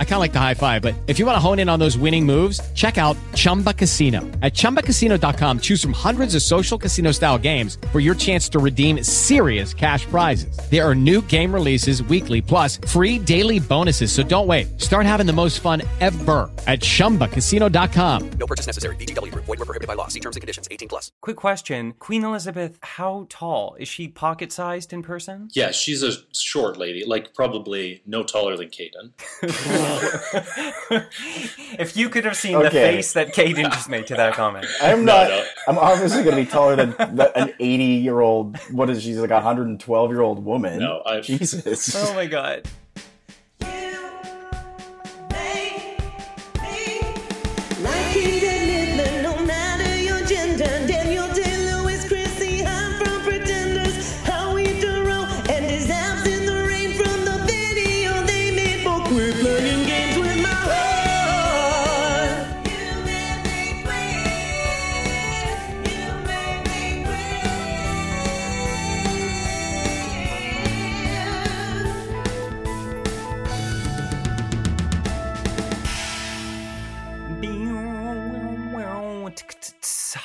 [0.00, 1.78] I kind of like the high five, but if you want to hone in on
[1.78, 4.22] those winning moves, check out Chumba Casino.
[4.42, 9.04] At ChumbaCasino.com, choose from hundreds of social casino style games for your chance to redeem
[9.04, 10.58] serious cash prizes.
[10.68, 14.10] There are new game releases weekly, plus free daily bonuses.
[14.10, 14.80] So don't wait.
[14.80, 18.30] Start having the most fun ever at ChumbaCasino.com.
[18.30, 18.96] No purchase necessary.
[18.96, 19.44] VGW Group.
[19.44, 20.08] Void were prohibited by law.
[20.08, 20.66] See terms and conditions.
[20.72, 21.12] 18 plus.
[21.22, 21.94] Quick question.
[22.00, 23.76] Queen Elizabeth, how tall?
[23.78, 25.48] Is she pocket sized in person?
[25.52, 29.12] Yeah, she's a short lady, like probably no taller than Caden.
[31.78, 34.66] if you could have seen the face that Caden just made to that comment.
[34.80, 35.28] I'm not.
[35.28, 35.44] no.
[35.68, 38.56] I'm obviously going to be taller than the, an 80 year old.
[38.70, 39.08] What is she?
[39.08, 40.80] She's like a 112 year old woman.
[40.80, 41.94] No, I- Jesus.
[41.96, 42.68] Oh my god.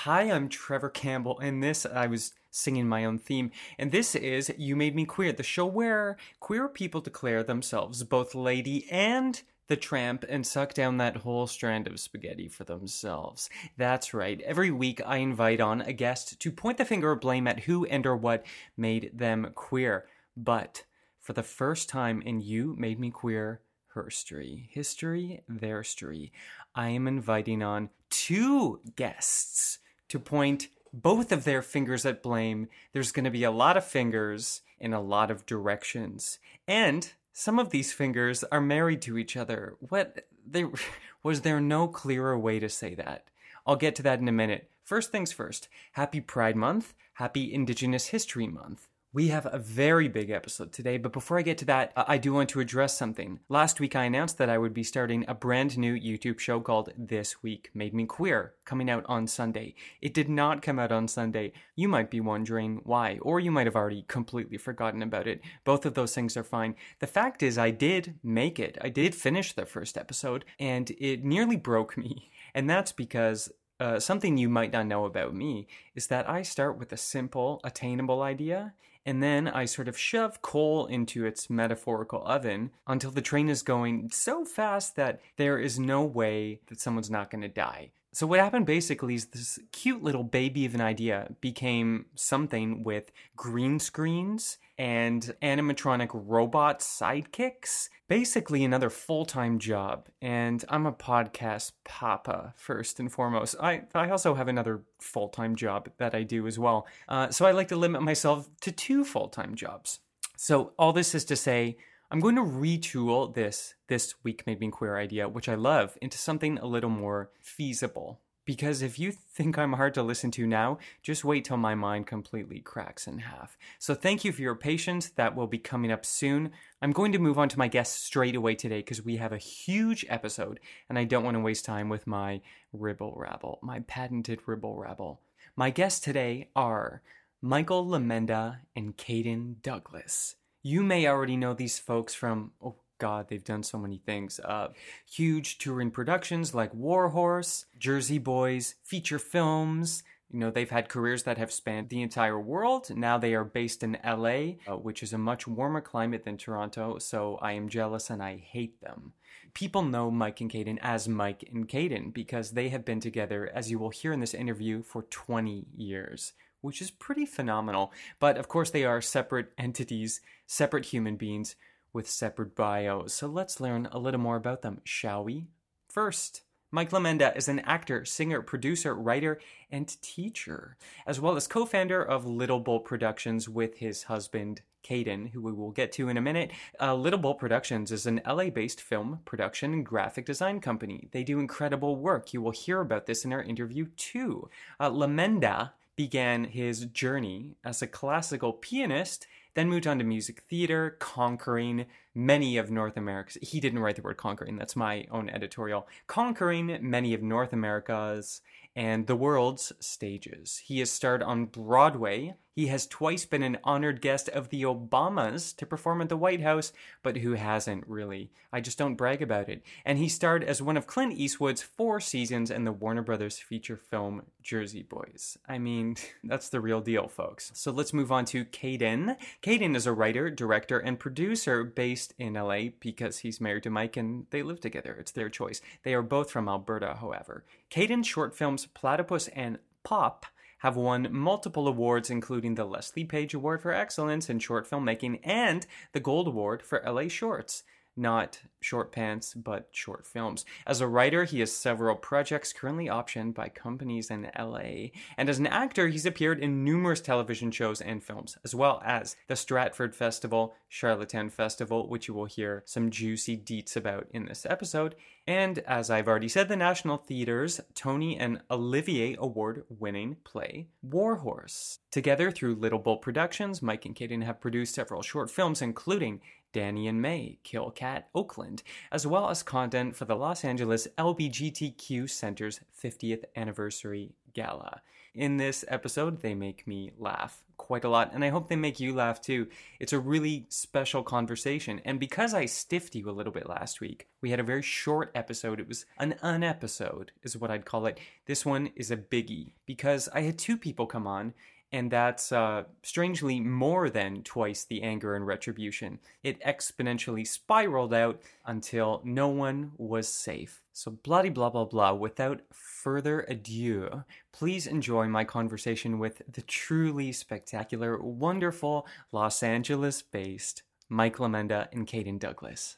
[0.04, 4.54] Hi, I'm Trevor Campbell, and this I was singing my own theme, and this is
[4.58, 9.78] You Made Me Queer, the show where queer people declare themselves both lady and the
[9.78, 13.50] tramp and suck down that whole strand of spaghetti for themselves.
[13.78, 14.42] That's right.
[14.42, 17.86] Every week I invite on a guest to point the finger of blame at who
[17.86, 20.04] and or what made them queer.
[20.36, 20.84] But
[21.22, 23.62] for the first time in You Made Me Queer
[23.96, 26.34] herstory, history, their story,
[26.76, 29.80] I am inviting on two guests
[30.14, 32.68] to point both of their fingers at blame.
[32.92, 36.38] There's going to be a lot of fingers in a lot of directions.
[36.68, 39.76] And some of these fingers are married to each other.
[39.80, 40.66] What they
[41.24, 43.26] was there no clearer way to say that?
[43.66, 44.70] I'll get to that in a minute.
[44.84, 45.68] First things first.
[45.94, 46.94] Happy Pride Month.
[47.14, 48.88] Happy Indigenous History Month.
[49.16, 52.34] We have a very big episode today, but before I get to that, I do
[52.34, 53.42] want to address something.
[53.48, 56.92] Last week I announced that I would be starting a brand new YouTube show called
[56.98, 59.76] This Week Made Me Queer, coming out on Sunday.
[60.02, 61.54] It did not come out on Sunday.
[61.76, 65.42] You might be wondering why, or you might have already completely forgotten about it.
[65.64, 66.74] Both of those things are fine.
[66.98, 68.80] The fact is, I did make it.
[68.82, 72.32] I did finish the first episode, and it nearly broke me.
[72.56, 76.80] And that's because uh, something you might not know about me is that I start
[76.80, 78.74] with a simple, attainable idea,
[79.06, 83.62] and then I sort of shove coal into its metaphorical oven until the train is
[83.62, 87.92] going so fast that there is no way that someone's not going to die.
[88.16, 93.12] So, what happened basically is this cute little baby of an idea became something with
[93.36, 97.90] green screens and animatronic robot sidekicks.
[98.08, 100.10] Basically, another full time job.
[100.22, 103.56] And I'm a podcast papa, first and foremost.
[103.60, 106.86] I, I also have another full time job that I do as well.
[107.10, 110.02] Uh, so, I like to limit myself to two full time jobs.
[110.38, 111.78] So, all this is to say,
[112.14, 116.20] I'm going to retool this this week made me queer idea, which I love, into
[116.20, 118.20] something a little more feasible.
[118.46, 122.06] Because if you think I'm hard to listen to now, just wait till my mind
[122.06, 123.58] completely cracks in half.
[123.80, 125.10] So thank you for your patience.
[125.10, 126.52] That will be coming up soon.
[126.84, 129.40] I'm going to move on to my guest straight away today because we have a
[129.40, 130.60] huge episode
[130.90, 132.42] and I don't want to waste time with my
[132.74, 135.20] ribble rabble, my patented ribble rabble.
[135.56, 137.02] My guests today are
[137.42, 140.36] Michael Lomenda and Caden Douglas.
[140.66, 144.40] You may already know these folks from, oh God, they've done so many things.
[144.40, 144.70] Uh,
[145.06, 150.04] huge touring productions like Warhorse, Jersey Boys, feature films.
[150.32, 152.96] You know, they've had careers that have spanned the entire world.
[152.96, 156.98] Now they are based in LA, uh, which is a much warmer climate than Toronto,
[156.98, 159.12] so I am jealous and I hate them.
[159.54, 163.70] People know Mike and Caden as Mike and Caden because they have been together, as
[163.70, 166.32] you will hear in this interview, for 20 years
[166.64, 167.92] which is pretty phenomenal.
[168.20, 171.56] But of course, they are separate entities, separate human beings
[171.92, 173.14] with separate bios.
[173.14, 175.48] So let's learn a little more about them, shall we?
[175.90, 179.40] First, Mike Lomenda is an actor, singer, producer, writer,
[179.72, 180.76] and teacher,
[181.06, 185.52] as well as co founder of Little Bull Productions with his husband, Caden, who we
[185.52, 186.52] will get to in a minute.
[186.82, 191.10] Uh, Little Bull Productions is an LA based film production and graphic design company.
[191.12, 192.34] They do incredible work.
[192.34, 194.50] You will hear about this in our interview, too.
[194.80, 200.96] Uh, Lomenda began his journey as a classical pianist, then moved on to music theater,
[201.00, 201.86] conquering
[202.16, 203.38] many of North America's.
[203.42, 205.88] He didn't write the word conquering, that's my own editorial.
[206.08, 208.42] Conquering many of North America's
[208.76, 210.64] and the world's stages.
[210.66, 212.36] He has starred on Broadway.
[212.54, 216.42] He has twice been an honored guest of the Obamas to perform at the White
[216.42, 216.72] House,
[217.02, 218.32] but who hasn't really?
[218.52, 219.64] I just don't brag about it.
[219.84, 223.76] And he starred as one of Clint Eastwood's four seasons in the Warner Brothers feature
[223.76, 225.36] film Jersey Boys.
[225.50, 227.52] I mean, that's the real deal, folks.
[227.56, 229.18] So let's move on to Caden.
[229.42, 233.98] Caden is a writer, director, and producer based in LA because he's married to Mike
[233.98, 234.96] and they live together.
[235.00, 235.60] It's their choice.
[235.82, 237.46] They are both from Alberta, however.
[237.72, 240.28] Caden's short films Platypus and Pop
[240.64, 245.68] have won multiple awards, including the Leslie Page Award for Excellence in Short Filmmaking and
[245.92, 247.64] the Gold Award for LA Shorts.
[247.96, 250.46] Not short pants, but short films.
[250.66, 254.90] As a writer, he has several projects currently optioned by companies in LA.
[255.18, 259.16] And as an actor, he's appeared in numerous television shows and films, as well as
[259.28, 264.46] the Stratford Festival, Charlottetown Festival, which you will hear some juicy deets about in this
[264.50, 264.96] episode,
[265.26, 271.80] and as I've already said, the National Theatre's Tony and Olivier Award winning play Warhorse.
[271.92, 276.20] Together through Little Bull Productions, Mike and Caden have produced several short films, including
[276.54, 282.10] Danny and May, Kill Cat, Oakland, as well as content for the Los Angeles LBGTQ
[282.10, 284.82] Center's 50th anniversary gala.
[285.16, 288.80] In this episode, they make me laugh quite a lot, and I hope they make
[288.80, 289.48] you laugh too.
[289.80, 294.08] It's a really special conversation, and because I stiffed you a little bit last week,
[294.22, 295.60] we had a very short episode.
[295.60, 298.00] It was an unepisode, is what I'd call it.
[298.26, 301.34] This one is a biggie because I had two people come on
[301.74, 306.00] and that's uh, strangely more than twice the anger and retribution.
[306.22, 310.62] It exponentially spiraled out until no one was safe.
[310.72, 311.94] So, bloody blah blah blah.
[311.94, 320.62] Without further ado, please enjoy my conversation with the truly spectacular, wonderful Los Angeles based
[320.90, 322.78] Mike Lomenda and Caden Douglas.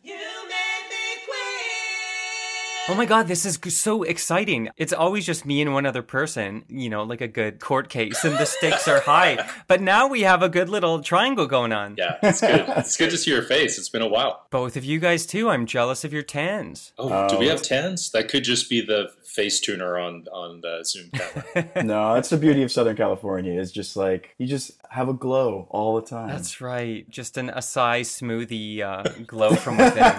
[2.88, 4.70] Oh my god, this is so exciting.
[4.78, 8.24] It's always just me and one other person, you know, like a good court case,
[8.24, 9.50] and the stakes are high.
[9.68, 11.96] But now we have a good little triangle going on.
[11.98, 12.66] Yeah, it's good.
[12.68, 13.80] it's good to see your face.
[13.80, 14.46] It's been a while.
[14.52, 15.50] Both of you guys, too.
[15.50, 16.94] I'm jealous of your tans.
[17.00, 18.12] Oh, do we have tens?
[18.12, 21.84] That could just be the face tuner on on the Zoom camera.
[21.84, 23.60] no, that's the beauty of Southern California.
[23.60, 26.30] Is just like you just have a glow all the time.
[26.30, 27.10] That's right.
[27.10, 30.14] Just an acai smoothie uh, glow from within.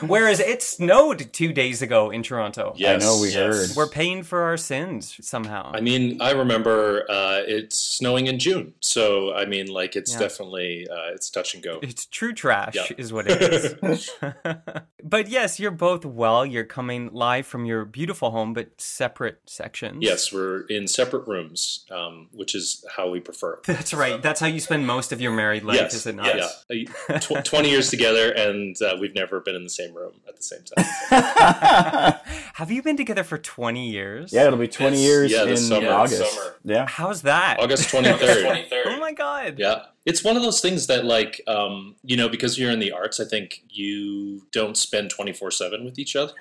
[0.08, 2.74] Whereas it snowed two days ago in Toronto.
[2.76, 3.34] Yes, I know, we yes.
[3.68, 3.76] heard.
[3.76, 5.70] We're paying for our sins somehow.
[5.74, 10.18] I mean, I remember uh, it's snowing in June, so I mean, like it's Yeah.
[10.20, 11.78] definitely uh, it's touch and go.
[11.82, 12.86] It's true trash, Yeah.
[12.96, 13.40] is what it
[13.82, 14.10] is.
[15.02, 16.44] but yes, you're both well.
[16.44, 19.98] You're coming live from your beautiful home, but separate sections.
[20.00, 23.60] Yes, we're in separate rooms, um, which is how we prefer.
[23.66, 24.20] That's right.
[24.22, 26.36] That's how you spend most of your married life, yes, is it not?
[26.36, 26.84] yeah.
[27.08, 30.36] Uh, tw- Twenty years together, and uh, we've never been in the same room at
[30.36, 30.84] the same time.
[32.54, 34.32] Have you been together for 20 years?
[34.32, 35.04] yeah, it'll be 20 Yes.
[35.06, 36.32] years Yeah, in summer, August.
[36.34, 36.54] summer.
[36.64, 36.86] Yeah.
[36.88, 37.58] How's that?
[37.60, 38.64] August twenty third.
[38.86, 39.56] Oh my god.
[39.58, 39.82] Yeah.
[40.06, 43.20] It's one of those things that, like, um, you know, because you're in the arts,
[43.20, 46.32] I think you don't spend 24 7 with each other.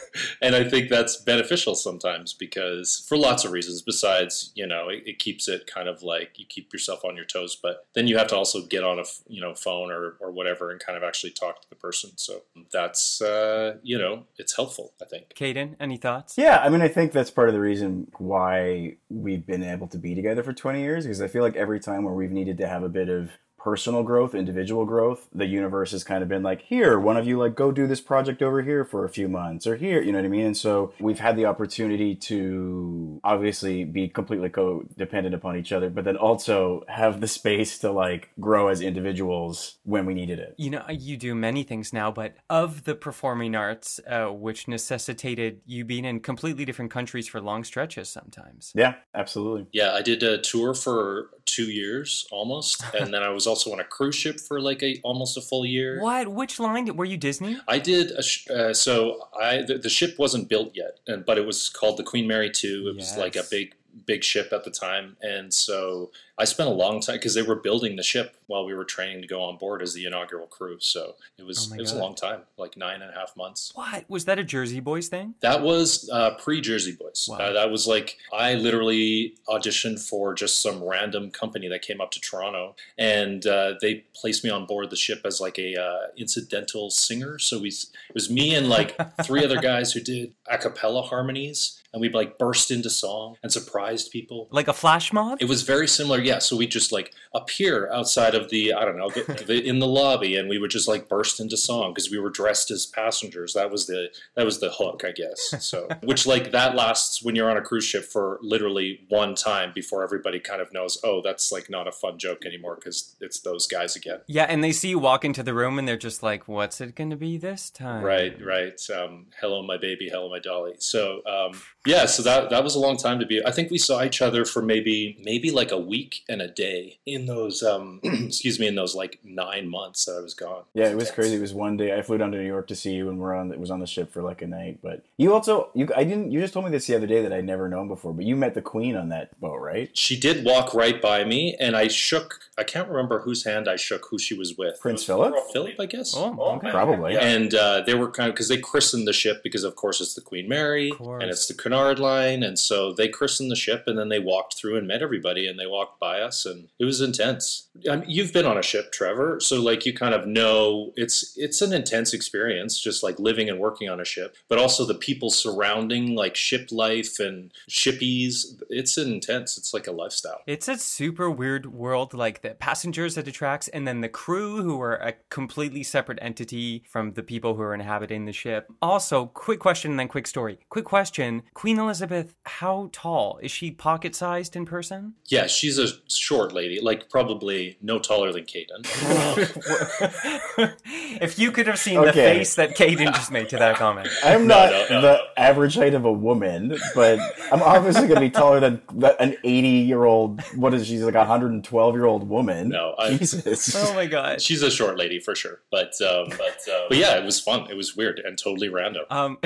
[0.42, 5.02] and I think that's beneficial sometimes because, for lots of reasons, besides, you know, it,
[5.06, 8.16] it keeps it kind of like you keep yourself on your toes, but then you
[8.18, 10.96] have to also get on a, f- you know, phone or, or whatever and kind
[10.96, 12.10] of actually talk to the person.
[12.16, 12.42] So
[12.72, 15.34] that's, uh, you know, it's helpful, I think.
[15.34, 16.38] Caden, any thoughts?
[16.38, 19.98] Yeah, I mean, I think that's part of the reason why we've been able to
[19.98, 22.68] be together for 20 years because I feel like every time where we've needed to
[22.68, 23.30] have a bit of of
[23.66, 27.36] personal growth, individual growth, the universe has kind of been like, here, one of you
[27.36, 30.18] like go do this project over here for a few months or here, you know
[30.18, 30.46] what I mean?
[30.46, 36.04] And so we've had the opportunity to obviously be completely codependent upon each other, but
[36.04, 40.54] then also have the space to like grow as individuals when we needed it.
[40.58, 45.60] You know, you do many things now, but of the performing arts, uh, which necessitated
[45.66, 48.70] you being in completely different countries for long stretches sometimes.
[48.76, 49.66] Yeah, absolutely.
[49.72, 52.84] Yeah, I did a tour for two years almost.
[52.94, 55.64] and then I was also on a cruise ship for like a almost a full
[55.64, 56.00] year.
[56.00, 56.26] What?
[56.26, 56.86] Which line?
[56.86, 57.58] Did, were you Disney?
[57.68, 61.38] I did a sh- uh, so I the, the ship wasn't built yet, and but
[61.38, 62.88] it was called the Queen Mary Two.
[62.88, 63.74] It was like a big
[64.04, 67.54] big ship at the time, and so I spent a long time because they were
[67.54, 70.76] building the ship while we were training to go on board as the inaugural crew.
[70.80, 73.72] So it was Oh it was a long time, like nine and a half months.
[73.74, 74.04] What?
[74.08, 75.34] Was that a Jersey Boys thing?
[75.40, 77.26] That was uh, pre Jersey Boys.
[77.28, 77.38] Wow.
[77.38, 82.10] Uh, that was like I literally auditioned for just some random company that came up
[82.12, 86.06] to Toronto, and uh, they placed me on board the ship as like a uh,
[86.16, 87.38] incidental singer.
[87.38, 91.82] So we, it was me and like three other guys who did a cappella harmonies.
[91.96, 94.48] And we'd like burst into song and surprised people.
[94.50, 95.38] Like a flash mob?
[95.40, 96.40] It was very similar, yeah.
[96.40, 99.08] So we just like appear outside of the I don't know
[99.48, 102.70] in the lobby, and we would just like burst into song because we were dressed
[102.70, 103.54] as passengers.
[103.54, 105.64] That was the that was the hook, I guess.
[105.64, 109.72] So which like that lasts when you're on a cruise ship for literally one time
[109.74, 113.40] before everybody kind of knows, oh, that's like not a fun joke anymore because it's
[113.40, 114.20] those guys again.
[114.26, 116.94] yeah, and they see you walk into the room and they're just like, what's it
[116.94, 118.04] going to be this time?
[118.04, 118.78] Right, right.
[118.94, 120.10] Um, hello, my baby.
[120.10, 120.74] Hello, my dolly.
[120.78, 122.06] So, um, yeah.
[122.06, 123.44] So that that was a long time to be.
[123.44, 126.98] I think we saw each other for maybe maybe like a week and a day
[127.06, 127.62] in those.
[127.62, 130.64] Um, excuse me, in those like nine months that I was gone.
[130.74, 131.36] Yeah, it was crazy.
[131.36, 133.34] It was one day I flew down to New York to see you, and we're
[133.34, 133.52] on.
[133.52, 134.78] It was on the ship for like a night.
[134.82, 136.32] But you also, you, I didn't.
[136.32, 138.12] You just told me this the other day that I'd never known before.
[138.12, 139.96] But you met the Queen on that boat, right?
[139.96, 142.40] She did walk right by me, and I shook.
[142.58, 144.80] I can't remember whose hand I shook, who she was with.
[144.80, 145.34] Prince Philip.
[145.52, 146.14] Philip, I guess.
[146.16, 146.70] Oh, okay.
[146.70, 147.16] Probably.
[147.16, 150.14] And uh, they were kind of because they christened the ship because of course it's
[150.14, 151.54] the Queen Mary and it's the
[151.98, 155.46] Line, and so they christened the ship, and then they walked through and met everybody,
[155.46, 157.68] and they walked by us, and it was intense.
[157.90, 161.36] I mean, you've been on a ship, Trevor, so like you kind of know it's
[161.36, 164.94] it's an intense experience, just like living and working on a ship, but also the
[164.94, 168.60] people surrounding like ship life and shippies.
[168.70, 169.58] It's intense.
[169.58, 170.40] It's like a lifestyle.
[170.46, 174.80] It's a super weird world, like the passengers it attracts, and then the crew, who
[174.80, 178.68] are a completely separate entity from the people who are inhabiting the ship.
[178.80, 180.58] Also, quick question and then quick story.
[180.68, 183.38] Quick question Queen Elizabeth, how tall?
[183.42, 185.14] Is she pocket sized in person?
[185.24, 188.84] Yeah, she's a short lady, like probably no taller than Caden.
[191.22, 194.06] if you could have seen the face that Caden just made to that comment.
[194.22, 197.18] I'm not no, no, the average height of a woman, but
[197.50, 198.82] I'm obviously going to be taller than
[199.18, 200.42] an 80 year old.
[200.56, 200.96] What is she?
[200.96, 202.68] She's like a 112 year old woman.
[202.68, 203.74] No, I- Jesus.
[203.86, 204.42] Oh my god.
[204.42, 207.70] She's a short lady for sure, but um, but uh, but yeah, it was fun.
[207.70, 209.04] It was weird and totally random.
[209.08, 209.38] Um,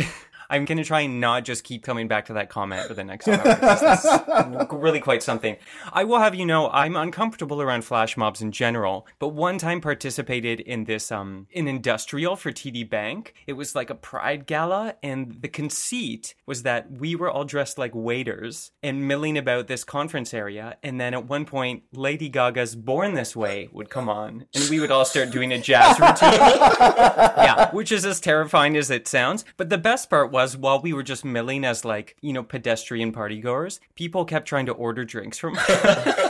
[0.50, 3.28] I'm gonna try and not just keep coming back to that comment for the next
[3.28, 5.56] hour that's really quite something.
[5.92, 9.80] I will have you know I'm uncomfortable around flash mobs in general, but one time
[9.80, 13.34] participated in this um in industrial for TD Bank.
[13.46, 17.78] It was like a pride gala, and the conceit was that we were all dressed
[17.78, 22.74] like waiters and milling about this conference area, and then at one point Lady Gaga's
[22.74, 26.32] "Born This Way" would come on, and we would all start doing a jazz routine
[26.40, 29.44] yeah, which is as terrifying as it sounds.
[29.56, 33.12] But the best part was while we were just milling as like, you know, pedestrian
[33.12, 35.66] partygoers, people kept trying to order drinks from us.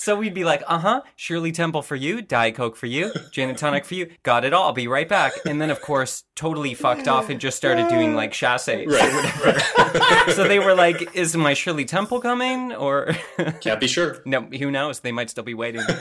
[0.00, 3.50] So we'd be like, uh huh, Shirley Temple for you, Diet Coke for you, gin
[3.50, 5.34] and tonic for you, got it all, I'll be right back.
[5.44, 9.60] And then, of course, totally fucked off and just started doing like chasse or whatever.
[10.32, 12.72] so they were like, is my Shirley Temple coming?
[12.72, 13.14] Or,
[13.60, 14.22] Can't be sure.
[14.24, 15.00] no, who knows?
[15.00, 15.82] They might still be waiting.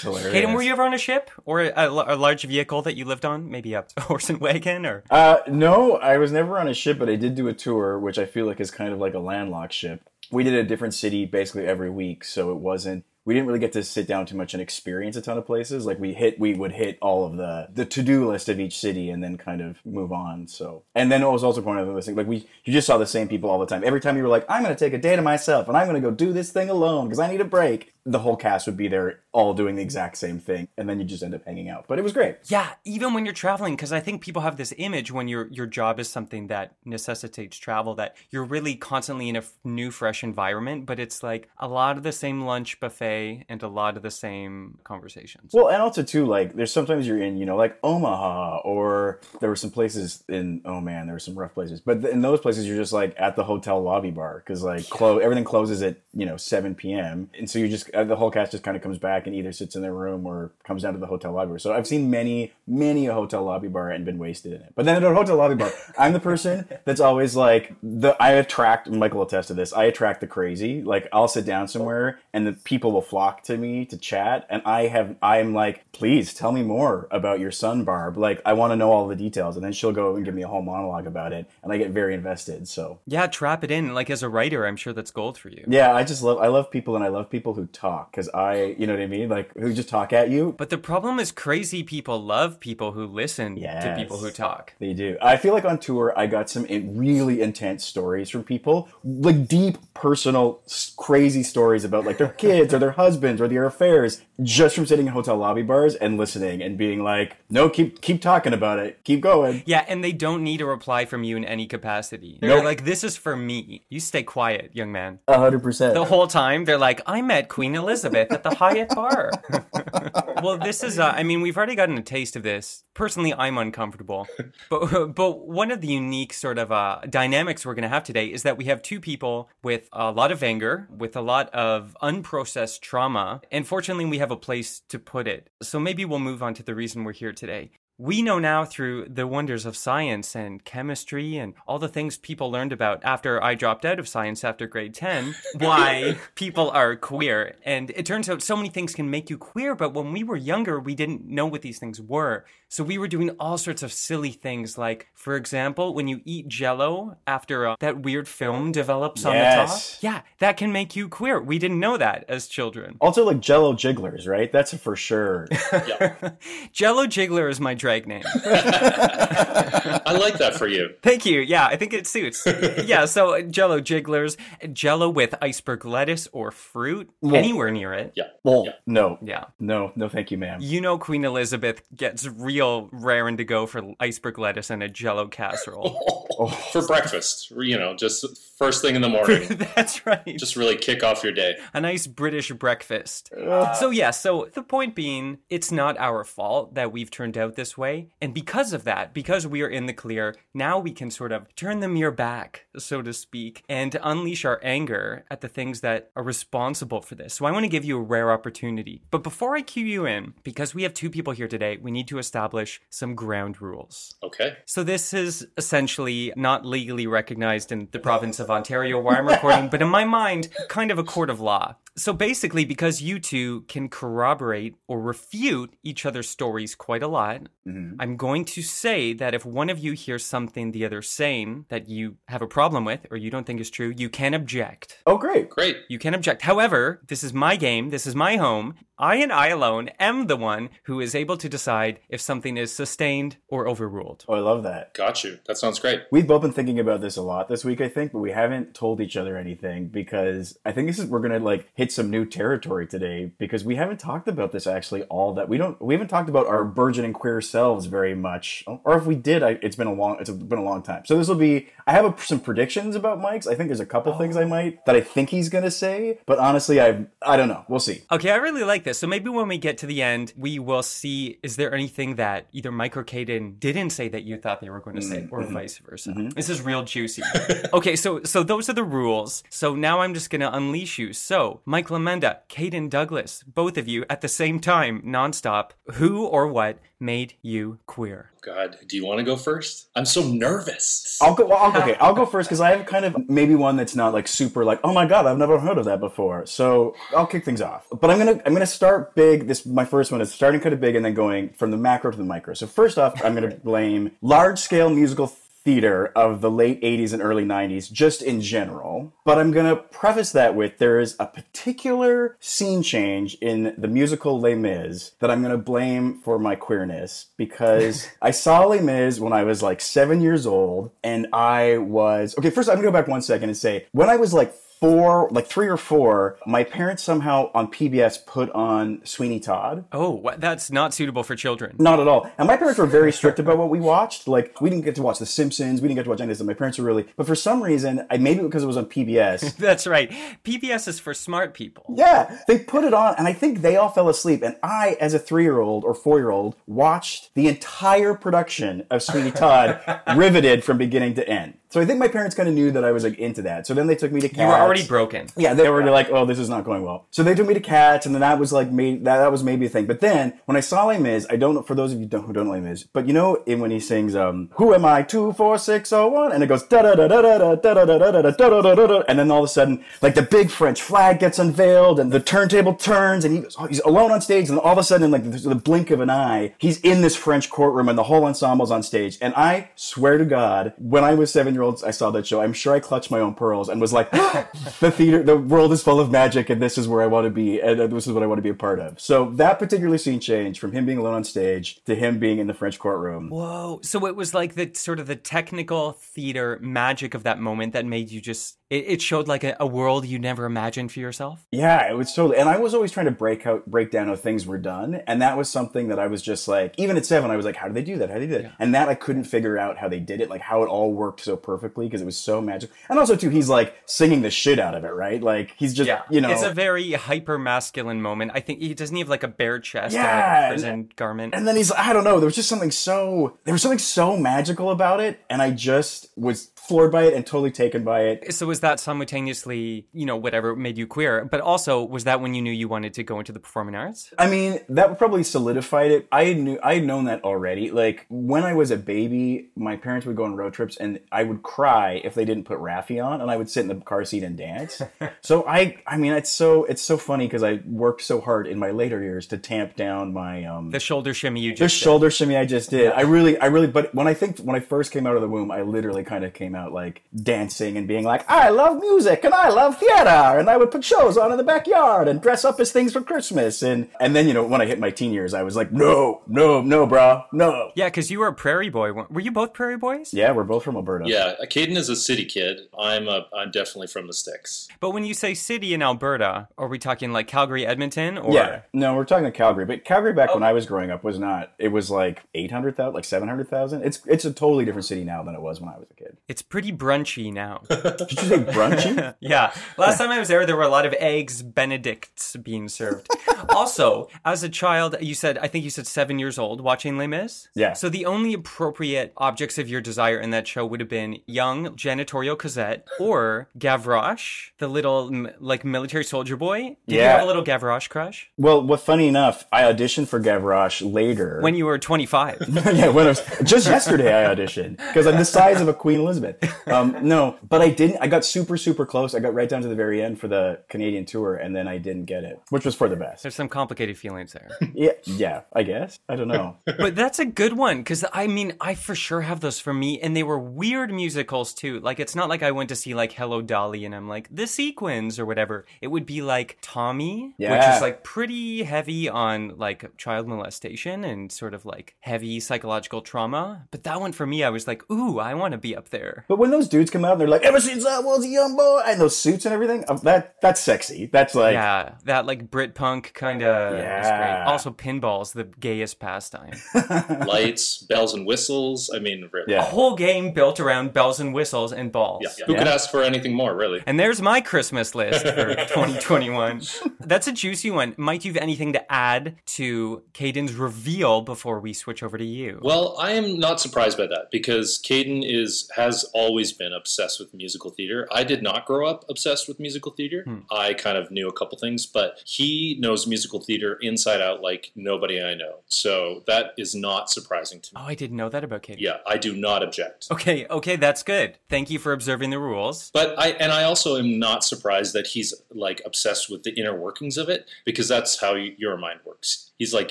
[0.00, 0.32] Hilarious.
[0.32, 3.24] Caden, were you ever on a ship or a, a large vehicle that you lived
[3.24, 3.50] on?
[3.50, 5.02] Maybe a horse and wagon or?
[5.10, 8.16] Uh, no, I was never on a ship, but I did do a tour, which
[8.16, 10.08] I feel like is kind of like a landlocked ship.
[10.30, 13.04] We did a different city basically every week, so it wasn't.
[13.30, 15.86] We didn't really get to sit down too much and experience a ton of places.
[15.86, 18.76] Like we hit, we would hit all of the the to do list of each
[18.76, 20.48] city and then kind of move on.
[20.48, 22.16] So, and then it was also one of things.
[22.16, 23.84] Like we, you just saw the same people all the time.
[23.84, 25.86] Every time you were like, "I'm going to take a day to myself and I'm
[25.86, 28.66] going to go do this thing alone because I need a break," the whole cast
[28.66, 31.44] would be there, all doing the exact same thing, and then you just end up
[31.44, 31.84] hanging out.
[31.86, 32.38] But it was great.
[32.48, 35.66] Yeah, even when you're traveling, because I think people have this image when your your
[35.66, 40.24] job is something that necessitates travel that you're really constantly in a f- new, fresh
[40.24, 40.84] environment.
[40.84, 44.10] But it's like a lot of the same lunch buffet and a lot of the
[44.10, 45.52] same conversations.
[45.52, 49.48] Well, and also too, like there's sometimes you're in, you know, like Omaha, or there
[49.48, 50.60] were some places in.
[50.64, 53.36] Oh man, there were some rough places, but in those places you're just like at
[53.36, 57.30] the hotel lobby bar because like clo- everything closes at you know 7 p.m.
[57.38, 59.52] and so you just uh, the whole cast just kind of comes back and either
[59.52, 61.58] sits in their room or comes down to the hotel lobby bar.
[61.58, 64.72] So I've seen many, many a hotel lobby bar and been wasted in it.
[64.74, 68.32] But then at a hotel lobby bar, I'm the person that's always like the I
[68.32, 68.88] attract.
[68.90, 69.72] Michael attest to this.
[69.72, 70.82] I attract the crazy.
[70.82, 74.62] Like I'll sit down somewhere and the people will flock to me to chat, and
[74.64, 78.16] I have I'm like, please tell me more about your son, Barb.
[78.16, 80.42] Like I want to know all the details, and then she'll go and give me
[80.42, 82.68] a whole monologue about it, and I get very invested.
[82.68, 83.94] So yeah, trap it in.
[83.94, 85.64] Like as a writer, I'm sure that's gold for you.
[85.68, 88.76] yeah, I just love I love people, and I love people who talk because I
[88.78, 90.54] you know what I mean, like who just talk at you.
[90.56, 94.74] But the problem is, crazy people love people who listen to people who talk.
[94.78, 95.16] They do.
[95.20, 96.66] I feel like on tour, I got some
[96.96, 100.62] really intense stories from people, like deep, personal,
[100.96, 105.06] crazy stories about like their kids or their husbands or their affairs, just from sitting
[105.06, 109.02] in hotel lobby bars and listening and being like, "No, keep keep talking about it,
[109.04, 112.38] keep going." Yeah, and they don't need a reply from you in any capacity.
[112.40, 112.64] They're Nope.
[112.64, 113.84] like, "This is for me.
[113.88, 115.94] You stay quiet, young man." A hundred percent.
[115.94, 119.30] the whole time they're like i met queen elizabeth at the hyatt bar
[120.42, 123.56] well this is uh, i mean we've already gotten a taste of this personally, I'm
[123.56, 124.28] uncomfortable.
[124.70, 128.26] but but one of the unique sort of uh, dynamics we're going to have today
[128.26, 131.96] is that we have two people with a lot of anger, with a lot of
[132.02, 135.50] unprocessed trauma, and fortunately, we have a place to put it.
[135.62, 137.72] So maybe we'll move on to the reason we're here today.
[138.00, 142.50] We know now through the wonders of science and chemistry and all the things people
[142.50, 147.56] learned about after I dropped out of science after grade 10 why people are queer.
[147.62, 150.36] And it turns out so many things can make you queer, but when we were
[150.36, 152.46] younger, we didn't know what these things were.
[152.68, 156.48] So we were doing all sorts of silly things like, for example, when you eat
[156.48, 159.80] jello after uh, that weird film develops on the top.
[160.00, 161.38] Yeah, that can make you queer.
[161.38, 162.96] We didn't know that as children.
[163.00, 164.50] Also, like Jello jigglers, right?
[164.52, 165.48] That's for sure.
[166.72, 168.22] Jello Jiggler is my drag name.
[168.44, 170.90] I like that for you.
[171.02, 171.40] Thank you.
[171.40, 172.46] Yeah, I think it suits.
[172.84, 174.36] yeah, so Jello Jigglers,
[174.72, 178.12] Jello with iceberg lettuce or fruit anywhere near it.
[178.14, 178.24] Yeah.
[178.44, 178.72] Well, Yeah.
[178.86, 179.44] no, Yeah.
[179.58, 180.58] no, no, thank you, ma'am.
[180.62, 185.26] You know Queen Elizabeth gets real raring to go for iceberg lettuce and a Jello
[185.28, 186.26] casserole.
[186.72, 188.24] For breakfast, you know, just
[188.56, 189.46] first thing in the morning.
[189.76, 190.24] That's right.
[190.38, 191.56] just really kick off your day.
[191.74, 193.30] a nice British breakfast.
[193.78, 197.76] So, yeah, so the point being, it's not our fault that we've turned out this
[197.80, 198.10] way.
[198.22, 201.52] And because of that, because we are in the clear, now we can sort of
[201.56, 206.12] turn the mirror back, so to speak, and unleash our anger at the things that
[206.14, 207.34] are responsible for this.
[207.34, 209.02] So, I want to give you a rare opportunity.
[209.10, 212.06] But before I cue you in, because we have two people here today, we need
[212.08, 214.14] to establish some ground rules.
[214.22, 214.56] Okay.
[214.66, 219.68] So this is essentially not legally recognized in the province of Ontario where I'm recording,
[219.68, 221.76] but in my mind, kind of a court of law.
[222.00, 227.42] So basically, because you two can corroborate or refute each other's stories quite a lot,
[227.68, 227.96] mm-hmm.
[228.00, 231.90] I'm going to say that if one of you hears something the other's saying that
[231.90, 235.02] you have a problem with or you don't think is true, you can object.
[235.06, 235.50] Oh, great.
[235.50, 235.76] Great.
[235.90, 236.40] You can object.
[236.40, 237.90] However, this is my game.
[237.90, 238.76] This is my home.
[239.00, 242.70] I and I alone am the one who is able to decide if something is
[242.70, 244.26] sustained or overruled.
[244.28, 244.92] Oh, I love that.
[244.92, 245.38] Got you.
[245.46, 246.02] That sounds great.
[246.10, 248.74] We've both been thinking about this a lot this week, I think, but we haven't
[248.74, 252.26] told each other anything because I think this is we're gonna like hit some new
[252.26, 256.08] territory today because we haven't talked about this actually all that we don't we haven't
[256.08, 259.86] talked about our burgeoning queer selves very much, or if we did, I, it's been
[259.86, 261.06] a long it's been a long time.
[261.06, 263.46] So this will be I have a, some predictions about Mike's.
[263.46, 266.38] I think there's a couple things I might that I think he's gonna say, but
[266.38, 267.64] honestly, I I don't know.
[267.66, 268.02] We'll see.
[268.12, 268.89] Okay, I really like this.
[268.92, 272.46] So maybe when we get to the end, we will see is there anything that
[272.52, 275.34] either Mike or Caden didn't say that you thought they were going to say, mm-hmm.
[275.34, 276.10] or vice versa.
[276.10, 276.30] Mm-hmm.
[276.30, 277.22] This is real juicy.
[277.72, 279.42] okay, so so those are the rules.
[279.50, 281.12] So now I'm just gonna unleash you.
[281.12, 285.70] So Mike Lomenda, Caden Douglas, both of you at the same time, nonstop.
[285.94, 288.30] Who or what made you queer?
[288.42, 289.88] God, do you want to go first?
[289.94, 291.18] I'm so nervous.
[291.20, 291.46] I'll go.
[291.46, 294.14] Well, I'll, okay, I'll go first because I have kind of maybe one that's not
[294.14, 296.46] like super like oh my god I've never heard of that before.
[296.46, 297.86] So I'll kick things off.
[297.90, 299.46] But I'm gonna I'm gonna start big.
[299.46, 302.10] This my first one is starting kind of big and then going from the macro
[302.10, 302.54] to the micro.
[302.54, 305.26] So first off, I'm gonna blame large scale musical
[305.64, 309.12] theater of the late 80s and early 90s just in general.
[309.24, 313.88] But i'm going to preface that with there is a particular scene change in the
[313.88, 318.80] musical les mis that i'm going to blame for my queerness because i saw les
[318.80, 322.84] mis when i was like seven years old and i was okay first i'm going
[322.86, 325.76] to go back one second and say when i was like four, like three or
[325.76, 329.84] four, my parents somehow on PBS put on Sweeney Todd.
[329.92, 331.76] Oh, that's not suitable for children.
[331.78, 332.30] Not at all.
[332.38, 334.26] And my parents were very strict about what we watched.
[334.26, 335.82] Like, we didn't get to watch The Simpsons.
[335.82, 336.46] We didn't get to watch any of this.
[336.46, 339.56] My parents were really, but for some reason, I maybe because it was on PBS.
[339.58, 340.10] That's right.
[340.44, 341.84] PBS is for smart people.
[341.96, 344.42] yeah, they put it on, and I think they all fell asleep.
[344.42, 349.80] And I, as a three-year-old or four-year-old, watched the entire production of Sweeney Todd,
[350.16, 351.54] riveted from beginning to end.
[351.70, 353.66] So I think my parents kind of knew that I was like into that.
[353.66, 354.28] So then they took me to.
[354.28, 354.40] Cats.
[354.40, 355.28] You were already broken.
[355.36, 357.60] Yeah, they were like, "Oh, this is not going well." So they took me to
[357.60, 359.86] Cats, and then that was like, made, that that was maybe a thing.
[359.86, 362.24] But then when I saw Les Mis, I don't know for those of you don't,
[362.24, 364.84] who don't know Les Mis, but you know, in when he sings, um, "Who am
[364.84, 365.02] I?
[365.02, 367.84] Two, four, six, oh, one," and it goes da da da da da da da
[367.84, 370.14] da da da da da da da da and then all of a sudden, like
[370.14, 373.80] the big French flag gets unveiled, and the turntable turns, and he goes, oh, he's
[373.80, 376.54] alone on stage, and all of a sudden, like the, the blink of an eye,
[376.58, 379.18] he's in this French courtroom, and the whole ensemble's on stage.
[379.20, 382.40] And I swear to God, when I was seven year old, I saw that show.
[382.40, 384.10] I'm sure I clutched my own pearls and was like,
[384.80, 387.30] the theater, the world is full of magic, and this is where I want to
[387.30, 389.00] be, and uh, this is what I want to be a part of.
[389.00, 392.46] So that particular scene changed from him being alone on stage to him being in
[392.46, 393.28] the French courtroom.
[393.30, 393.80] Whoa.
[393.82, 397.84] So it was like the sort of the technical theater magic of that moment that
[397.86, 401.44] made you just It, it showed like a, a world you never imagined for yourself.
[401.50, 402.38] Yeah, it was totally.
[402.38, 405.20] And I was always trying to break out, break down how things were done, and
[405.20, 407.66] that was something that I was just like, even at seven, I was like, how
[407.66, 408.08] do they do that?
[408.08, 408.52] How do they do that?
[408.60, 411.20] And that I couldn't figure out how they did it, like how it all worked
[411.20, 412.74] so perfectly because it was so magical.
[412.88, 415.20] And also too, he's like singing the shit out of it, right?
[415.20, 418.30] Like he's just, you know, it's a very hyper masculine moment.
[418.34, 421.34] I think he doesn't have like a bare chest Yeah, a prison garment.
[421.34, 424.16] And then he's, I don't know, there was just something so, there was something so
[424.16, 428.32] magical about it, and I just was floored by it and totally taken by it.
[428.32, 432.32] so was that simultaneously, you know, whatever made you queer, but also was that when
[432.32, 434.12] you knew you wanted to go into the performing arts?
[434.16, 436.06] I mean, that probably solidified it.
[436.12, 437.72] I knew I had known that already.
[437.72, 441.24] Like when I was a baby, my parents would go on road trips, and I
[441.24, 444.04] would cry if they didn't put Raffi on, and I would sit in the car
[444.04, 444.80] seat and dance.
[445.22, 448.58] so I, I mean, it's so it's so funny because I worked so hard in
[448.58, 451.84] my later years to tamp down my um The shoulder shimmy you the just did.
[451.84, 452.92] shoulder shimmy I just did.
[452.92, 455.28] I really, I really, but when I think when I first came out of the
[455.28, 459.24] womb, I literally kind of came out like dancing and being like, I love music
[459.24, 462.44] and I love theater, and I would put shows on in the backyard and dress
[462.44, 465.12] up as things for Christmas, and and then you know when I hit my teen
[465.12, 467.72] years, I was like, no, no, no, bro, no.
[467.74, 468.92] Yeah, because you were a prairie boy.
[468.92, 470.12] Were you both prairie boys?
[470.12, 471.04] Yeah, we're both from Alberta.
[471.08, 472.60] Yeah, Caden is a city kid.
[472.78, 474.68] I'm a, I'm definitely from the sticks.
[474.80, 478.62] But when you say city in Alberta, are we talking like Calgary, Edmonton, or Yeah,
[478.72, 480.34] no, we're talking Calgary, but Calgary back oh.
[480.34, 481.52] when I was growing up was not.
[481.58, 483.82] It was like eight hundred thousand, like seven hundred thousand.
[483.82, 486.16] It's it's a totally different city now than it was when I was a kid.
[486.28, 487.62] it's pretty brunchy now?
[487.68, 489.14] Did you say brunchy?
[489.20, 489.52] yeah.
[489.78, 493.08] Last time I was there, there were a lot of eggs Benedicts being served.
[493.48, 497.06] also, as a child, you said, I think you said seven years old watching Les
[497.06, 497.48] Mis?
[497.54, 497.72] Yeah.
[497.72, 501.68] So the only appropriate objects of your desire in that show would have been young
[501.76, 506.76] janitorial Cosette or Gavroche, the little, like, military soldier boy.
[506.86, 507.12] Did you Yeah.
[507.12, 508.30] have a little Gavroche crush?
[508.36, 511.38] well, what funny enough, I auditioned for Gavroche later.
[511.40, 512.44] When you were 25.
[512.74, 516.00] yeah, when I was just yesterday, I auditioned because I'm the size of a Queen
[516.00, 516.29] Elizabeth.
[516.66, 517.98] Um, no, but I didn't.
[518.00, 519.14] I got super, super close.
[519.14, 521.78] I got right down to the very end for the Canadian tour, and then I
[521.78, 523.22] didn't get it, which was for the best.
[523.22, 524.50] There's some complicated feelings there.
[524.74, 525.98] Yeah, yeah, I guess.
[526.08, 526.56] I don't know.
[526.64, 530.00] but that's a good one because I mean, I for sure have those for me,
[530.00, 531.80] and they were weird musicals too.
[531.80, 534.46] Like, it's not like I went to see like Hello Dolly and I'm like the
[534.46, 535.66] sequins or whatever.
[535.80, 541.30] It would be like Tommy, which is like pretty heavy on like child molestation and
[541.32, 543.66] sort of like heavy psychological trauma.
[543.70, 546.19] But that one for me, I was like, ooh, I want to be up there.
[546.28, 548.56] But when those dudes come out and they're like, "Ever since I was a young
[548.56, 551.06] boy," and those suits and everything, uh, that that's sexy.
[551.06, 554.18] That's like, yeah, that like Brit punk kind of is Yeah.
[554.44, 554.52] great.
[554.52, 556.52] Also, pinball's the gayest pastime.
[557.26, 558.90] Lights, bells and whistles.
[558.94, 559.54] I mean, really.
[559.54, 562.22] A whole game built around bells and whistles and balls.
[562.22, 563.82] Yeah, Who could ask for anything more, really?
[563.86, 566.62] And there's my Christmas list for 2021.
[567.00, 567.94] That's a juicy one.
[567.96, 572.60] Mike, you have anything to add to Caden's reveal before we switch over to you?
[572.62, 577.32] Well, I am not surprised by that because Caden is has always been obsessed with
[577.34, 578.08] musical theater.
[578.12, 580.22] I did not grow up obsessed with musical theater.
[580.24, 580.38] Hmm.
[580.50, 584.72] I kind of knew a couple things, but he knows musical theater inside out like
[584.74, 585.56] nobody I know.
[585.68, 587.80] So that is not surprising to me.
[587.82, 588.76] oh, I didn't know that about Caden.
[588.78, 590.08] Yeah, I do not object.
[590.10, 591.38] Okay, okay, that's good.
[591.48, 592.90] Thank you for observing the rules.
[592.92, 596.76] But I and I also am not surprised that he's like obsessed with the inner
[596.78, 599.50] workings of it because that's how your mind works.
[599.58, 599.90] He's like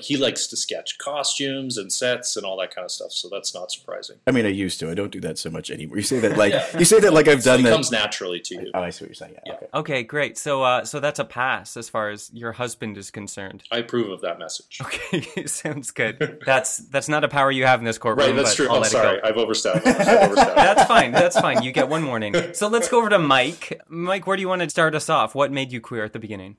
[0.00, 3.12] he likes to sketch costumes and sets and all that kind of stuff.
[3.12, 4.16] So that's not surprising.
[4.26, 4.90] I mean, I used to.
[4.90, 5.98] I don't do that so much anymore.
[6.10, 7.72] You say that like you say that like I've done It that.
[7.72, 8.70] comes naturally to you.
[8.74, 9.34] oh, I see what you're saying.
[9.46, 9.54] Yeah.
[9.54, 9.66] Okay.
[9.74, 10.38] Okay, great.
[10.38, 13.62] So, uh, so that's a pass as far as your husband is concerned.
[13.70, 14.80] I approve of that message.
[14.82, 16.40] Okay, sounds good.
[16.46, 18.28] That's that's not a power you have in this courtroom.
[18.28, 18.68] Right, that's but true.
[18.68, 19.22] I'll I'm sorry.
[19.22, 19.86] I've overstepped.
[19.86, 20.56] I've overstepped.
[20.56, 21.12] That's fine.
[21.12, 21.62] That's fine.
[21.62, 22.34] You get one warning.
[22.54, 23.80] So let's go over to Mike.
[23.88, 25.34] Mike, where do you want to start us off?
[25.34, 26.56] What made you queer at the beginning?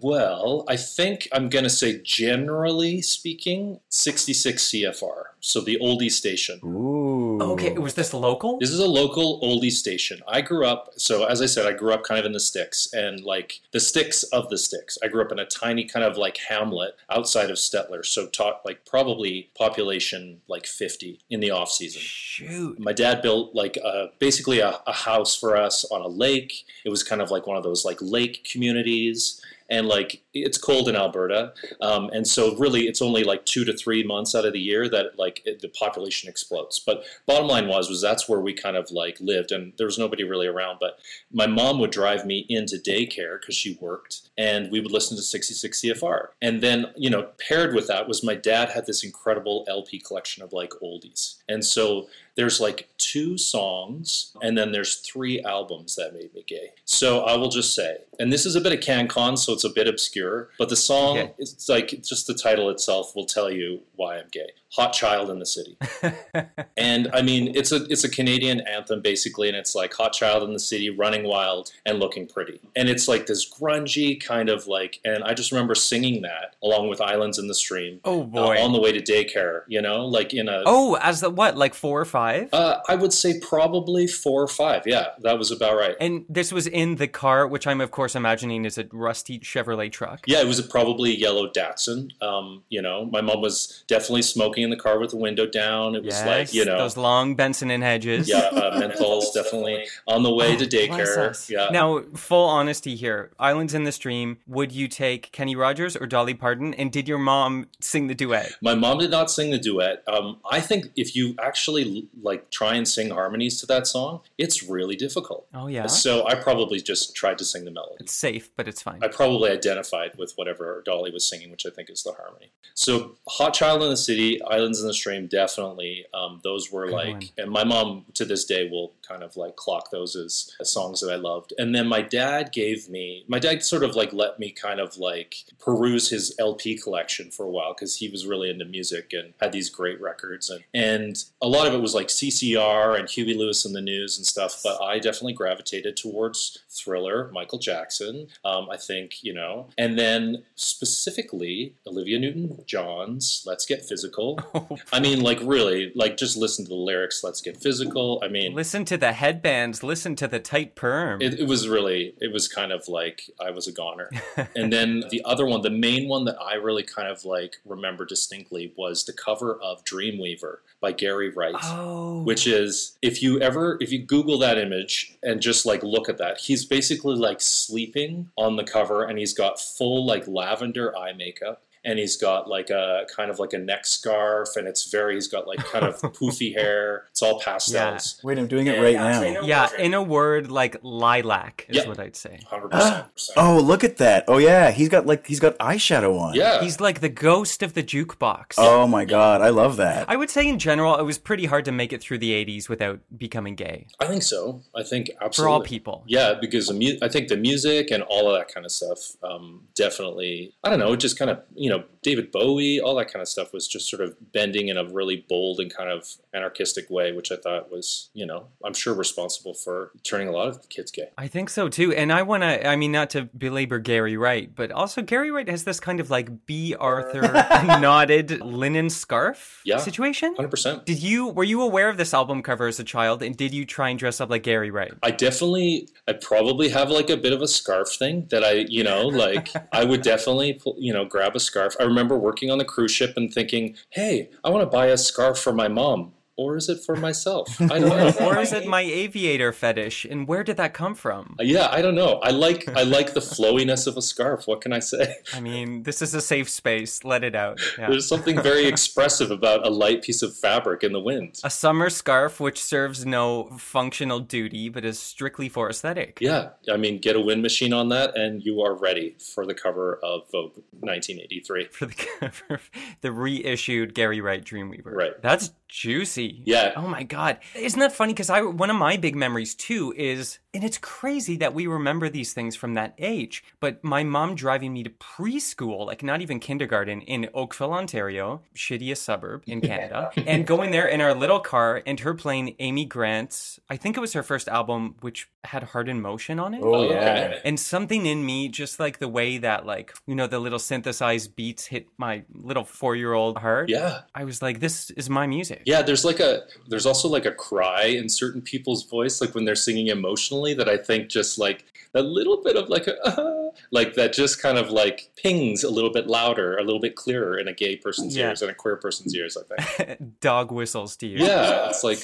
[0.00, 5.22] Well, I think I'm going to say, generally speaking, 66 CFR.
[5.40, 6.60] So the oldie station.
[6.64, 7.38] Ooh.
[7.40, 8.58] Okay, was this local?
[8.58, 10.20] This is a local oldie station.
[10.26, 12.92] I grew up, so as I said, I grew up kind of in the sticks
[12.92, 14.98] and like the sticks of the sticks.
[15.02, 18.04] I grew up in a tiny kind of like hamlet outside of Stettler.
[18.04, 22.02] So talk like probably population like 50 in the off season.
[22.02, 22.78] Shoot.
[22.80, 26.64] My dad built like a, basically a, a house for us on a lake.
[26.84, 29.37] It was kind of like one of those like lake communities.
[29.70, 33.72] And like it's cold in Alberta, um, and so really it's only like two to
[33.72, 36.78] three months out of the year that like it, the population explodes.
[36.78, 39.98] But bottom line was was that's where we kind of like lived, and there was
[39.98, 40.78] nobody really around.
[40.80, 40.98] But
[41.32, 45.22] my mom would drive me into daycare because she worked, and we would listen to
[45.22, 46.28] 66 CFR.
[46.40, 50.42] And then you know paired with that was my dad had this incredible LP collection
[50.42, 56.14] of like oldies, and so there's like two songs, and then there's three albums that
[56.14, 56.70] made me gay.
[56.84, 59.68] So I will just say, and this is a bit of CanCon, so it's a
[59.68, 60.27] bit obscure,
[60.58, 61.34] but the song, Okay.
[61.38, 64.50] it's like just the title itself will tell you why I'm gay.
[64.72, 65.78] Hot Child in the City.
[66.76, 70.42] and I mean, it's a it's a Canadian anthem basically, and it's like hot child
[70.42, 74.66] in the city, running wild and looking pretty, and it's like this grungy kind of
[74.66, 75.00] like.
[75.06, 78.00] And I just remember singing that along with Islands in the Stream.
[78.04, 78.62] Oh, uh, boy.
[78.62, 80.62] on the way to daycare, you know, like in a.
[80.66, 82.50] Oh, as the what, like four or five?
[82.52, 84.82] Uh, I would say probably four or five.
[84.86, 85.96] Yeah, that was about right.
[85.98, 89.90] and this was in the car, which I'm of course imagining is a rusty Chevrolet
[89.90, 90.07] truck.
[90.26, 92.10] Yeah, it was probably a yellow Datsun.
[92.22, 95.94] Um, you know, my mom was definitely smoking in the car with the window down.
[95.94, 98.28] It was Yes, like, you know, those long Benson and Hedges.
[98.28, 101.50] yeah, uh, menthols definitely on the way to Oh, Bless daycare.
[101.50, 101.68] Yeah.
[101.70, 103.30] Now, full honesty here.
[103.38, 104.38] Islands in the Stream.
[104.46, 106.74] Would you take Kenny Rogers or Dolly Parton?
[106.74, 108.52] And did your mom sing the duet?
[108.62, 110.02] My mom did not sing the duet.
[110.06, 114.62] Um, I think if you actually like try and sing harmonies to that song, it's
[114.62, 115.46] really difficult.
[115.54, 115.86] Oh yeah.
[115.86, 117.96] So I probably just tried to sing the melody.
[118.00, 119.00] It's safe, but it's fine.
[119.02, 119.50] I probably
[119.98, 122.50] identified with whatever Dolly was singing, which I think is the harmony.
[122.74, 126.06] So, Hot Child in the City, Islands in the Stream, definitely.
[126.14, 127.22] Um, those were Good like, one.
[127.38, 131.00] and my mom to this day will kind of like clock those as, as songs
[131.00, 131.52] that I loved.
[131.58, 134.96] And then my dad gave me, my dad sort of like let me kind of
[134.98, 139.34] like peruse his LP collection for a while because he was really into music and
[139.40, 140.50] had these great records.
[140.50, 144.18] And, and a lot of it was like CCR and Huey Lewis and the News
[144.18, 144.60] and stuff.
[144.62, 148.28] But I definitely gravitated towards Thriller, Michael Jackson.
[148.44, 154.38] Um, I think, you know, and then specifically Olivia Newton John's Let's Get Physical.
[154.58, 158.20] Oh, I mean, like, really, like, just listen to the lyrics, Let's Get Physical.
[158.24, 159.82] I mean, Listen to the headbands.
[159.82, 161.20] Listen to the tight perm.
[161.22, 164.10] it, it was really, it was kind of like I was a goner.
[164.56, 168.04] and then the other one, the main one that I really kind of like remember
[168.04, 171.54] distinctly was the cover of Dreamweaver by Gary Wright.
[171.62, 172.22] oh.
[172.22, 176.18] Which is, if you ever, if you Google that image and just like look at
[176.18, 181.12] that, he's basically like sleeping on the cover and he's got full like lavender eye
[181.12, 181.62] makeup.
[181.84, 185.14] And he's got like a kind of like a neck scarf, and it's very.
[185.14, 187.04] He's got like kind of poofy hair.
[187.10, 188.20] It's all pastels.
[188.22, 189.42] Wait, I'm doing it right now.
[189.42, 191.88] yeah, in a word, like lilac is Yeah.
[191.88, 192.40] what I'd say.
[192.50, 193.06] Hundred percent.
[193.36, 194.24] Oh, look at that.
[194.28, 196.34] Oh yeah, he's got like he's got eyeshadow on.
[196.34, 196.60] Yeah.
[196.62, 198.54] He's like the ghost of the jukebox.
[198.58, 200.08] Oh my god, I love that.
[200.08, 202.68] I would say in general, it was pretty hard to make it through the 80s
[202.68, 204.62] without becoming gay I think so.
[204.74, 206.04] I think absolutely for all people.
[206.06, 208.98] Yeah, because the mu- I think the music and all of that kind of stuff
[209.22, 210.54] um, definitely.
[210.64, 213.28] I don't know, it just kind of you know David Bowie, all that kind of
[213.28, 217.12] stuff was just sort of bending in a really bold and kind of anarchistic way,
[217.12, 220.90] which I thought was you know I'm sure responsible for turning a lot of kids
[220.90, 221.08] gay.
[221.18, 221.92] I think so too.
[221.92, 225.48] And I want to, I mean, not to belabor Gary Wright, but also Gary Wright
[225.48, 227.22] has this kind of like Bea Arthur
[227.80, 229.78] knotted linen scarf Yeah.
[229.78, 230.34] situation.
[230.36, 230.86] Hundred percent.
[230.86, 233.64] Did you, were you aware of this album cover as a child and did you
[233.64, 234.92] try and dress up like Gary Wright?
[235.02, 238.84] I definitely, I probably have like a bit of a scarf thing that I, you
[238.84, 241.57] know, like I would definitely, pull- you know, grab a scarf.
[241.60, 244.96] I remember working on the cruise ship and thinking, hey, I want to buy a
[244.96, 246.12] scarf for my mom.
[246.38, 247.60] Or is it for myself?
[247.60, 248.26] I don't know.
[248.26, 250.04] Or is it my aviator fetish?
[250.04, 251.34] And where did that come from?
[251.38, 252.20] Uh, yeah, I don't know.
[252.22, 254.46] I like I like the flowiness of a scarf.
[254.46, 255.16] What can I say?
[255.34, 257.02] I mean, this is a safe space.
[257.02, 257.60] Let it out.
[257.76, 257.90] Yeah.
[257.90, 261.40] There's something very expressive about a light piece of fabric in the wind.
[261.42, 266.18] A summer scarf which serves no functional duty but is strictly for aesthetic.
[266.20, 269.54] Yeah, I mean, get a wind machine on that, and you are ready for the
[269.54, 271.64] cover of Vogue 1983.
[271.72, 272.70] For the cover of
[273.00, 274.94] the reissued Gary Wright Dreamweaver.
[274.94, 275.20] Right.
[275.20, 276.42] That's juicy.
[276.44, 276.72] Yeah.
[276.76, 277.38] Oh my god.
[277.54, 278.12] Isn't that funny?
[278.12, 282.08] Because I one of my big memories too is and it's crazy that we remember
[282.08, 283.44] these things from that age.
[283.60, 288.98] But my mom driving me to preschool, like not even kindergarten, in Oakville, Ontario, shittiest
[288.98, 293.60] suburb in Canada, and going there in our little car and her playing Amy Grant's,
[293.68, 296.62] I think it was her first album, which had Heart in Motion on it.
[296.62, 297.38] Oh yeah.
[297.44, 301.36] And something in me, just like the way that, like, you know, the little synthesized
[301.36, 303.68] beats hit my little four year old heart.
[303.68, 305.57] Yeah, I was like, this is my music.
[305.64, 305.82] Yeah.
[305.82, 309.54] There's like a there's also like a cry in certain people's voice, like when they're
[309.54, 310.54] singing emotionally.
[310.54, 314.58] That I think just like a little bit of like a like that just kind
[314.58, 318.16] of like pings a little bit louder, a little bit clearer in a gay person's
[318.16, 318.28] Yeah.
[318.28, 319.36] ears and a queer person's ears.
[319.36, 320.20] I think.
[320.20, 321.24] Dog whistles to you.
[321.24, 321.98] Yeah, it's like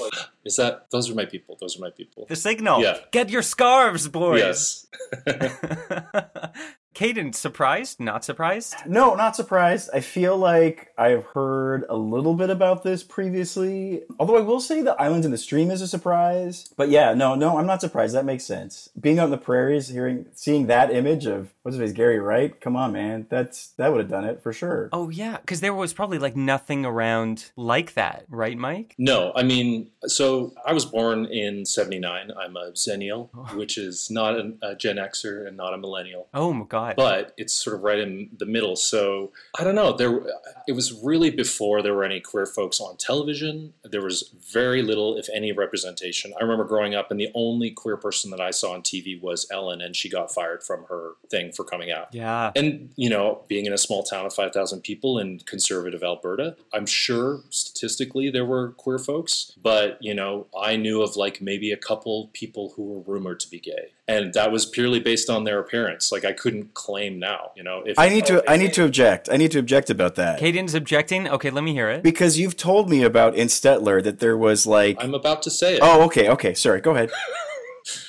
[0.45, 1.57] is that those are my people.
[1.61, 2.27] Those are my people.
[2.29, 2.81] The signal.
[2.83, 2.99] Yeah.
[3.13, 4.87] Get your scarves, boys.
[5.27, 6.75] Yes.
[6.95, 8.01] Caden, surprised?
[8.01, 8.75] Not surprised?
[8.87, 9.91] No, not surprised.
[9.93, 14.03] I feel like I've heard a little bit about this previously.
[14.19, 16.73] Although I will say the island in the stream is a surprise.
[16.77, 18.15] But yeah, no, no, I'm not surprised.
[18.15, 18.89] That makes sense.
[18.99, 22.61] Being out in the prairies, hearing, seeing that image of what's his face, Gary Wright.
[22.61, 24.89] Come on, man, that's that would have done it for sure.
[24.93, 28.95] Oh yeah, because there was probably like nothing around like that, right, Mike?
[28.99, 32.31] No, I mean, so I was born in 79.
[32.39, 33.57] I'm a Xennial, oh.
[33.57, 36.29] which is not a, a Gen Xer and not a millennial.
[36.33, 36.84] Oh my god.
[36.97, 38.77] But it's sort of right in the middle.
[38.77, 39.97] So I don't know.
[39.97, 40.21] There,
[40.67, 43.73] it was really before there were any queer folks on television.
[43.85, 46.33] There was very little, if any, representation.
[46.39, 49.47] I remember growing up, and the only queer person that I saw on TV was
[49.51, 52.15] Ellen, and she got fired from her thing for coming out.
[52.15, 52.53] yeah.
[52.57, 56.87] And, you know, being in a small town of 5,000 people in conservative Alberta, I'm
[56.87, 61.77] sure statistically there were queer folks, but, you know, I knew of like maybe a
[61.77, 63.93] couple people who were rumored to be gay.
[64.07, 66.13] And that was purely based on their appearance.
[66.13, 68.45] Like I couldn't claim now, you know, if I need to.
[68.47, 69.31] I need to object.
[69.33, 71.27] I need to object about that Caden's objecting.
[71.29, 72.03] Okay, let me hear it.
[72.03, 74.99] because you've told me about in Stettler that there was like.
[75.01, 75.81] I'm about to say it.
[75.83, 76.53] Oh, okay, okay.
[76.55, 76.81] Sorry.
[76.81, 77.11] Go ahead.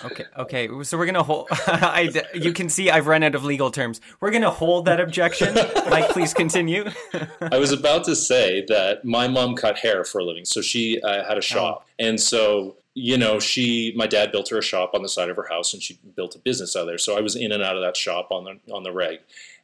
[0.06, 0.70] Okay, okay.
[0.84, 1.50] So we're gonna hold.
[1.52, 4.00] I, you can see I've run out of legal terms.
[4.22, 5.54] We're gonna hold that objection.
[5.90, 6.86] Mike, please continue.
[7.42, 11.02] I was about to say that my mom cut hair for a living, so she
[11.02, 14.92] uh, had a shop, and so you know, she, my dad built her a shop
[14.94, 16.98] on the side of her house, and she built a business out there.
[16.98, 19.20] So I was in and out of that shop on the on the reg,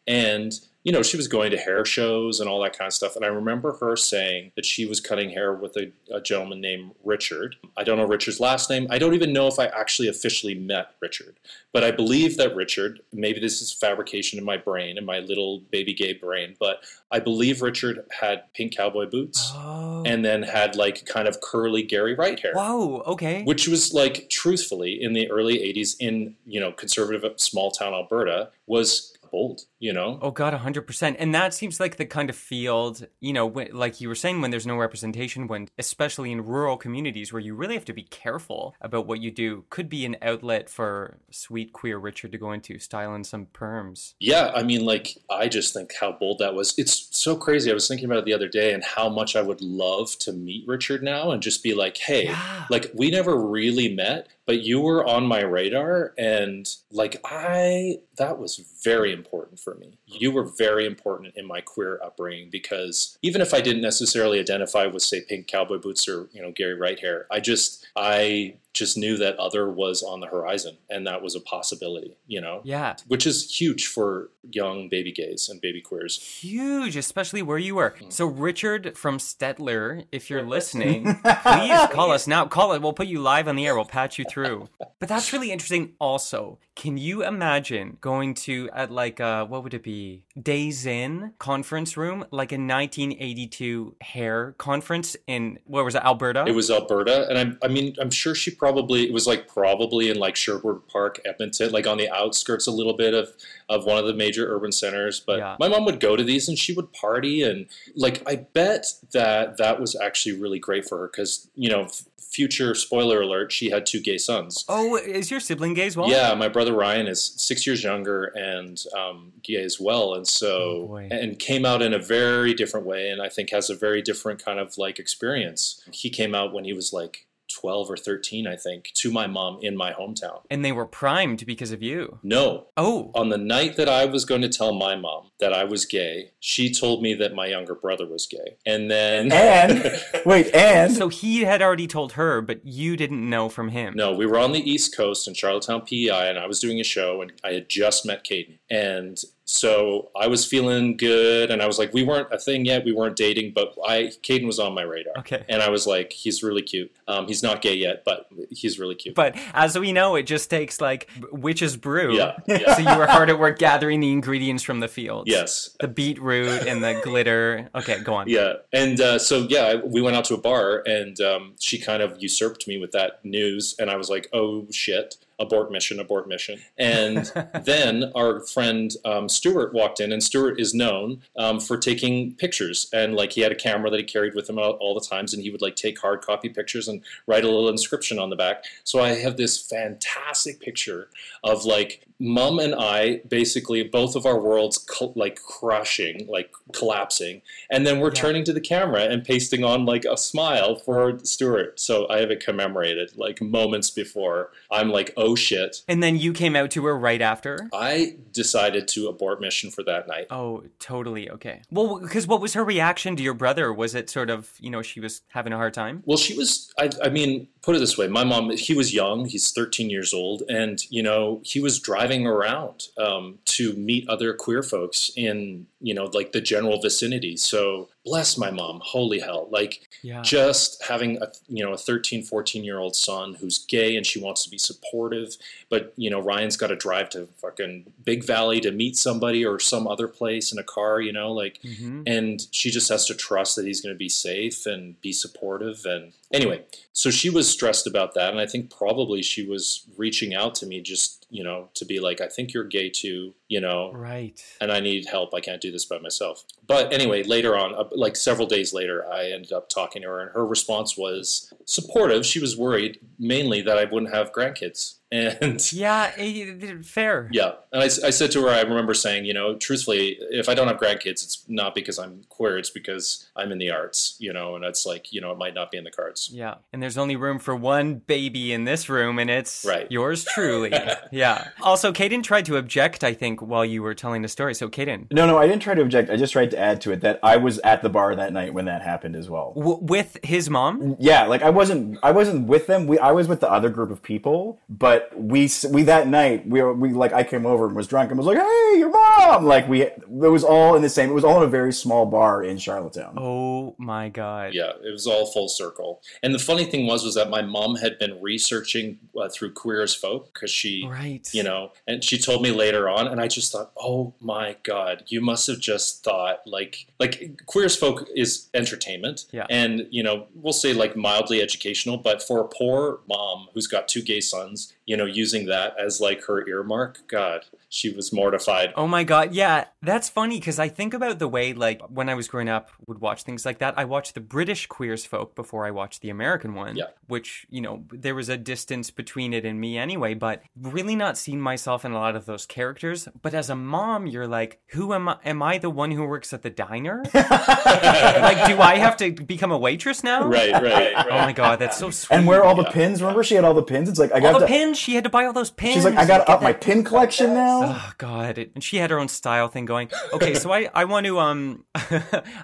[0.06, 0.52] and
[0.84, 3.16] you know, she was going to hair shows and all that kind of stuff.
[3.16, 6.92] And I remember her saying that she was cutting hair with a, a gentleman named
[7.04, 7.56] Richard.
[7.78, 8.88] I don't know Richard's last name.
[8.90, 11.36] I don't even know if I actually officially met Richard,
[11.72, 13.02] but I believe that Richard.
[13.14, 17.20] Maybe this is fabrication in my brain, in my little baby gay brain, but I
[17.20, 20.04] believe Richard had pink cowboy boots Oh.
[20.06, 22.54] and then had like kind of curly Gary Wright hair.
[22.56, 23.02] Whoa.
[23.06, 23.44] Okay.
[23.44, 28.50] Which was like, truthfully, in the early '80s in you know conservative small town Alberta,
[28.66, 29.62] was bold.
[29.80, 31.18] You know, Oh God, hundred percent.
[31.20, 34.42] And that seems like the kind of field, you know, when, like you were saying,
[34.42, 38.04] when there's no representation, when especially in rural communities where you really have to be
[38.04, 42.52] careful about what you do, could be an outlet for sweet queer Richard to go
[42.52, 44.14] into, styling some perms.
[44.20, 46.74] Yeah, I mean, like, I just think how bold that was.
[46.78, 47.72] It's so crazy.
[47.72, 50.34] I was thinking about it the other day and how much I would love to
[50.34, 52.66] meet Richard now and just be like, hey, Yeah.
[52.70, 56.14] like, we never really met, but you were on my radar.
[56.18, 59.98] And, like, I, that was very important for me.
[60.20, 64.86] You were very important in my queer upbringing because even if I didn't necessarily identify
[64.86, 68.98] with, say, pink cowboy boots or, you know, Gary Wright hair, I just, I, just
[68.98, 72.62] knew that other was on the horizon and that was a possibility, you know?
[72.64, 72.96] Yeah.
[73.08, 76.18] which is huge for young baby gays and baby queers.
[76.42, 77.96] Huge, especially where you were.
[78.00, 78.12] Mm.
[78.12, 82.46] So, Richard from Stettler, if you're listening, please call us now.
[82.46, 82.82] Call it.
[82.82, 83.76] We'll put you live on the air.
[83.76, 84.70] We'll patch you through.
[85.00, 85.94] But that's really interesting.
[86.00, 90.01] Also, can you imagine going to at like uh what would it be?
[90.42, 96.04] Days In conference room, like a 1982 hair conference in where was it?
[96.04, 96.46] Alberta.
[96.48, 100.10] It was Alberta, and I'm, I mean, I'm sure she probably it was like probably
[100.10, 103.30] in like Sherwood Park, Edmonton, like on the outskirts a little bit of
[103.70, 105.20] of one of the major urban centers.
[105.20, 105.56] But Yeah.
[105.60, 109.58] my mom would go to these, and she would party, and like I bet that
[109.58, 111.90] that was actually really great for her because you know,
[112.32, 114.64] future spoiler alert, she had two gay sons.
[114.70, 116.10] Oh, is your sibling gay as well?
[116.10, 120.24] Yeah, my brother Ryan is six years younger and um, gay as well, and Oh,
[120.24, 121.08] so boy.
[121.12, 124.44] and came out in a very different way, and I think has a very different
[124.44, 125.82] kind of like experience.
[125.92, 127.26] He came out when he was like
[127.62, 130.42] twelve or thirteen, I think, to my mom in my hometown.
[130.50, 132.20] And they were primed because of you.
[132.24, 133.12] No, Oh.
[133.14, 136.32] on the night that I was going to tell my mom that I was gay,
[136.40, 141.10] she told me that my younger brother was gay, and then And wait, and So
[141.10, 143.94] he had already told her, but you didn't know from him.
[143.96, 146.84] No, we were on the East Coast in Charlottetown, PEI, and I was doing a
[146.84, 149.18] show, and I had just met Caden, and
[149.52, 152.94] so I was feeling good, and I was like, we weren't a thing yet, we
[152.94, 155.44] weren't dating, but I Caden was on my radar, Okay.
[155.50, 156.90] and I was like, he's really cute.
[157.08, 159.14] Um, he's not gay yet, but he's really cute.
[159.16, 162.16] But as we know, it just takes like witch's brew.
[162.16, 162.76] Yeah, yeah.
[162.76, 165.30] So you were hard at work gathering the ingredients from the fields.
[165.30, 167.70] yes, The beetroot and the glitter.
[167.76, 168.30] Okay, go on.
[168.30, 172.02] Yeah, and uh, so yeah, we went out to a bar, and um, she kind
[172.02, 176.28] of usurped me with that news, and I was like, "Oh shit." Abort mission, abort
[176.28, 176.60] mission.
[176.78, 177.32] And
[177.64, 182.90] then our friend um, Stuart walked in, and Stuart is known um, for taking pictures.
[182.94, 185.34] And like he had a camera that he carried with him all, all the times,
[185.34, 188.36] and he would like take hard copy pictures and write a little inscription on the
[188.36, 188.66] back.
[188.84, 191.10] So I have this fantastic picture
[191.44, 197.86] of like mom and I basically both of our worlds like crushing, like collapsing, and
[197.86, 201.80] then we're turning to the camera and pasting on like a smile for Stuart.
[201.80, 204.52] So I have it commemorated like moments before.
[204.70, 205.84] I'm like, oh shit.
[205.88, 207.70] And then you came out to her right after?
[207.74, 210.28] I decided to abort mission for that night.
[210.30, 211.30] Oh, totally.
[211.30, 211.62] Okay.
[211.72, 213.74] Well, because what was her reaction to your brother?
[213.74, 216.04] Was it sort of, you know, she was having a hard time?
[216.06, 216.72] Well, she was.
[216.78, 218.52] I, I mean, put it this way: my mom.
[218.52, 219.26] He was young.
[219.26, 224.34] He's 13 years old, and you know, he was driving around um, to meet other
[224.34, 227.36] queer folks in you know, like the general vicinity.
[227.36, 228.82] So bless my mom.
[228.84, 229.48] Holy hell!
[229.52, 230.22] Like Yeah.
[230.24, 234.20] just having a you know a 13, 14 year old son who's gay and she
[234.20, 235.38] wants to be supportive,
[235.70, 239.60] but you know Ryan's got to drive to fucking Big Valley to meet somebody or
[239.60, 241.00] some other place in a car.
[241.02, 242.04] You know, like Mm-hmm.
[242.08, 245.86] and she just has to trust that he's going to be safe and be supportive
[245.86, 246.62] and anyway
[246.94, 250.66] so she was stressed about that and i think probably she was reaching out to
[250.66, 253.92] me just you know to be like i think you're gay too you know?
[253.94, 254.42] Right.
[254.62, 255.34] and i need help.
[255.34, 256.46] I can't do this by myself.
[256.68, 260.20] But anyway later on uh, like several days later i ended up talking to her
[260.20, 262.26] and her response was supportive.
[262.26, 267.30] She was worried mainly that i wouldn't have grandkids and Yeah, eh, fair.
[267.32, 270.68] yeah, and I said to her, I remember saying, you know, truthfully, if I don't
[270.68, 274.56] have grandkids, it's not because I'm queer, it's because I'm in the arts, you know,
[274.56, 276.30] and it's like, you know, it might not be in the cards.
[276.32, 276.56] Yeah.
[276.74, 279.92] And there's only room for one baby in this room, and it's Right.
[279.92, 280.72] yours truly.
[281.12, 281.50] yeah.
[281.62, 284.54] Also, Caden tried to object, I think, while you were telling the story.
[284.56, 286.10] So, Caden, No, no, I didn't try to object.
[286.10, 288.54] I just tried to add to it that I was at the bar that night
[288.54, 289.54] when that happened as well.
[289.56, 290.96] w- with his mom?
[291.00, 292.88] Yeah, like I wasn't, I wasn't with them.
[292.88, 296.62] We, I was with the other group of people, but we, we that night, we,
[296.62, 299.46] were, we like, I came over and was drunk and was like, "Hey, your mom!"
[299.46, 301.10] Like we, it was all in the same.
[301.10, 303.16] It was all in a very small bar in Charlottetown.
[303.18, 304.54] Oh my God.
[304.54, 306.02] Yeah, it was all full circle.
[306.24, 309.82] And the funny thing was, was that my mom had been researching uh, through Queer
[309.82, 311.28] as Folk because she, Right.
[311.34, 315.04] you know, and she told me later on, and I just thought, oh my god,
[315.08, 319.46] you must have just thought like, like Queer as Folk is entertainment, Yeah.
[319.50, 323.88] and you know, we'll say like mildly educational, but for a poor mom who's got
[323.88, 328.74] two gay sons, you know, using that as like her earmark, God, she was mortified.
[328.76, 332.16] Oh my god, yeah, that's funny because I think about the way, like, when I
[332.16, 333.76] was growing up, would watch things like that.
[333.78, 336.88] I watched the British Queer as Folk before I watched the American one, Yeah.
[337.08, 340.14] which you know there was a distance between it and me anyway.
[340.14, 343.08] But really not seeing myself in a lot of those characters.
[343.22, 345.18] But as a mom, you're like, who am I?
[345.24, 347.04] Am I the one who works at the diner?
[347.14, 350.28] like, do I have to become a waitress now?
[350.28, 350.64] Right, right,
[350.94, 351.06] right.
[351.10, 352.18] Oh my god, that's so sweet.
[352.18, 353.02] And where all the pins?
[353.02, 353.88] Remember, she had all the pins.
[353.88, 354.78] It's like I all got the to, pins?
[354.78, 355.76] She had to buy all those pins.
[355.76, 357.61] She's like, I got to up my pin collection now.
[357.64, 358.38] Oh God!
[358.38, 359.90] It, and she had her own style thing going.
[360.14, 361.66] Okay, so I, I want to um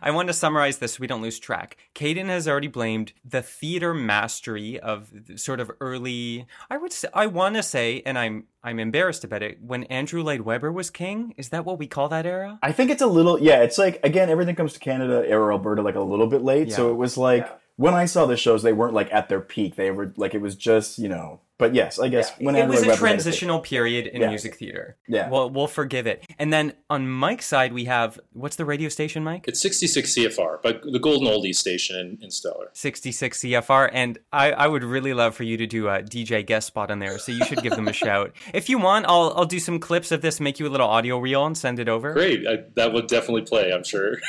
[0.01, 1.77] I want to summarize this so we don't lose track.
[1.95, 6.45] Caden has already blamed the theater mastery of sort of early.
[6.69, 9.61] I would say I want to say, and I'm I'm embarrassed about it.
[9.61, 12.59] When Andrew Lloyd Webber was king, is that what we call that era?
[12.61, 13.61] I think it's a little, yeah.
[13.61, 16.71] It's like again, everything comes to Canada or Alberta like a little bit late.
[16.73, 17.47] So it was like
[17.77, 19.75] when I saw the shows, they weren't like at their peak.
[19.75, 21.41] They were like it was just you know.
[21.59, 24.29] But yes, I guess when it was a Webber had his- transitional period in Yeah.
[24.29, 24.95] music theater.
[25.07, 25.27] Yeah.
[25.29, 26.23] Well, we'll forgive it.
[26.37, 29.45] And then on Mike's side, we have what's the radio station, Mike?
[29.47, 32.67] It's 66 CFR, but the Golden Oldies station in, in Stettler.
[32.73, 36.67] 66 CFR, and I, I would really love for you to do a DJ guest
[36.67, 37.17] spot on there.
[37.17, 38.33] So you should give them a shout.
[38.53, 41.17] If you want, I'll I'll do some clips of this, make you a little audio
[41.17, 42.13] reel, and send it over.
[42.13, 43.71] Great, I, that would definitely play.
[43.73, 44.17] I'm sure.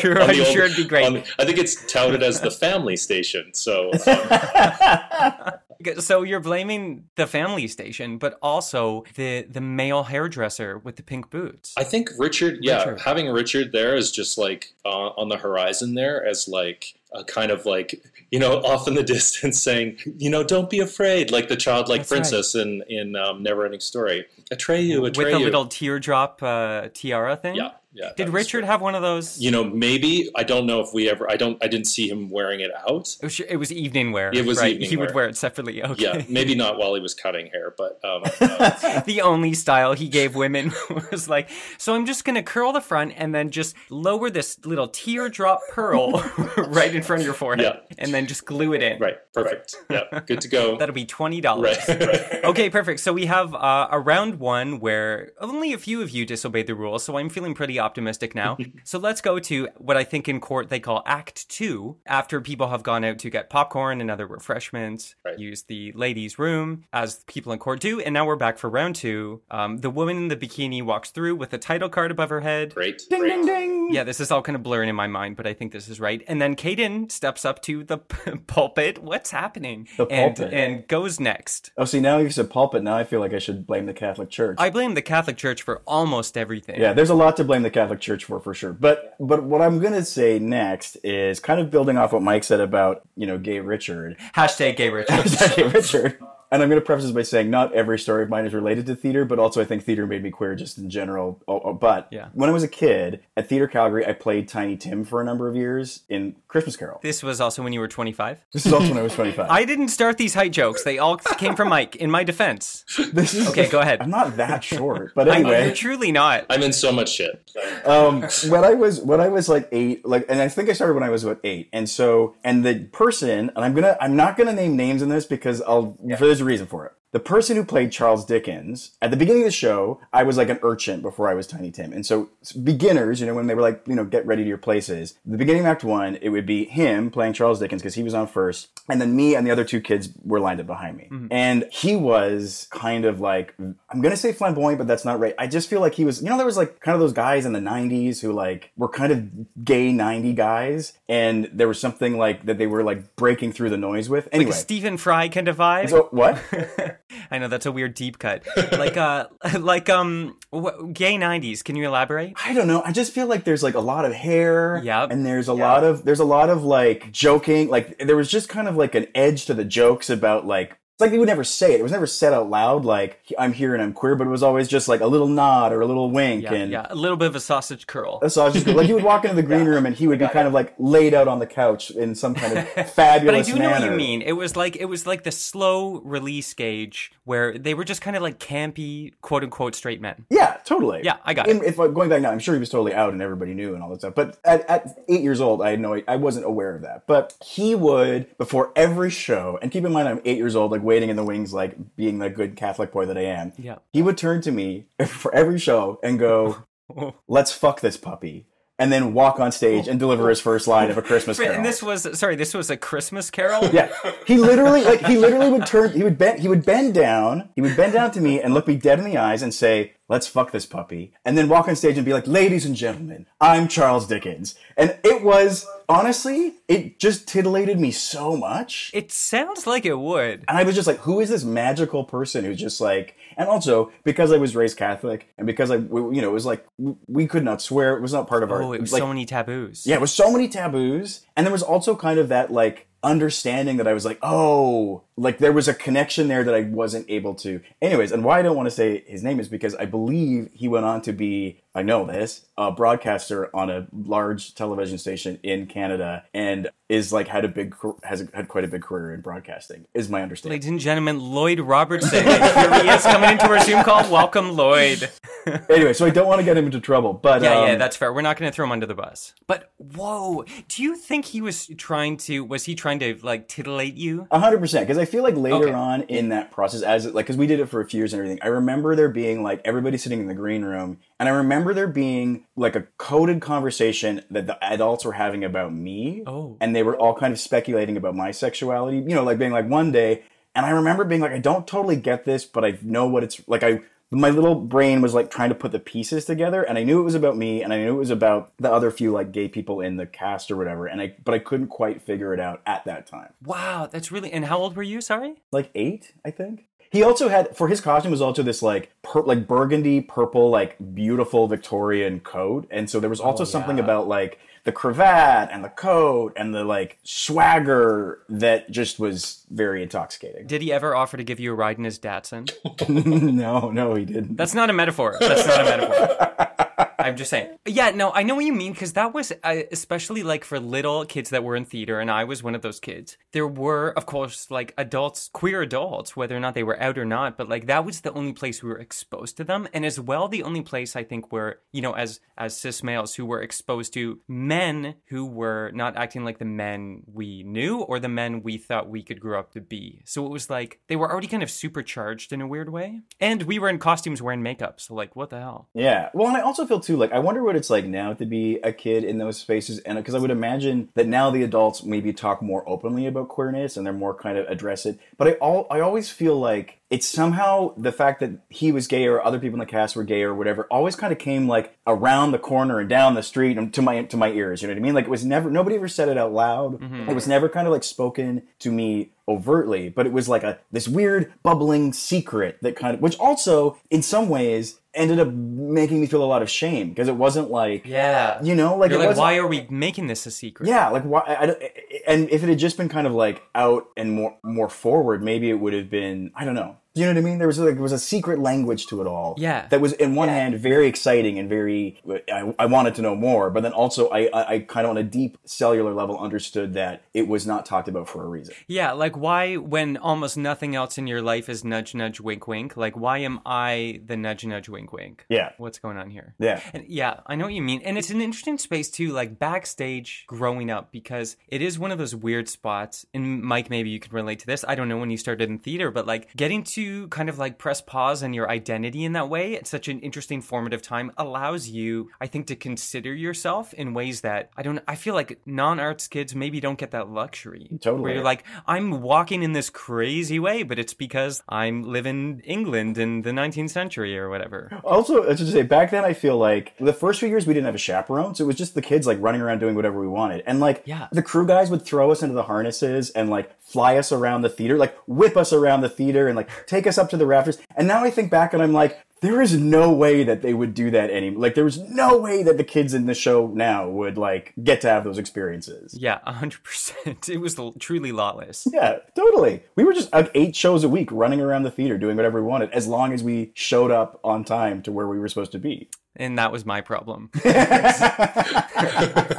[0.00, 1.04] Sure, On I'm the sure it'd be great.
[1.06, 3.52] on- I think it's touted as the family station.
[3.54, 5.52] So um,
[5.98, 11.30] So you're blaming the family station, but also the the male hairdresser with the pink
[11.30, 11.74] boots.
[11.76, 13.00] I think Richard, yeah, Richard.
[13.00, 17.50] having Richard there is just like uh, on the horizon there as like a kind
[17.50, 21.48] of like you know off in the distance saying you know don't be afraid like
[21.48, 22.16] the childlike That's right.
[22.18, 24.26] princess in in um, Neverending Story.
[24.52, 25.36] Atreyu, with Atreyu.
[25.36, 27.56] a little teardrop uh, tiara thing.
[27.56, 28.10] yeah, yeah.
[28.16, 29.38] Did Richard have one of those?
[29.40, 31.30] You know, maybe I don't know if we ever.
[31.30, 31.62] I don't.
[31.62, 33.08] I didn't see him wearing it out.
[33.20, 34.30] it was, it was evening wear.
[34.32, 34.72] It was right?
[34.74, 35.14] evening He would wear.
[35.14, 35.82] wear it separately.
[35.82, 36.02] Okay.
[36.02, 40.08] Yeah, maybe not while he was cutting hair, but um, uh, the only style he
[40.08, 40.72] gave women
[41.10, 44.88] was like, so I'm just gonna curl the front and then just lower this little
[44.88, 46.12] teardrop pearl
[46.56, 47.94] right in front of your forehead, Yeah.
[47.98, 48.98] and then just glue it in.
[49.00, 49.76] right, perfect.
[49.90, 50.76] Yeah, good to go.
[50.78, 51.76] That'll be twenty dollars.
[51.88, 52.44] Right, right.
[52.44, 53.00] Okay, perfect.
[53.00, 56.74] So we have uh, a round one where only a few of you disobeyed the
[56.74, 58.56] rules, so I'm feeling pretty optimistic now.
[58.84, 61.98] so let's go to what I think in court they call Act Two.
[62.06, 65.38] After people have gone out to get popcorn and other refreshments, Right.
[65.38, 68.96] use the ladies' room as people in court do, and now we're back for round
[68.96, 69.42] two.
[69.50, 72.74] Um, the woman in the bikini walks through with a title card above her head.
[72.74, 73.02] Great.
[73.10, 73.30] Ding, great.
[73.30, 73.88] ding, ding.
[73.92, 76.00] Yeah, this is all kind of blurring in my mind, but I think this is
[76.00, 76.22] right.
[76.28, 77.98] And then Caden steps up to the
[78.46, 79.02] pulpit.
[79.02, 79.88] What's happening?
[79.96, 80.54] The and, pulpit.
[80.54, 81.70] and goes next.
[81.76, 82.82] Oh, see, now you said pulpit.
[82.82, 84.56] Now I feel like I should blame the Catholic Church.
[84.58, 86.80] I blame the Catholic Church for almost everything.
[86.80, 88.72] Yeah, there's a lot to blame the Catholic Church for, for sure.
[88.72, 92.60] But but what I'm gonna say next is kind of building off what Mike said
[92.60, 94.18] about you know gay Richard.
[94.34, 95.24] Hashtag gay Richard.
[95.56, 96.18] gay Richard.
[96.52, 98.84] And I'm going to preface this by saying not every story of mine is related
[98.86, 101.40] to theater, but also I think theater made me queer just in general.
[101.48, 102.28] Oh, oh, but Yeah.
[102.34, 105.48] when I was a kid at Theater Calgary, I played Tiny Tim for a number
[105.48, 107.00] of years in Christmas Carol.
[107.02, 108.44] this was also when you were 25.
[108.52, 109.46] This is also when I was 25.
[109.50, 110.84] I didn't start these height jokes.
[110.84, 111.96] They all came from Mike.
[111.96, 112.84] In my defense,
[113.14, 114.02] this is, Okay, go ahead.
[114.02, 115.66] I'm not that short, but I know anyway.
[115.66, 116.44] you're truly not.
[116.50, 117.50] I'm in so much shit.
[117.86, 120.92] um, when I was when I was like eight, like, and I think I started
[120.94, 124.36] when I was about eight, and so and the person, and I'm gonna I'm not
[124.36, 126.92] gonna name names in this because I'll there's a reason for it.
[127.12, 130.48] The person who played Charles Dickens at the beginning of the show, I was like
[130.48, 132.30] an urchin before I was Tiny Tim, and so
[132.62, 135.14] beginners, you know, when they were like, you know, get ready to your places.
[135.26, 138.14] The beginning of Act One, it would be him playing Charles Dickens because he was
[138.14, 141.08] on first, and then me and the other two kids were lined up behind me,
[141.10, 141.26] mm-hmm.
[141.30, 145.34] and he was kind of like I'm gonna say flamboyant, but that's not right.
[145.38, 147.44] I just feel like he was, you know, there was like kind of those guys
[147.44, 152.16] in the '90s who like were kind of gay '90 guys, and there was something
[152.16, 154.24] like that they were like breaking through the noise with.
[154.26, 155.90] Like Anyway, a Stephen Fry kind of vibe.
[155.90, 156.42] so what?
[157.30, 158.46] I know that's a weird deep cut.
[158.72, 159.26] Like uh,
[159.58, 161.62] like um, what, gay 90s.
[161.64, 162.34] Can you elaborate?
[162.44, 162.82] I don't know.
[162.84, 164.80] I just feel like there's like a lot of hair.
[164.82, 165.10] Yep.
[165.10, 167.68] And there's a lot of there's a lot of like joking.
[167.68, 171.10] Like there was just kind of like an edge to the jokes about like like
[171.10, 171.80] they would never say it.
[171.80, 174.42] It was never said out loud like I'm here and I'm queer, but it was
[174.42, 177.16] always just like a little nod or a little wink Yeah, and yeah, a little
[177.16, 178.18] bit of a sausage curl.
[178.22, 178.66] a sausage.
[178.66, 180.74] like he would walk into the green room and he would be kind of like
[180.78, 183.22] laid out on the couch in some kind of fabulous.
[183.32, 184.22] But I do know what you mean.
[184.22, 188.16] It was like it was like the slow release gauge where they were just kind
[188.16, 190.26] of like campy, quote unquote, straight men.
[190.30, 191.00] Yeah, totally.
[191.04, 191.68] Yeah, I got And it.
[191.68, 193.82] If uh, going back now, I'm sure he was totally out and everybody knew and
[193.82, 194.14] all that stuff.
[194.14, 197.06] But at, at eight years old, I had no, I wasn't aware of that.
[197.06, 200.82] But he would before every show, and keep in mind I'm eight years old, like
[200.92, 203.54] waiting in the wings, like being the good Catholic boy that I am.
[203.56, 203.76] Yeah.
[203.94, 206.64] He would turn to me for every show and go,
[207.28, 208.46] "Let's fuck this puppy,"
[208.78, 211.56] and then walk on stage and deliver his first line of a Christmas Carol.
[211.56, 213.64] And this was sorry, this was a Christmas Carol.
[213.72, 213.90] Yeah,
[214.26, 215.92] he literally like he literally would turn.
[215.92, 216.40] He would bend.
[216.40, 217.48] He would bend down.
[217.54, 219.94] He would bend down to me and look me dead in the eyes and say,
[220.08, 223.26] "Let's fuck this puppy," and then walk on stage and be like, "Ladies and gentlemen,
[223.40, 228.90] I'm Charles Dickens." And it was honestly, it just titillated me so much.
[228.94, 230.44] It sounds like it would.
[230.48, 233.92] And I was just like, who is this magical person who's just like, and also
[234.02, 236.64] because I was raised Catholic and because I, you know, it was like,
[237.06, 237.96] we- could not swear.
[237.96, 239.86] It was not part of our, Oh, it was like, so many taboos.
[239.86, 241.26] yeah, it was so many taboos.
[241.36, 245.38] And there was also kind of that like understanding that I was like, oh, like
[245.38, 247.60] there was a connection there that I wasn't able to.
[247.80, 250.68] Anyways, and why I don't want to say his name is because I believe he
[250.68, 255.66] went on to be, I know this, a broadcaster on a large television station in
[255.66, 259.86] Canada and is like had a big, has had quite a big career in broadcasting,
[259.94, 260.56] is my understanding.
[260.56, 262.22] Ladies and gentlemen, Lloyd Robertson.
[262.24, 264.02] Here he is coming into our Zoom call.
[264.12, 265.08] Welcome, Lloyd.
[265.70, 267.96] anyway, so I don't want to get him into trouble, but Yeah, um, yeah, that's
[267.96, 268.12] fair.
[268.12, 269.32] We're not going to throw him under the bus.
[269.46, 272.44] But whoa, do you think he was trying to?
[272.44, 274.26] Was he trying to like titillate you?
[274.30, 274.86] A hundred percent.
[274.86, 275.72] Because I feel like later Okay.
[275.72, 278.20] on in that process, as like, because we did it for a few years and
[278.20, 281.72] everything, I remember there being like everybody sitting in the green room, and I remember
[281.72, 286.56] there being like a coded conversation that the adults were having about me, Oh.
[286.60, 288.96] and they were all kind of speculating about my sexuality.
[288.98, 290.24] You know, like being like one day,
[290.56, 293.40] and I remember being like, I don't totally get this, but I know what it's
[293.46, 293.62] like.
[293.62, 293.80] I
[294.14, 297.02] my little brain was like trying to put the pieces together and i knew it
[297.02, 299.80] was about me and i knew it was about the other few like gay people
[299.80, 302.84] in the cast or whatever and i but i couldn't quite figure it out at
[302.84, 304.30] that time Wow, that's really.
[304.30, 305.00] And how old were you?
[305.00, 305.36] Sorry.
[305.50, 306.66] like eight, I think.
[306.92, 310.76] He also had for his costume was also this like per, like burgundy purple like
[310.94, 313.84] beautiful Victorian coat, and so there was also oh, something yeah.
[313.84, 319.82] about like the cravat and the coat and the like swagger that just was very
[319.82, 320.46] intoxicating.
[320.46, 322.50] Did he ever offer to give you a ride in his Datsun?
[323.34, 324.36] no, no, he didn't.
[324.36, 325.16] That's not a metaphor.
[325.18, 326.56] That's not a metaphor.
[327.02, 327.56] I'm just saying.
[327.66, 331.04] Yeah, no, I know what you mean because that was uh, especially like for little
[331.04, 333.16] kids that were in theater, and I was one of those kids.
[333.32, 337.04] There were, of course, like adults, queer adults, whether or not they were out or
[337.04, 339.98] not, but like that was the only place we were exposed to them, and as
[339.98, 343.42] well the only place I think where you know, as as cis males who were
[343.42, 348.42] exposed to men who were not acting like the men we knew or the men
[348.42, 350.02] we thought we could grow up to be.
[350.04, 353.42] So it was like they were already kind of supercharged in a weird way, and
[353.42, 354.80] we were in costumes wearing makeup.
[354.80, 355.68] So like, what the hell?
[355.74, 356.10] Yeah.
[356.14, 356.98] Well, and I also feel too too.
[356.98, 359.96] Like, I wonder what it's like now to be a kid in those spaces, and
[359.96, 363.86] because I would imagine that now the adults maybe talk more openly about queerness and
[363.86, 364.98] they're more kind of address it.
[365.16, 369.06] But I all I always feel like it's somehow the fact that he was gay
[369.06, 371.74] or other people in the cast were gay or whatever always kind of came like
[371.86, 374.60] around the corner and down the street and to my to my ears.
[374.62, 374.94] You know what I mean?
[374.94, 376.80] Like it was never nobody ever said it out loud.
[376.80, 377.08] Mm-hmm.
[377.10, 380.58] It was never kind of like spoken to me overtly, but it was like a
[380.70, 385.98] this weird bubbling secret that kind of which also in some ways ended up making
[386.02, 388.42] me feel a lot of shame because it wasn't like Yeah.
[388.42, 390.68] you know like You're it like, why are we making this a secret?
[390.68, 391.22] yeah, like why?
[391.26, 391.62] I, don't-
[392.06, 395.48] and if it had just been kind of like out and more more forward, maybe
[395.48, 396.30] it would have been.
[396.34, 396.76] I don't know.
[396.94, 397.38] You know what I mean?
[397.38, 399.34] There was like there was a secret language to it all.
[399.38, 399.66] Yeah.
[399.68, 402.00] that was in one hand very exciting and very.
[402.30, 404.98] I, I wanted to know more, but then also I, I, I kind of on
[404.98, 408.54] a deep cellular level understood that it was not talked about for a reason.
[408.66, 412.76] Yeah, like why, when almost nothing else in your life is nudge, nudge, wink, wink,
[412.76, 415.24] like why am I the nudge, nudge, wink, wink?
[415.30, 415.52] Yeah.
[415.56, 416.34] What's going on here?
[416.38, 416.60] Yeah.
[416.74, 417.80] And yeah, I know what you mean.
[417.84, 421.96] And it's an interesting space too, like backstage growing up, because it is one of
[421.96, 423.06] those weird spots.
[423.14, 424.62] And Mike, maybe you can relate to this.
[424.68, 427.58] I don't know when you started in theater, but like getting to kind of like
[427.58, 431.68] press pause on your identity in that way at such an interesting formative time allows
[431.68, 435.80] you, I think, to consider yourself in ways that I don't, I feel like non
[435.80, 437.68] arts kids maybe don't get that luxury.
[437.80, 438.02] Totally.
[438.02, 442.40] Where you're like, I'm walking in this crazy way, but it's because I'm living in
[442.40, 444.80] England in the 19th century or whatever.
[444.84, 447.66] Also, as to say, back then I feel like the first few years we didn't
[447.66, 450.08] have a chaperone, so it was just the kids like running around doing whatever we
[450.08, 450.42] wanted.
[450.46, 451.08] And like Yeah.
[451.12, 454.48] the crew guys would throw us into the harnesses and like fly us around the
[454.48, 457.58] theater, like whip us around the theater and like take us up to the rafters.
[457.76, 460.74] And now I think back and I'm like, there is no way that they would
[460.74, 463.88] do that any like there was no way that the kids in the show now
[463.88, 465.96] would like get to have those experiences.
[465.98, 467.28] Yeah, 100%.
[467.32, 468.66] It was truly lawless.
[468.72, 469.62] Yeah, totally.
[469.76, 472.48] We were just like eight shows a week running around the theater doing whatever we
[472.48, 475.58] wanted as long as we showed up on time to where we were supposed to
[475.58, 475.88] be.
[476.14, 477.30] And that was my problem.
[477.44, 478.66] I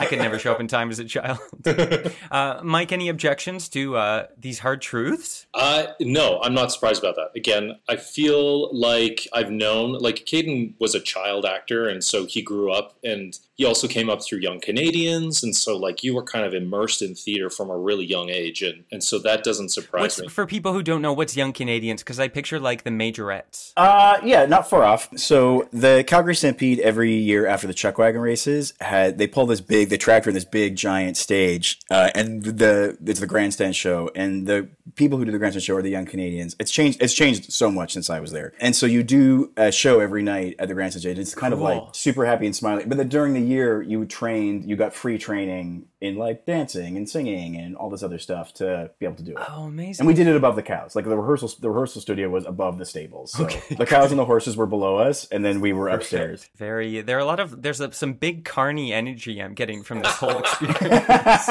[0.10, 1.40] could never show up in time as a child.
[2.32, 5.46] Uh, Mike, any objections to uh, these hard truths?
[5.54, 7.30] Uh, no, I'm not surprised about that.
[7.36, 12.42] Again, I feel like I've known, like, Caden was a child actor, and so he
[12.42, 16.24] grew up, and he also came up through Young Canadians, and so, like, you were
[16.24, 19.70] kind of immersed in theater from a really young age, and, and so that doesn't
[19.70, 20.28] surprise What's, me.
[20.28, 22.02] for people who don't know, what's Young Canadians?
[22.02, 23.74] Because I picture like the majorettes.
[23.78, 25.10] Uh, yeah, not far off.
[25.18, 29.62] So the Calgary Stampede every year after the chuck wagon races had they pull this
[29.62, 34.10] big the tractor in this big giant stage, uh, and the it's the grandstand show,
[34.16, 36.56] and the people who do the grandstand show are the young Canadians.
[36.60, 37.02] It's changed.
[37.02, 40.24] It's changed so much since I was there, and so you do a show every
[40.24, 41.20] night at the grandstand stage.
[41.20, 42.90] It's kind of like super happy and smiling.
[42.90, 47.10] But then during the year, you trained, you got free training in like dancing and
[47.10, 49.38] singing and all this other stuff to be able to do it.
[49.50, 50.02] Oh, amazing.
[50.02, 50.96] And we did it above the cows.
[50.96, 53.32] Like the rehearsal, the rehearsal studio was above the stables.
[53.34, 53.46] So
[53.78, 56.50] the cows and the horses were below us, and then we were upstairs.
[56.56, 57.02] Very.
[57.02, 57.62] There are a lot of.
[57.62, 61.50] There's a, some big carny energy I'm getting from this whole experience.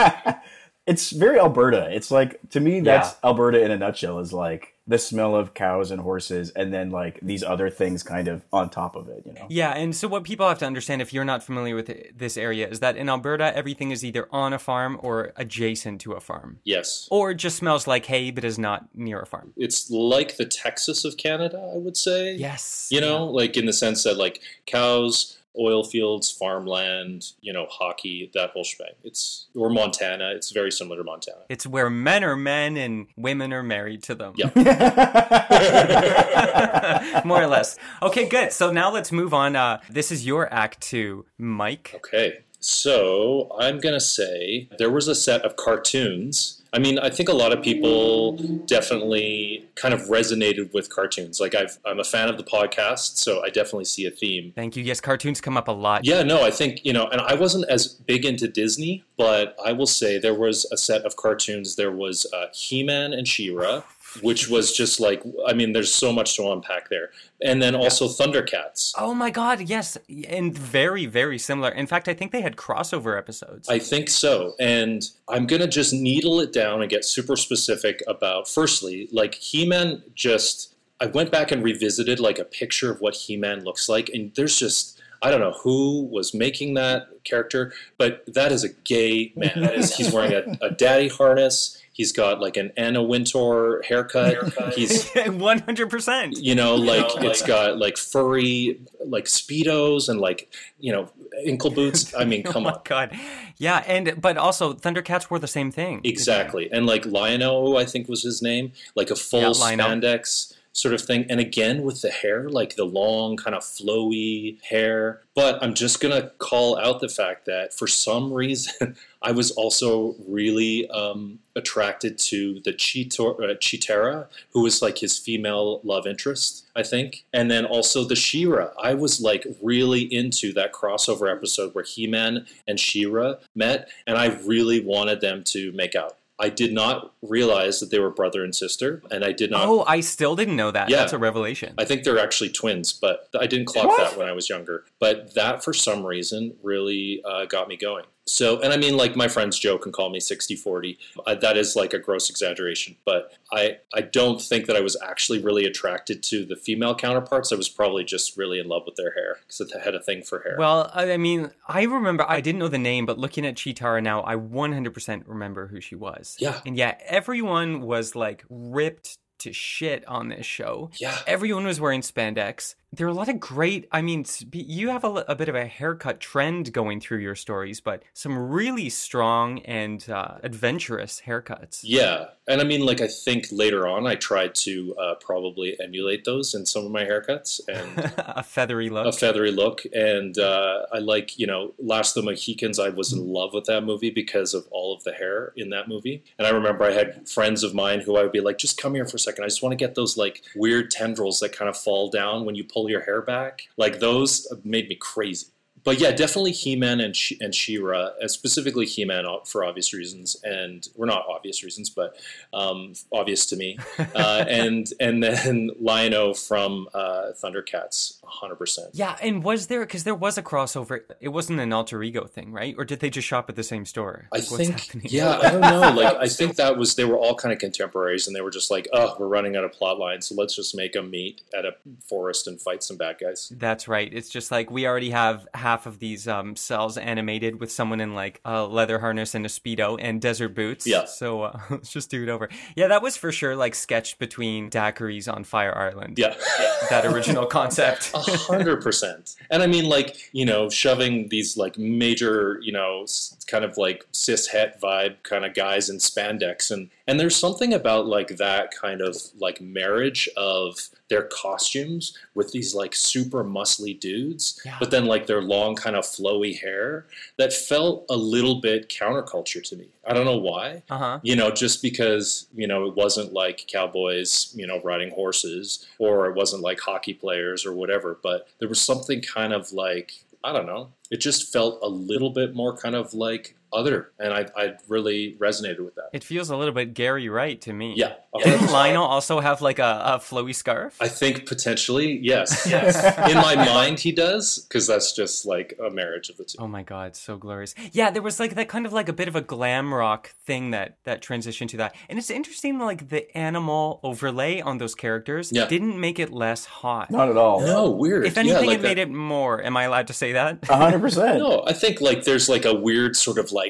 [0.87, 1.89] It's very Alberta.
[1.95, 3.29] It's like to me, that's Yeah.
[3.29, 4.19] Alberta in a nutshell.
[4.19, 8.27] Is like the smell of cows and horses, and then like these other things kind
[8.27, 9.23] of on top of it.
[9.25, 9.47] You know.
[9.49, 12.69] yeah, and so what people have to understand, if you're not familiar with this area,
[12.69, 16.59] is that in Alberta, everything is either on a farm or adjacent to a farm,
[16.65, 17.07] yes.
[17.11, 19.53] or it just smells like hay but is not near a farm.
[19.57, 22.35] It's like the Texas of Canada, I would say.
[22.35, 22.89] Yes.
[22.91, 28.31] You know, like in the sense that, like, cows, oil fields, farmland, you know, hockey,
[28.35, 28.93] that whole shebang.
[29.05, 31.41] It's, or Montana, it's very similar to Montana.
[31.49, 34.35] It's where men are men and women are married to them.
[34.37, 34.51] Yeah.
[37.25, 37.79] More or less.
[38.03, 38.53] Okay, good.
[38.53, 39.57] So now let's move on.
[39.57, 41.93] Uh, this is your act two, Mike.
[41.97, 42.41] Okay.
[42.61, 46.62] So I'm going to say there was a set of cartoons.
[46.75, 51.39] I mean, I think a lot of people definitely kind of resonated with cartoons.
[51.39, 54.53] Like, I've, I'm a fan of the podcast, so I definitely see a theme.
[54.55, 54.83] Thank you.
[54.83, 56.07] Yes, cartoons come up a lot.
[56.07, 59.73] Yeah, no, I think, you know, and I wasn't as big into Disney, but I
[59.73, 61.77] will say there was a set of cartoons.
[61.77, 63.83] There was uh, He Man and She Ra,
[64.21, 67.11] which was just like, I mean, there's so much to unpack there.
[67.43, 68.93] And then also Thundercats.
[68.99, 69.97] Oh my god, yes.
[70.29, 71.71] And very, very similar.
[71.71, 73.69] In fact, I think they had crossover episodes.
[73.69, 74.55] I think so.
[74.61, 79.35] And I'm going to just needle it down and get super specific about, firstly, like
[79.35, 83.65] He Man just, I went back and revisited like a picture of what He Man
[83.65, 84.11] looks like.
[84.11, 88.69] And there's just, I don't know who was making that character, but that is a
[88.69, 89.61] gay man.
[89.61, 91.82] That is, he's wearing a, a daddy harness.
[91.95, 94.53] He's got like an Anna Wintour haircut.
[94.75, 96.33] He's 100%.
[96.43, 101.11] you know, like it's got like furry like speedos and like you know
[101.47, 102.15] ankle boots.
[102.15, 102.81] I mean, come oh on.
[102.85, 103.19] god.
[103.59, 106.01] Yeah, and but also Thundercats were the same thing.
[106.05, 106.71] Exactly.
[106.73, 111.03] And like Lion-O, I think was his name, like a full Yeah, spandex sort of
[111.03, 111.27] thing.
[111.29, 115.21] And again, with the hair, like the long, kind of flowy hair.
[115.35, 119.51] But I'm just going to call out the fact that for some reason, I was
[119.53, 126.07] also really um, attracted to the Chitor- uh, Cheetara, who was like his female love
[126.07, 127.25] interest, I think.
[127.33, 128.71] And then also the She-Ra.
[128.83, 134.17] I was like really into that crossover episode where He Man and She-Ra met, and
[134.17, 136.17] I really wanted them to make out.
[136.43, 139.65] I did not realize that they were brother and sister, and I did not.
[139.65, 140.91] Oh, I still didn't know that.
[140.91, 140.97] Yeah.
[140.97, 141.75] That's a revelation.
[141.79, 144.11] I think they're actually twins, but I didn't clock What?
[144.11, 144.85] that when I was younger.
[144.99, 148.07] But that, for some reason, really uh, got me going.
[148.27, 150.99] So, and I mean, like my friends joke and call me 60 40.
[151.27, 154.97] Uh, that is like a gross exaggeration, but I, I don't think that I was
[155.03, 157.53] actually really attracted to the female counterparts.
[157.53, 160.23] I was probably just really in love with their hair because I had a thing
[160.23, 160.57] for hair.
[160.59, 164.23] Well, I mean, I remember, I didn't know the name, but looking at Cheetara now,
[164.25, 166.37] I 100% remember who she was.
[166.39, 166.61] Yeah.
[166.65, 170.91] And yeah, everyone was like ripped to shit on this show.
[171.01, 171.19] Yeah.
[171.27, 172.77] Everyone was wearing spandex.
[172.95, 175.65] There are a lot of great, I mean, you have a, a bit of a
[175.67, 181.81] haircut trend going through your stories, but some really strong and uh, adventurous haircuts.
[181.83, 186.25] Yeah, and I mean, like I think later on, I tried to uh, probably emulate
[186.25, 189.07] those in some of my haircuts and a feathery look.
[189.07, 189.83] a feathery look.
[189.95, 192.81] And uh, I like, you know, Last of the Mohicans.
[192.81, 195.87] I was in love with that movie because of all of the hair in that
[195.89, 196.25] movie.
[196.37, 198.95] And I remember I had friends of mine who I would be like, "Just come
[198.97, 199.45] here for a second.
[199.45, 202.57] I just want to get those like weird tendrils that kind of fall down when
[202.57, 203.63] you pull your hair back.
[203.77, 205.49] Like those made me crazy."
[205.85, 211.07] But yeah, definitely He-Man and She- and She-Ra, specifically He-Man for obvious reasons, and we're
[211.07, 212.17] not obvious reasons, but
[212.53, 213.79] um, obvious to me.
[214.15, 218.89] Uh, and and then Lion-O from uh, Thundercats, hundred percent.
[218.93, 222.53] yeah, and was there, because there was a crossover, it wasn't an alter ego thing,
[222.53, 222.75] right?
[222.77, 224.27] Or did they just shop at the same store?
[224.33, 225.07] I Like, what's think, happening?
[225.09, 225.91] yeah, I don't know.
[226.03, 228.71] Like, I think that was they were all kind of contemporaries, and they were just
[228.71, 231.65] like, "Oh, we're running out of plot lines, so let's just make them meet at
[231.65, 231.75] a
[232.09, 234.13] forest and fight some bad guys." That's right.
[234.13, 238.15] It's just like we already have half of these um, cells animated with someone in
[238.15, 240.87] like a leather harness and a speedo and desert boots.
[240.87, 241.07] Yeah.
[241.07, 242.51] So uh, let's just do it over.
[242.77, 246.19] Yeah, that was for sure like sketched between daiquiris on Fire Island.
[246.19, 246.35] Yeah.
[246.91, 248.11] That original concept.
[248.15, 249.37] A hundred percent.
[249.51, 253.07] And I mean, like, you know, shoving these like major, you know,
[253.47, 256.71] kind of like cis het vibe kind of guys in spandex.
[256.73, 260.77] And, and there's something about like that kind of like marriage of
[261.09, 264.77] their costumes with these like super muscly dudes, Yeah.
[264.81, 267.07] but then like their long kind of flowy hair
[267.39, 269.89] that felt a little bit counterculture to me.
[270.07, 271.21] I don't know why Uh huh.
[271.23, 276.29] you know, just because, you know, it wasn't like cowboys, you know, riding horses or
[276.29, 280.13] it wasn't like hockey players or whatever, but there was something kind of like,
[280.45, 284.13] I don't know, it just felt a little bit more kind of like other.
[284.19, 286.11] And I, I really resonated with that.
[286.13, 287.95] It feels a little bit Gary Wright to me.
[287.97, 288.15] Yeah.
[288.43, 290.97] Didn't Lion-O also have like a, a flowy scarf?
[291.01, 292.67] I think potentially, yes.
[292.73, 292.97] Yes.
[293.31, 296.57] In my mind, he does, because that's just like a marriage of the two.
[296.59, 297.75] Oh my god, so glorious.
[297.93, 300.71] Yeah, there was like that kind of like a bit of a glam rock thing
[300.71, 301.95] that that transitioned to that.
[302.09, 305.67] And it's interesting like the animal overlay on those characters Yeah.
[305.67, 307.11] didn't make it less hot.
[307.11, 307.61] Not at all.
[307.61, 308.25] No, weird.
[308.27, 309.63] If anything yeah, like it that- made it more.
[309.63, 310.59] Am I allowed to say that?
[310.71, 311.39] A hundred percent.
[311.39, 313.62] No, I think like there's like a weird sort of like,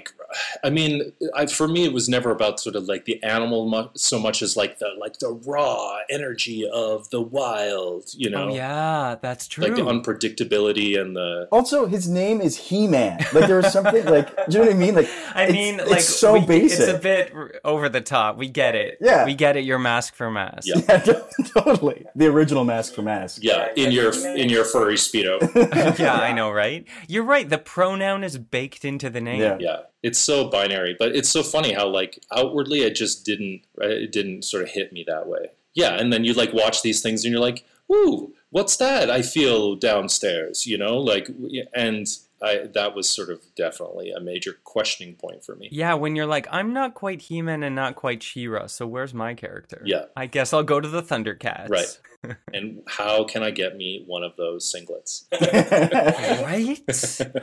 [0.64, 3.88] I mean, I, for me it was never about sort of like the animal mu-
[3.94, 8.48] so much as like the like the raw energy of the wild, you oh, know,
[8.50, 9.64] Oh yeah, that's true.
[9.64, 13.18] like the unpredictability and the Also, his name is He Man.
[13.32, 14.94] Like there was something like, do you know what I mean?
[14.94, 16.80] Like, I it's- mean, it's like so we- basic.
[16.80, 17.32] It's a bit
[17.64, 18.36] over the top.
[18.36, 18.98] We get it.
[19.00, 19.24] Yeah.
[19.24, 19.64] we get it.
[19.64, 20.66] Your masc for masc.
[20.66, 20.80] Yeah.
[20.88, 21.20] Yeah,
[21.56, 22.06] totally.
[22.14, 23.42] The original Masc for Masc.
[23.42, 25.38] yeah in your in your furry speedo.
[25.98, 26.86] yeah, I know, right?
[27.08, 27.48] You're right.
[27.48, 29.40] The pronoun is baked into the name.
[29.40, 29.56] Yeah.
[29.60, 34.12] yeah, it's so binary, but it's so funny how like outwardly it just didn't it
[34.12, 35.50] didn't sort of hit me that way.
[35.74, 39.22] Yeah, and then you like watch these things and you're like, "Ooh, what's that?" I
[39.22, 41.30] feel downstairs, you know, like
[41.74, 42.06] and
[42.42, 45.68] I that was sort of definitely a major questioning point for me.
[45.70, 49.34] Yeah, when you're like, I'm not quite He-Man and not quite She-Ra, so where's my
[49.34, 49.82] character?
[49.84, 50.06] Yeah.
[50.16, 51.68] I guess I'll go to the Thundercats.
[51.68, 51.98] Right.
[52.52, 55.24] And how can I get me one of those singlets?
[56.42, 56.80] Right?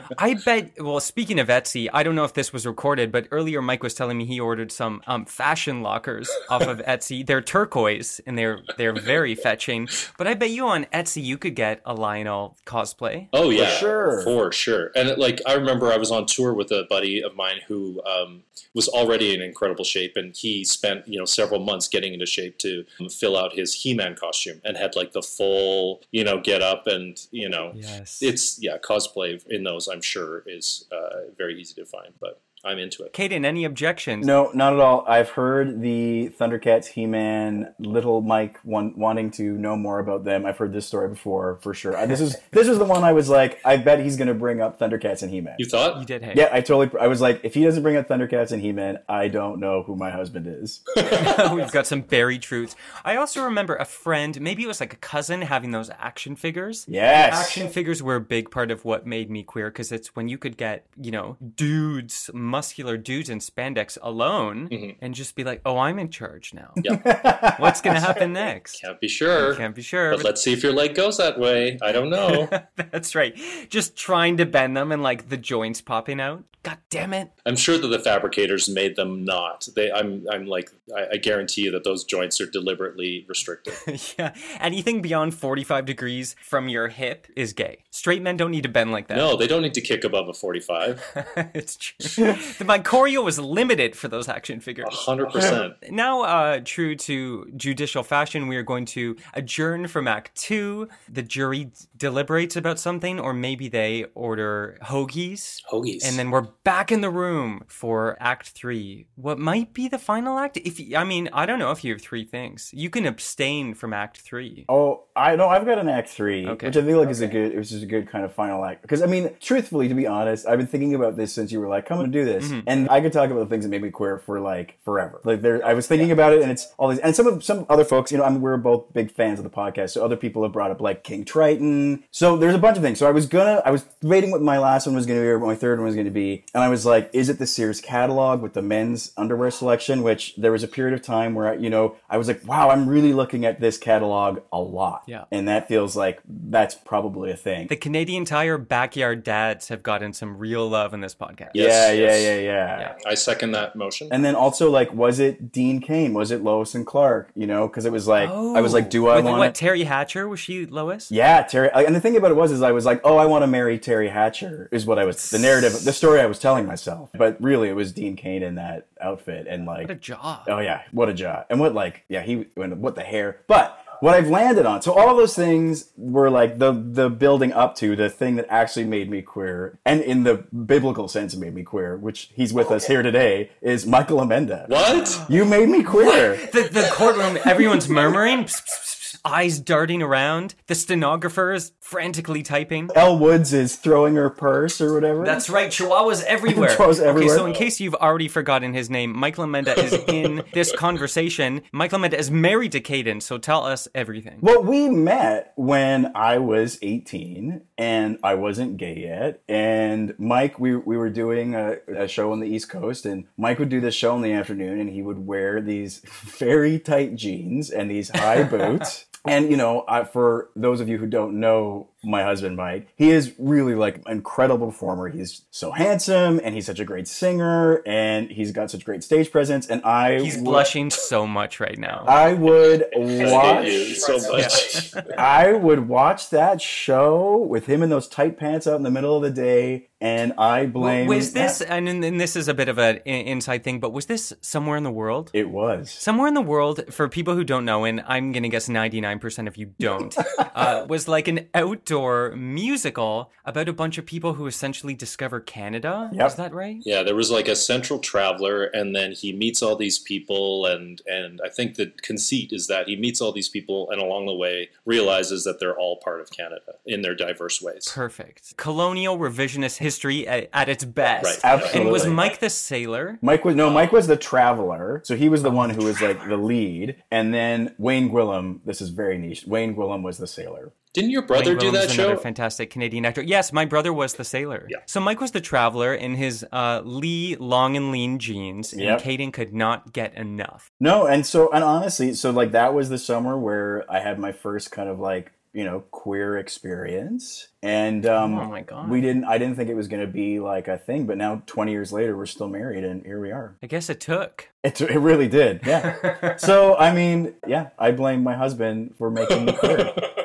[0.18, 0.72] I bet.
[0.80, 3.94] Well, speaking of Etsy, I don't know if this was recorded, but earlier Mike was
[3.94, 7.26] telling me he ordered some um, fashion lockers off of Etsy.
[7.26, 9.88] They're turquoise and they're they're very fetching.
[10.16, 13.28] But I bet you on Etsy you could get a Lion-O cosplay.
[13.32, 14.22] Oh yeah, sure.
[14.22, 14.90] for sure.
[14.94, 18.02] And it, like I remember, I was on tour with a buddy of mine who
[18.04, 18.42] um,
[18.74, 22.58] was already in incredible shape, and he spent you know several months getting into shape
[22.58, 26.62] to um, fill out his He-Man costume, and had like the full you know get
[26.62, 28.18] up, and you know Yes.
[28.22, 32.78] it's yeah cosplay in those I'm sure is uh, very easy to find, but I'm
[32.78, 33.12] into it.
[33.14, 34.26] Caden, any objections?
[34.26, 35.04] No, not at all.
[35.08, 40.44] I've heard the Thundercats, He-Man, Little Mike want, wanting to know more about them.
[40.44, 41.96] I've heard this story before for sure.
[41.96, 44.34] I- This is this is the one I was like, I bet he's going to
[44.34, 45.56] bring up Thundercats and He-Man.
[45.58, 45.98] You thought?
[46.00, 46.34] You did, hey.
[46.36, 46.90] Yeah, I totally.
[47.00, 49.96] I was like, if he doesn't bring up Thundercats and He-Man, I don't know who
[49.96, 50.82] my husband is.
[50.96, 52.76] We've got some buried truths.
[53.04, 56.84] I also remember a friend, maybe it was like a cousin, having those action figures.
[56.88, 57.32] Yes.
[57.46, 60.36] Action figures were a big part of what made me queer because it's when you
[60.36, 64.98] could get, you know, dudes, muscular dudes in spandex alone mm-hmm.
[65.00, 66.72] and just be like, oh, I'm in charge now.
[66.82, 67.56] Yeah.
[67.58, 68.80] What's going to happen next?
[68.80, 69.54] Can't be sure.
[69.54, 70.10] Can't be sure.
[70.10, 71.78] But let's see if your leg goes that way.
[71.82, 72.48] I don't know.
[72.76, 73.36] That's right.
[73.68, 76.44] Just trying to bend them and like the joints popping out.
[76.62, 77.30] God damn it.
[77.50, 79.66] I'm sure that the fabricators made them not.
[79.74, 83.74] They, I'm, I'm like, I, I guarantee you that those joints are deliberately restricted.
[84.18, 84.34] yeah.
[84.60, 87.82] Anything beyond 45 degrees from your hip is gay.
[87.90, 89.16] Straight men don't need to bend like that.
[89.16, 91.02] No, they don't need to kick above a 45.
[91.52, 92.34] it's true.
[92.58, 94.94] The- My choreo was limited for those action figures.
[94.94, 95.74] hundred percent.
[95.90, 100.88] Now, uh, true to judicial fashion, we are going to adjourn from Act Two.
[101.08, 105.60] The jury deliberates about something, or maybe they order hoagies.
[105.70, 106.00] Hoagies.
[106.04, 109.06] And then we're back in the room for Act Three.
[109.14, 110.56] What might be the final act?
[110.56, 112.70] If I mean, I don't know if you have three things.
[112.72, 114.64] You can abstain from Act Three.
[114.68, 115.48] Oh, I know.
[115.48, 116.66] I've got an act three, Okay.
[116.66, 118.82] which I feel like is a good, which is a good kind of final act.
[118.82, 121.68] Because I mean, truthfully, to be honest, I've been thinking about this since you were
[121.68, 122.60] like, "Come and do this," Mm-hmm.
[122.66, 125.20] and I could talk about the things that made me queer for like forever.
[125.24, 127.66] Like there, I was thinking about it, and it's all these, and some of some
[127.68, 130.16] other folks, you know, I mean, we're both big fans of the podcast, so other
[130.16, 131.89] people have brought up like King Triton.
[132.10, 132.98] So there's a bunch of things.
[132.98, 135.38] So I was gonna, I was debating what my last one was gonna be or
[135.38, 137.80] what my third one was gonna be, and I was like, is it the Sears
[137.80, 140.02] catalog with the men's underwear selection?
[140.02, 142.70] Which there was a period of time where I, you know, I was like, wow,
[142.70, 145.02] I'm really looking at this catalog a lot.
[145.06, 145.24] Yeah.
[145.30, 147.68] And that feels like that's probably a thing.
[147.68, 151.50] The Canadian Tire backyard dads have gotten some real love in this podcast.
[151.54, 152.22] Yes, yeah, yes.
[152.22, 154.08] yeah, yeah, yeah, I second that motion.
[154.10, 156.14] And then also like, was it Dean Cain?
[156.14, 157.30] Was it Lois and Clark?
[157.34, 158.90] You know, because it was like, I was like, oh.
[158.90, 161.10] do I want what Teri Hatcher was she Lois?
[161.10, 161.70] Yeah, Teri.
[161.86, 163.78] And the thing about it was, is I was like, oh, I want to marry
[163.78, 164.68] Teri Hatcher.
[164.72, 167.10] Is what I was the narrative, the story I was telling myself.
[167.16, 170.42] But really, it was Dean Cain in that outfit, and like, What a job.
[170.48, 173.76] oh yeah, what a job, and what like, yeah, he, and what the hair, but.
[174.02, 177.94] What I've landed on, so all those things were like the the building up to
[177.94, 181.98] the thing that actually made me queer, and in the biblical sense, made me queer,
[181.98, 184.66] which he's with us here today, is Michael Lomenda.
[184.70, 185.26] what?
[185.28, 186.36] You made me queer.
[186.50, 188.89] the, the courtroom, everyone's murmuring, pss, pss, pss,
[189.24, 190.54] eyes darting around.
[190.66, 192.90] The stenographer is frantically typing.
[192.94, 195.24] Elle Woods is throwing her purse or whatever.
[195.24, 196.68] That's right, Chihuahuas everywhere.
[196.76, 197.34] Chihuahuas everywhere.
[197.34, 201.62] Okay, so in case you've already forgotten his name, Michael Lomenda is in this conversation.
[201.72, 204.38] Michael Lomenda is married to Caden, so tell us everything.
[204.40, 209.42] Well, we met when I was 18 and I wasn't gay yet.
[209.48, 213.58] And Mike, we, we were doing a, a show on the East Coast, and Mike
[213.58, 216.00] would do this show in the afternoon, and he would wear these
[216.38, 219.06] very tight jeans and these high boots.
[219.26, 223.10] And, you know, I, for those of you who don't know my husband, Mike, he
[223.10, 225.08] is really like an incredible performer.
[225.08, 229.30] He's so handsome and he's such a great singer and he's got such great stage
[229.30, 229.66] presence.
[229.66, 230.18] And I.
[230.20, 232.04] He's would- blushing so much right now.
[232.08, 233.96] I would watch.
[233.96, 234.94] so much.
[235.18, 239.16] I would watch that show with him in those tight pants out in the middle
[239.16, 241.06] of the day, and I blame.
[241.06, 244.32] was this, and, and this is a bit of an inside thing, but was this
[244.40, 245.30] somewhere in the world?
[245.34, 245.90] It was.
[245.90, 249.46] Somewhere in the world, for people who don't know, and I'm going to guess 99%
[249.46, 251.48] of you don't, uh, was like an
[251.90, 256.10] outdoor musical about a bunch of people who essentially discover Canada.
[256.12, 256.26] Yep.
[256.26, 256.78] Is that right?
[256.84, 261.00] Yeah, there was like a central traveler, and then he meets all these people, and
[261.06, 264.34] and I think the conceit is that he meets all these people, and along the
[264.34, 267.90] way realizes that they're all part of Canada in their diverse ways.
[267.92, 268.56] Perfect.
[268.56, 271.24] Colonial revisionist history at, at its best.
[271.24, 271.40] Right.
[271.42, 271.80] Absolutely.
[271.80, 273.18] And was Mike the sailor?
[273.22, 273.68] Mike was no.
[273.68, 276.36] Uh, Mike was the traveler, so he was the oh, one who was like the
[276.36, 278.60] lead, and then Wayne Gwillem.
[278.64, 279.44] This is very niche.
[279.46, 280.72] Wayne Gwillem was the sailor.
[280.92, 282.22] Didn't your brother Wayne do Williams that is another show?
[282.22, 283.22] fantastic Canadian actor.
[283.22, 284.66] Yes, my brother was the sailor.
[284.68, 284.78] Yeah.
[284.86, 289.02] So Mike was the traveler in his uh, Lee long and lean jeans, and Yep.
[289.02, 290.70] Caden could not get enough.
[290.80, 294.32] No, and so and honestly, so like that was the summer where I had my
[294.32, 298.88] first kind of like you know queer experience, and um, Oh my God.
[298.88, 299.24] we didn't.
[299.24, 301.92] I didn't think it was going to be like a thing, but now twenty years
[301.92, 303.56] later, we're still married, and here we are.
[303.62, 304.48] I guess it took.
[304.62, 306.36] It, it really did, yeah.
[306.36, 309.92] so I mean, yeah, I blame my husband for making me queer.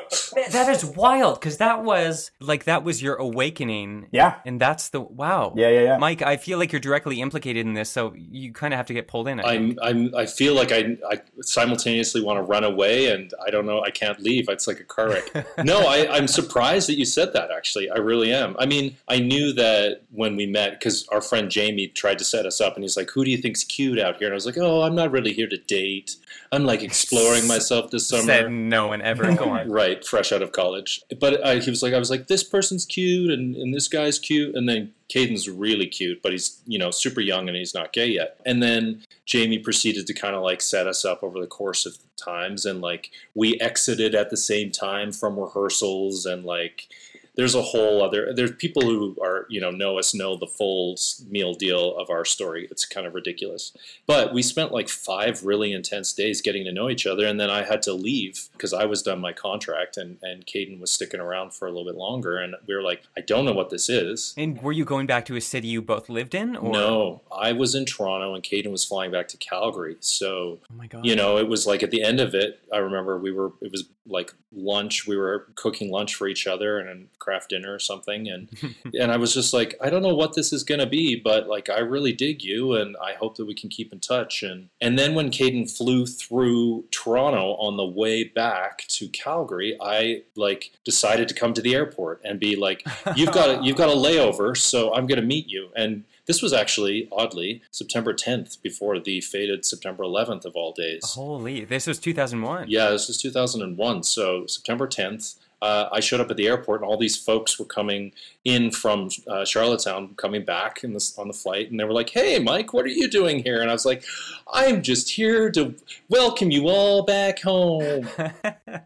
[0.50, 4.08] That is wild because that was like that was your awakening.
[4.12, 4.36] Yeah.
[4.44, 5.54] And that's the wow.
[5.56, 5.98] Yeah, yeah, yeah.
[5.98, 8.94] Mike, I feel like you're directly implicated in this, so you kind of have to
[8.94, 9.40] get pulled in.
[9.40, 13.50] I I'm, I'm, I feel like I, I simultaneously want to run away, and I
[13.50, 14.48] don't know, I can't leave.
[14.48, 15.46] It's like a car wreck.
[15.64, 17.90] no, I, I'm surprised that you said said that actually.
[17.90, 18.56] I really am.
[18.58, 22.46] I mean, I knew that when we met because our friend Jamie tried to set
[22.46, 24.46] us up, and he's like, "Who do you think's cute out here?" And I was
[24.46, 26.16] like, "Oh, I'm not really here to date.
[26.56, 29.32] I'm like exploring myself this summer." Said no one ever.
[29.34, 29.70] Go on.
[29.70, 31.02] right, fresh out of college.
[31.20, 34.18] But I, he was like, I was like, this person's cute, and, and this guy's
[34.18, 37.92] cute, and then Caden's really cute, but he's you know super young and he's not
[37.92, 38.40] gay yet.
[38.44, 41.98] And then Jamie proceeded to kind of like set us up over the course of
[42.16, 46.88] times, and like we exited at the same time from rehearsals, and like
[47.36, 50.96] there's a whole other there's people who are you know know us know the full
[51.28, 53.72] meal deal of our story it's kind of ridiculous
[54.06, 57.50] but we spent like five really intense days getting to know each other and then
[57.50, 61.20] i had to leave because i was done my contract and and Caden was sticking
[61.20, 63.88] around for a little bit longer and we were like i don't know what this
[63.88, 66.56] is And were you going back to a city you both lived in?
[66.56, 66.72] Or?
[66.72, 70.86] no i was in toronto and Caden was flying back to calgary so Oh my
[70.86, 71.04] god.
[71.04, 73.70] you know it was like at the end of it i remember we were it
[73.70, 78.28] was like lunch we were cooking lunch for each other and craft dinner or something
[78.28, 78.48] and
[79.00, 81.48] and i was just like i don't know what this is going to be but
[81.48, 84.68] like i really dig you and i hope that we can keep in touch and
[84.80, 90.70] and then when Caden flew through toronto on the way back to calgary i like
[90.84, 93.96] decided to come to the airport and be like you've got a, you've got a
[93.96, 98.98] layover so i'm going to meet you and this was actually oddly September 10th before
[98.98, 101.12] the fated September 11th of all days.
[101.14, 102.66] Holy, this was 2001.
[102.68, 104.02] Yeah, this is 2001.
[104.02, 107.64] So September 10th, uh, I showed up at the airport, and all these folks were
[107.64, 108.12] coming
[108.44, 112.10] in from uh, Charlottetown, coming back in this, on the flight, and they were like,
[112.10, 114.04] "Hey, Mike, what are you doing here?" And I was like,
[114.52, 115.74] "I'm just here to
[116.08, 118.08] welcome you all back home,"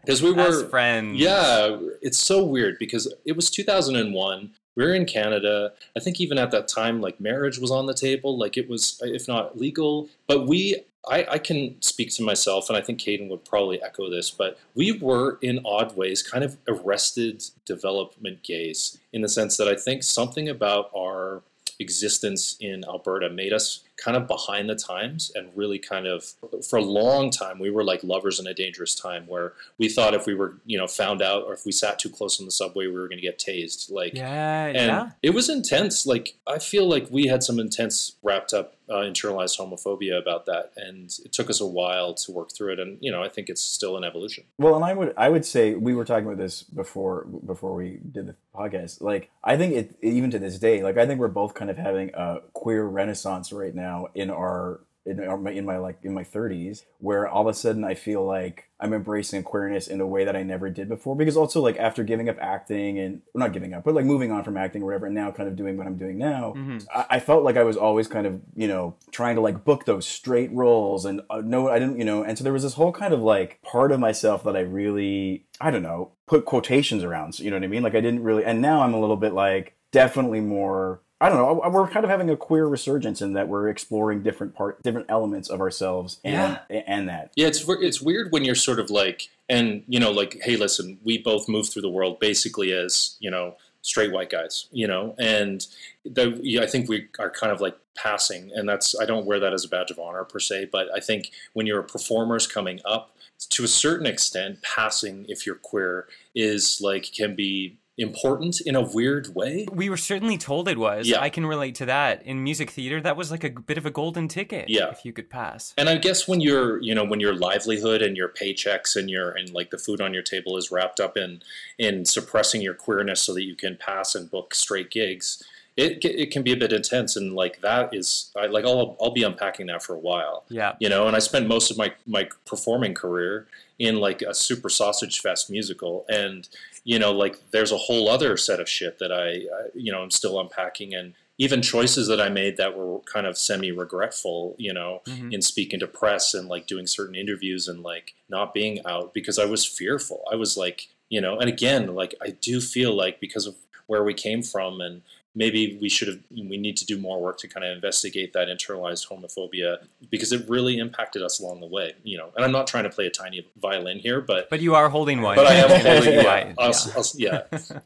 [0.01, 1.19] because we As were friends.
[1.19, 4.51] yeah, it's so weird because it was 2001.
[4.75, 5.73] We were in Canada.
[5.97, 8.37] I think even at that time, like marriage was on the table.
[8.39, 10.77] Like it was, if not legal, but we.
[11.09, 14.59] I, I can speak to myself, and I think Caden would probably echo this, but
[14.75, 19.75] we were in odd ways kind of arrested development gays in the sense that I
[19.75, 21.41] think something about our
[21.79, 26.33] existence in Alberta made us kind of behind the times and really kind of
[26.67, 30.13] for a long time we were like lovers in a dangerous time where we thought
[30.13, 32.51] if we were you know found out or if we sat too close on the
[32.51, 35.09] subway we were going to get tased like Yeah, and yeah.
[35.21, 39.57] it was intense like i feel like we had some intense wrapped up uh, internalized
[39.59, 43.11] homophobia about that and it took us a while to work through it and you
[43.11, 45.93] know i think it's still an evolution Well, and I would I would say we
[45.95, 49.01] were talking about this before before we did the podcast.
[49.01, 51.77] Like I think it even to this day, like I think we're both kind of
[51.77, 56.83] having a queer renaissance right now in our in, in my like in my 30s
[56.99, 60.35] where all of a sudden I feel like I'm embracing queerness in a way that
[60.35, 63.73] I never did before because also like after giving up acting and well, not giving
[63.73, 65.87] up but like moving on from acting or whatever and now kind of doing what
[65.87, 66.53] I'm doing now
[66.93, 69.85] I, I felt like I was always kind of you know trying to like book
[69.85, 72.75] those straight roles and uh, no I didn't you know and so there was this
[72.75, 77.03] whole kind of like part of myself that I really I don't know put quotations
[77.03, 77.83] around so you know what I mean?
[77.83, 81.37] Like I didn't really and now I'm a little bit like definitely more I don't
[81.37, 81.69] know.
[81.69, 85.49] We're kind of having a queer resurgence in that we're exploring different part, different elements
[85.49, 87.31] of ourselves, and and that.
[87.35, 90.97] Yeah, it's it's weird when you're sort of like, and you know, like, hey, listen,
[91.03, 95.15] we both move through the world basically as you know straight white guys, you know,
[95.19, 95.67] and
[96.05, 99.39] the, yeah, I think we are kind of like passing, and that's I don't wear
[99.39, 102.47] that as a badge of honor per se, but I think when you're a performers
[102.47, 103.15] coming up,
[103.49, 108.81] to a certain extent, passing if you're queer is like can be important in a
[108.81, 109.67] weird way.
[109.71, 111.07] We were certainly told it was.
[111.07, 111.19] Yeah.
[111.19, 112.23] I can relate to that.
[112.23, 114.69] In music theater, that was like a bit of a golden ticket.
[114.69, 114.89] Yeah.
[114.89, 115.73] If you could pass.
[115.77, 119.31] And I guess when your you know when your livelihood and your paychecks and your
[119.31, 121.41] and like the food on your table is wrapped up in
[121.77, 125.43] in suppressing your queerness so that you can pass and book straight gigs,
[125.77, 129.11] it it can be a bit intense and like that is I, like I'll I'll
[129.11, 130.43] be unpacking that for a while.
[130.49, 130.75] Yeah.
[130.79, 133.47] You know, and I spent most of my my performing career
[133.79, 136.47] in like a super sausage fest musical and
[136.83, 140.01] you know like there's a whole other set of shit that I, I you know
[140.01, 144.55] I'm still unpacking and even choices that I made that were kind of semi regretful,
[144.59, 145.33] you know, Mhm.
[145.33, 149.39] in speaking to press and like doing certain interviews and like not being out because
[149.39, 150.23] I was fearful.
[150.31, 153.55] I was like, you know, and again, like I do feel like because of
[153.87, 155.01] where we came from and
[155.35, 158.47] maybe we should have we need to do more work to kind of investigate that
[158.49, 159.77] internalized homophobia
[160.09, 162.29] because it really impacted us along the way, you know.
[162.35, 165.21] And I'm not trying to play a tiny violin here, but But you are holding
[165.21, 165.35] one.
[165.37, 166.21] but I am holding Yeah.
[166.21, 167.41] yeah, I'll, I'll, yeah.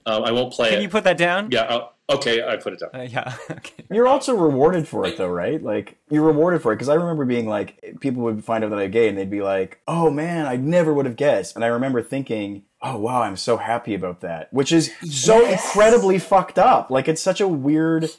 [0.06, 0.82] Um, I won't play Can it.
[0.84, 1.50] you put that down?
[1.52, 2.90] yeah, I'll, okay, I put it down.
[2.94, 3.36] Uh, yeah.
[3.52, 3.84] okay.
[3.92, 5.62] You're also rewarded for it, though, right?
[5.62, 8.80] Like you're rewarded for it because I remember being like, people would find out that
[8.80, 11.68] I'm gay, and they'd be like, "Oh man, I never would have guessed." And I
[11.68, 16.92] remember thinking, "Oh wow, I'm so happy about that," which is so incredibly fucked up.
[16.92, 18.10] Like it's such a weird,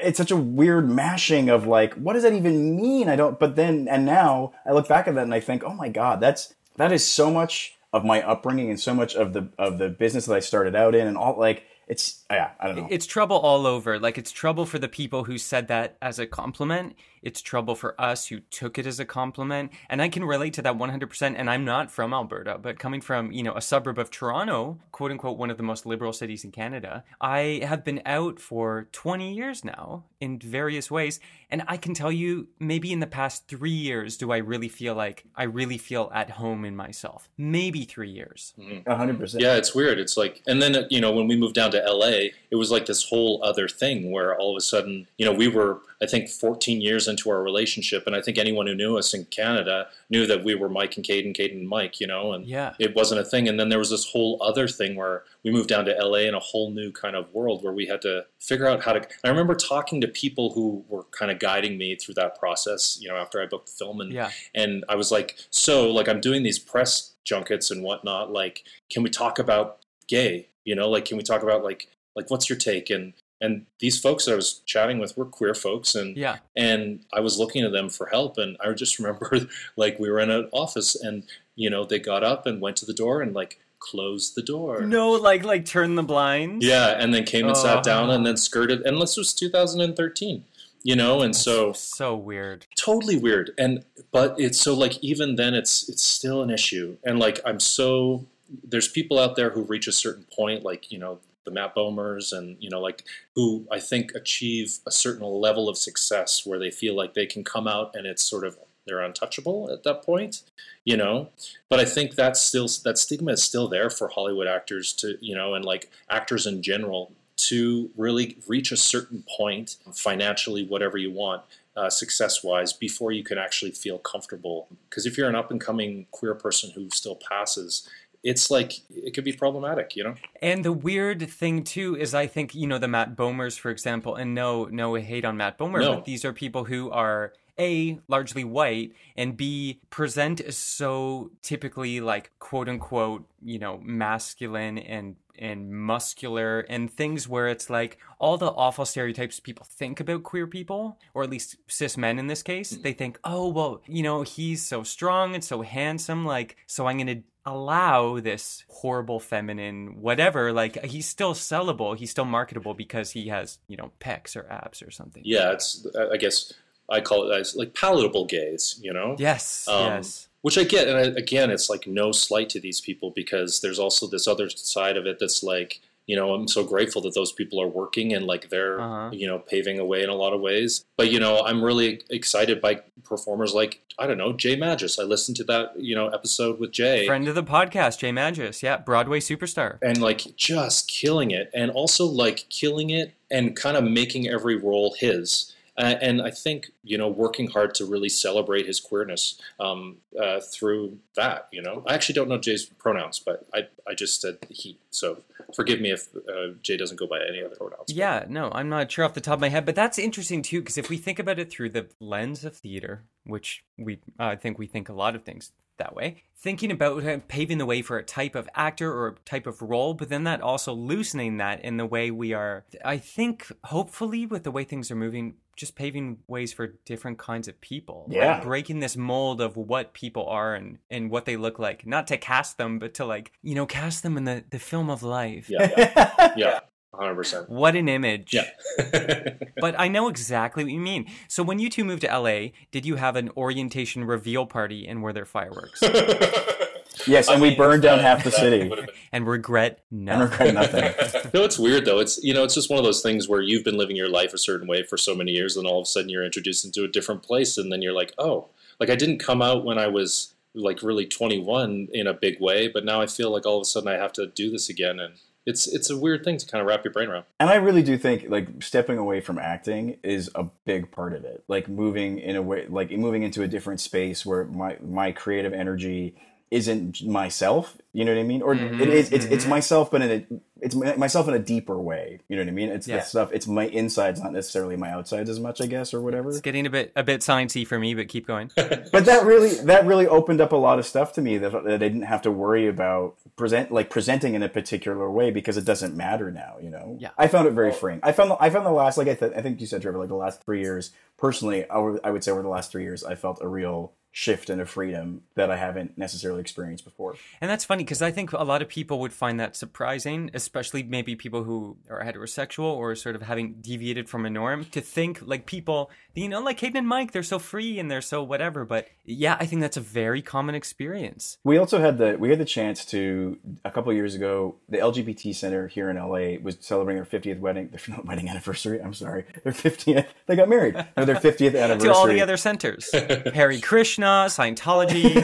[0.00, 3.08] it's such a weird mashing of like, what does that even mean?
[3.08, 3.38] I don't.
[3.38, 6.20] But then and now I look back at that and I think, oh my god,
[6.20, 9.88] that's that is so much of my upbringing and so much of the of the
[9.88, 12.88] business that I started out in and all like it's yeah, I don't know.
[12.90, 14.00] It's trouble all over.
[14.00, 16.96] Like it's trouble for the people who said that as a compliment.
[17.26, 19.72] It's trouble for us who took it as a compliment.
[19.90, 21.34] And I can relate to that 100%.
[21.36, 25.10] And I'm not from Alberta, but coming from, you know, a suburb of Toronto, quote
[25.10, 29.34] unquote, one of the most liberal cities in Canada, I have been out for 20
[29.34, 31.18] years now in various ways.
[31.50, 34.94] And I can tell you, maybe in the past three years, do I really feel
[34.94, 37.28] like I really feel at home in myself?
[37.38, 38.54] Maybe three years.
[38.58, 38.88] Mm-hmm.
[38.90, 39.42] A hundred percent.
[39.42, 39.98] Yeah, it's weird.
[39.98, 42.86] It's like, and then you know, when we moved down to LA, it was like
[42.86, 46.28] this whole other thing where all of a sudden, you know, we were, I think,
[46.28, 50.26] 14 years into our relationship, and I think anyone who knew us in Canada knew
[50.26, 52.74] that we were Mike and Caden, Caden and Mike, you know, and Yeah.
[52.78, 53.48] it wasn't a thing.
[53.48, 56.34] And then there was this whole other thing where we moved down to LA in
[56.34, 59.08] a whole new kind of world where we had to figure out how to.
[59.24, 63.08] I remember talking to people who were kind of guiding me through that process, you
[63.08, 64.30] know, after I booked the film, and Yeah.
[64.54, 68.32] and I was like, so like I'm doing these press junkets and whatnot.
[68.32, 70.48] Like, can we talk about gay?
[70.64, 72.90] You know, like can we talk about like like what's your take?
[72.90, 76.38] And and these folks that I was chatting with were queer folks, and Yeah.
[76.56, 78.38] and I was looking to them for help.
[78.38, 81.24] And I just remember like we were in an office, and
[81.54, 84.80] you know they got up and went to the door and like closed the door.
[84.82, 86.64] No, like, like turn the blinds.
[86.66, 88.12] Yeah, and then came and sat down Oh.
[88.14, 88.80] and then skirted.
[88.82, 90.44] And this was 2013,
[90.82, 92.66] you know, and so So weird.
[92.76, 97.18] totally weird and but it's so like even then it's it's still an issue and
[97.18, 98.24] like i'm so
[98.64, 102.32] there's people out there who reach a certain point like you know the matt bomers
[102.32, 106.70] and you know like who i think achieve a certain level of success where they
[106.70, 110.42] feel like they can come out and it's sort of they're untouchable at that point
[110.84, 111.30] you know?
[111.68, 115.34] But i think that's still that stigma is still there for hollywood actors to you
[115.34, 121.10] know and like actors in general to really reach a certain point financially whatever you
[121.10, 121.42] want
[121.76, 124.68] uh, success wise before you can actually feel comfortable.
[124.88, 127.88] Because if you're an up and coming queer person who still passes
[128.26, 132.26] it's like it could be problematic you know And the weird thing too is, I
[132.26, 135.80] think you know the Matt Bomers, for example, and no, no hate on Matt Bomer,
[135.80, 135.94] No.
[135.94, 142.00] but these are people who are a largely white and b present as so typically
[142.00, 148.36] like quote unquote you know masculine and and muscular and things where it's like all
[148.36, 152.42] the awful stereotypes people think about queer people or at least cis men in this
[152.42, 152.82] case mm.
[152.82, 156.98] they think oh well you know he's so strong and so handsome like so i'm
[156.98, 163.28] gonna allow this horrible feminine whatever like he's still sellable he's still marketable because he
[163.28, 165.22] has you know pecs or abs or something.
[165.24, 166.52] Yeah it's i guess
[166.90, 169.16] i call it like palatable gays you know?
[169.18, 170.28] Yes Um, yes.
[170.42, 173.80] Which I get, and I, again, it's like no slight to these people because there's
[173.80, 177.32] also this other side of it that's like, you know, I'm so grateful that those
[177.32, 179.10] people are working and like they're, Uh-huh.
[179.12, 180.84] you know, paving a way in a lot of ways.
[180.96, 184.98] But you know, I'm really excited by performers like I don't know Jay Magis.
[184.98, 188.62] I listened to that you know episode with Jay, friend of the podcast jay magis
[188.62, 193.76] yeah broadway superstar and like just killing it, and also like killing it and kind
[193.76, 195.52] of making every role his.
[195.78, 200.40] Uh, and I think you know working hard to really celebrate his queerness um, uh,
[200.40, 201.48] through that.
[201.52, 204.78] You know, I actually don't know Jay's pronouns, but I I just said he.
[204.90, 205.22] So
[205.54, 207.92] forgive me if uh, Jay doesn't go by any other pronouns.
[207.92, 210.60] Yeah, no, I'm not sure off the top of my head, but that's interesting too
[210.60, 214.58] because if we think about it through the lens of theater, which we I think
[214.58, 218.02] we think a lot of things that way, thinking about paving the way for a
[218.02, 221.76] type of actor or a type of role, but then that also loosening that in
[221.76, 222.64] the way we are.
[222.84, 227.48] I think hopefully with the way things are moving, just paving ways for different kinds
[227.48, 228.04] of people.
[228.08, 228.40] Like, Yeah.
[228.44, 232.16] breaking this mold of what people are and and what they look like, not to
[232.18, 235.48] cast them, but to like you know cast them in the the film of life.
[235.48, 236.58] Yeah, yeah, yeah,
[236.94, 237.48] hundred percent.
[237.50, 238.34] What an image.
[238.34, 238.48] Yeah.
[239.58, 241.06] But I know exactly what you mean.
[241.28, 245.02] So when you two moved to LA, did you have an orientation reveal party and
[245.02, 245.82] were there fireworks?
[247.06, 248.70] Yes, and I we mean, burned down that- half the city.
[249.12, 250.54] and regret And nothing.
[250.54, 251.30] regret nothing.
[251.34, 251.98] No, it's weird though.
[251.98, 254.32] It's you know, it's just one of those things where you've been living your life
[254.32, 256.84] a certain way for so many years, and all of a sudden you're introduced into
[256.84, 258.48] a different place, and then you're like, oh,
[258.80, 262.66] like I didn't come out when I was like really 21 in a big way,
[262.68, 264.98] but now I feel like all of a sudden I have to do this again,
[264.98, 267.24] and it's it's a weird thing to kind of wrap your brain around.
[267.38, 271.24] And I really do think like stepping away from acting is a big part of
[271.24, 271.44] it.
[271.46, 275.52] Like moving in a way, like moving into a different space where my my creative
[275.52, 276.14] energy
[276.50, 277.76] isn't myself.
[277.92, 278.42] You know what I mean?
[278.42, 279.10] Or Mhm, it is.
[279.12, 279.48] It's it's mhm.
[279.50, 280.26] myself, but in a
[280.60, 282.20] it's my- myself in a deeper way.
[282.28, 282.68] You know what I mean?
[282.70, 282.96] It's Yeah.
[282.98, 283.30] the stuff.
[283.32, 286.30] It's my insides, not necessarily my outsides as much, I guess, or whatever.
[286.30, 288.50] It's getting a bit a bit sciencey for me, but keep going.
[288.56, 291.72] but that really that really opened up a lot of stuff to me that, that
[291.74, 295.64] I didn't have to worry about present like presenting in a particular way because it
[295.64, 296.54] doesn't matter now.
[296.62, 296.96] You know.
[297.00, 297.10] Yeah.
[297.18, 298.00] I found it very freeing.
[298.02, 299.98] I found the, I found the last like I, th- I think you said Trevor
[299.98, 302.82] like the last three years personally I would, I would say over the last three
[302.84, 307.16] years I felt a real shift and a freedom that I haven't necessarily experienced before.
[307.38, 310.82] And that's funny because I think a lot of people would find that surprising, especially
[310.82, 315.20] maybe people who are heterosexual or sort of having deviated from a norm, to think
[315.20, 318.64] like people, you know, like Hayden and Mike, they're so free and they're so whatever.
[318.64, 321.36] But yeah, I think that's a very common experience.
[321.44, 324.56] We also had the we had the chance to a couple years ago.
[324.70, 328.80] The LGBT Center here in LA was celebrating their 50th wedding, their not wedding anniversary.
[328.80, 330.06] I'm sorry, their 50th.
[330.24, 330.74] They got married.
[330.96, 331.76] No, their 50th anniversary.
[331.86, 335.14] To all the other centers, Hare Krishna, Scientology.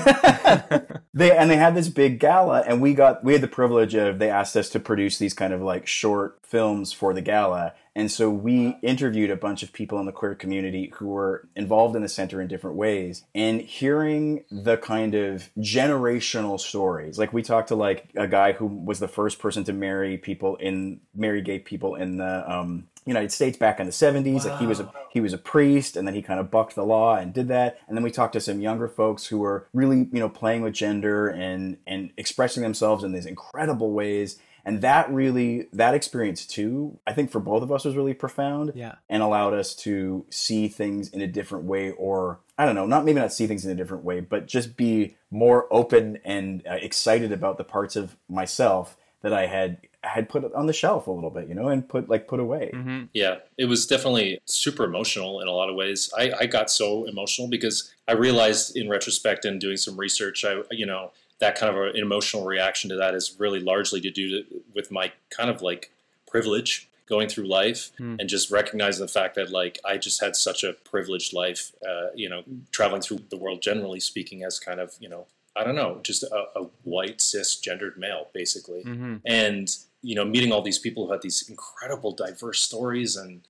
[1.14, 4.18] they and they had this big gala and we got we had the privilege of
[4.18, 8.10] they asked us to produce these kind of like short films for the gala and
[8.10, 12.02] so we interviewed a bunch of people in the queer community who were involved in
[12.02, 17.68] the center in different ways and hearing the kind of generational stories like we talked
[17.68, 21.58] to like a guy who was the first person to marry people in marry gay
[21.58, 24.44] people in the um United States back in the 70s.
[24.44, 26.84] Like he was a he was a priest, and then he kind of bucked the
[26.84, 27.78] law and did that.
[27.88, 30.74] And then we talked to some younger folks who were really you know playing with
[30.74, 34.38] gender and and expressing themselves in these incredible ways.
[34.64, 38.72] And that really that experience too, I think for both of us was really profound.
[38.74, 38.94] Yeah.
[39.08, 43.04] and allowed us to see things in a different way, or I don't know, not
[43.04, 46.74] maybe not see things in a different way, but just be more open and uh,
[46.74, 51.10] excited about the parts of myself that I had had put on the shelf a
[51.10, 52.70] little bit, you know, and put like put away.
[52.74, 53.04] Mm-hmm.
[53.12, 56.12] Yeah, it was definitely super emotional in a lot of ways.
[56.16, 60.62] I, I got so emotional because I realized in retrospect and doing some research, I
[60.70, 64.42] you know that kind of an emotional reaction to that is really largely to do
[64.42, 65.90] to, with my kind of like
[66.28, 68.16] privilege going through life hmm.
[68.18, 72.08] and just recognizing the fact that like I just had such a privileged life, uh,
[72.14, 75.74] you know, traveling through the world generally speaking as kind of you know I don't
[75.74, 79.16] know, just a, a white cisgendered male basically, mm-hmm.
[79.24, 83.42] and you know meeting all these people who had these incredible diverse stories and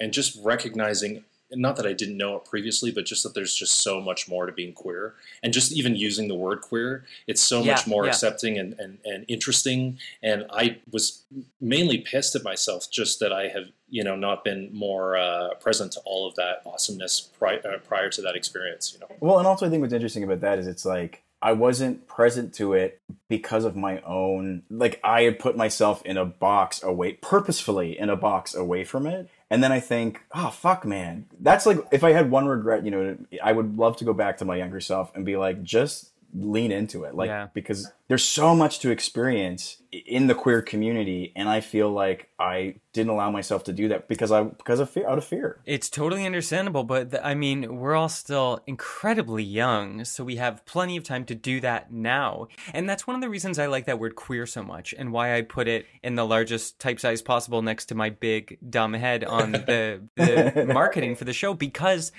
[0.00, 3.78] and just recognizing not that I didn't know it previously, but just that there's just
[3.82, 7.62] so much more to being queer, and just even using the word queer, it's so
[7.62, 8.10] Yeah, much more yeah.
[8.10, 9.98] accepting and, and, and interesting.
[10.22, 11.22] And I was
[11.60, 15.92] mainly pissed at myself just that I have you know not been more uh, present
[15.92, 18.92] to all of that awesomeness pri- uh, prior to that experience.
[18.92, 21.52] You know, Well, and also I think what's interesting about that is it's like I
[21.52, 26.24] wasn't present to it because of my own like I had put myself in a
[26.24, 29.28] box away purposefully in a box away from it.
[29.50, 31.26] And then I think, oh fuck man.
[31.40, 34.38] That's like if I had one regret, you know, I would love to go back
[34.38, 37.48] to my younger self and be like just lean into it like Yeah.
[37.54, 42.76] because there's so much to experience in the queer community and I feel like I
[42.92, 45.60] didn't allow myself to do that because I because of fear out of fear.
[45.64, 50.64] It's totally understandable, but th- I mean, we're all still incredibly young, so we have
[50.66, 52.48] plenty of time to do that now.
[52.74, 55.34] And that's one of the reasons I like that word queer so much and why
[55.36, 59.24] I put it in the largest type size possible next to my big dumb head
[59.24, 62.12] on the, the marketing for the show because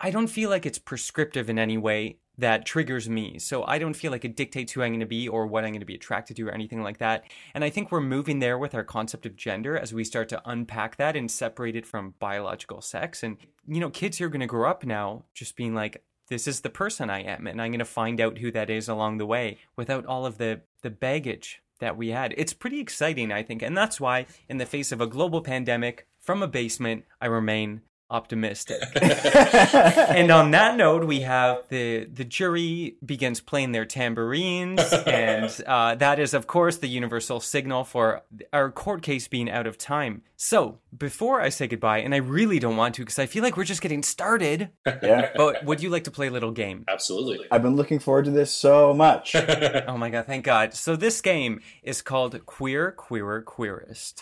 [0.00, 3.38] I don't feel like it's prescriptive in any way that triggers me.
[3.38, 5.70] So I don't feel like it dictates who I'm going to be or what I'm
[5.70, 7.24] going to be attracted to or anything like that.
[7.54, 10.42] And I think we're moving there with our concept of gender as we start to
[10.44, 13.22] unpack that and separate it from biological sex.
[13.22, 13.36] And,
[13.66, 16.70] you know, kids are going to grow up now just being like, this is the
[16.70, 19.58] person I am, and I'm going to find out who that is along the way
[19.76, 22.32] without all of the, the baggage that we had.
[22.38, 23.60] It's pretty exciting, I think.
[23.60, 27.82] And that's why, in the face of a global pandemic, from a basement, I remain
[28.12, 28.80] optimistic.
[29.02, 35.94] and on that note, we have the the jury begins playing their tambourines, and uh,
[35.96, 38.22] that is, of course, the universal signal for
[38.52, 40.22] our court case being out of time.
[40.36, 43.56] So, before I say goodbye, and I really don't want to because I feel like
[43.56, 45.30] we're just getting started, Yeah.
[45.36, 46.84] but would you like to play a little game?
[46.88, 47.46] absolutely.
[47.50, 49.34] I've been looking forward to this so much.
[49.86, 50.74] Oh my god, thank God.
[50.74, 54.20] So, this game is called Queer, Queerer, Queerest.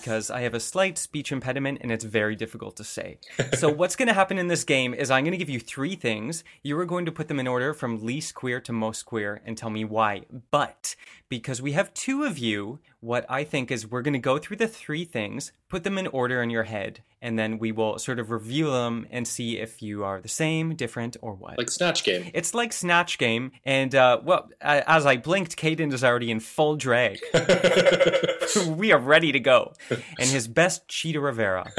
[0.00, 3.18] Because I have a slight speech impediment and it's very difficult to say.
[3.58, 5.94] so, what's going to happen in this game is I'm going to give you three
[5.94, 6.42] things.
[6.62, 9.56] You are going to put them in order from least queer to most queer and
[9.56, 10.22] tell me why.
[10.50, 10.96] But
[11.28, 14.56] because we have two of you, what I think is we're going to go through
[14.56, 18.18] the three things, put them in order in your head, and then we will sort
[18.18, 21.58] of review them and see if you are the same, different, or what.
[21.58, 22.30] Like Snatch Game.
[22.34, 26.76] It's like Snatch Game, and uh, well, as I blinked, Caden is already in full
[26.76, 27.18] drag.
[28.68, 31.70] we are ready to go, and his best Chita Rivera.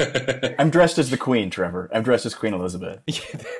[0.58, 1.90] I'm dressed as the Queen, Trevor.
[1.92, 3.00] I'm dressed as Queen Elizabeth.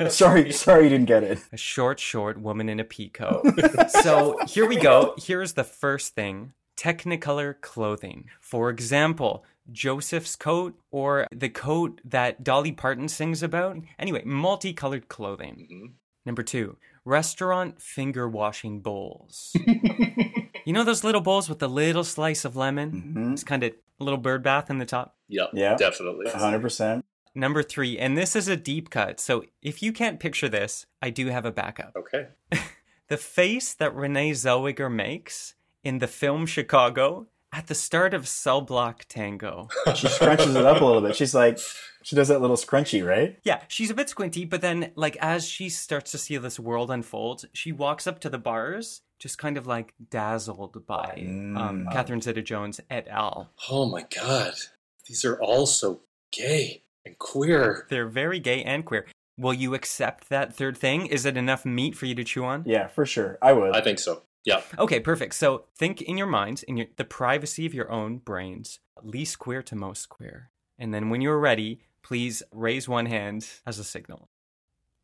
[0.09, 1.39] sorry, sorry you didn't get it.
[1.53, 3.91] a short, short woman in a peacoat.
[3.91, 5.15] so here we go.
[5.19, 8.29] Here's the first thing Technicolor clothing.
[8.41, 13.77] For example, Joseph's coat or the coat that Dolly Parton sings about.
[13.99, 15.69] Anyway, multicolored clothing.
[15.71, 15.87] Mm-hmm.
[16.25, 19.55] Number two, restaurant finger washing bowls.
[20.65, 22.93] you know those little bowls with the little slice of lemon?
[22.93, 23.33] Mm-hmm.
[23.33, 25.17] It's kind of a little bird bath in the top.
[25.29, 25.51] Yep.
[25.53, 25.77] Yeah.
[25.77, 26.27] Definitely.
[26.27, 27.03] 100%.
[27.35, 29.19] Number three, and this is a deep cut.
[29.19, 31.97] So if you can't picture this, I do have a backup.
[31.97, 32.29] Okay.
[33.13, 38.61] The face that Renee Zellweger makes in the film Chicago at the start of Cell
[38.61, 39.69] Block Tango.
[39.95, 41.17] She scrunches it up a little bit.
[41.17, 41.59] She's like,
[42.03, 43.39] she does that little scrunchy, right?
[43.45, 46.91] Yeah, she's a bit squinty, but then, like, as she starts to see this world
[46.91, 51.25] unfold, she walks up to the bars, just kind of like dazzled by
[51.57, 53.51] um, Catherine Zeta Jones et al.
[53.71, 54.55] Oh my god.
[55.07, 56.01] These are all so
[56.33, 57.87] gay and queer.
[57.91, 59.07] They're very gay and queer.
[59.39, 61.07] Will you accept that third thing?
[61.07, 62.65] Is it enough meat for you to chew on?
[62.67, 63.39] Yeah, for sure.
[63.41, 63.75] I would.
[63.77, 64.23] I think so.
[64.45, 64.63] Yeah.
[64.79, 65.35] Okay, perfect.
[65.35, 69.63] So think in your minds, in your, the privacy of your own brains, least queer
[69.63, 70.51] to most queer.
[70.79, 74.29] And then when you're ready, please raise one hand as a signal.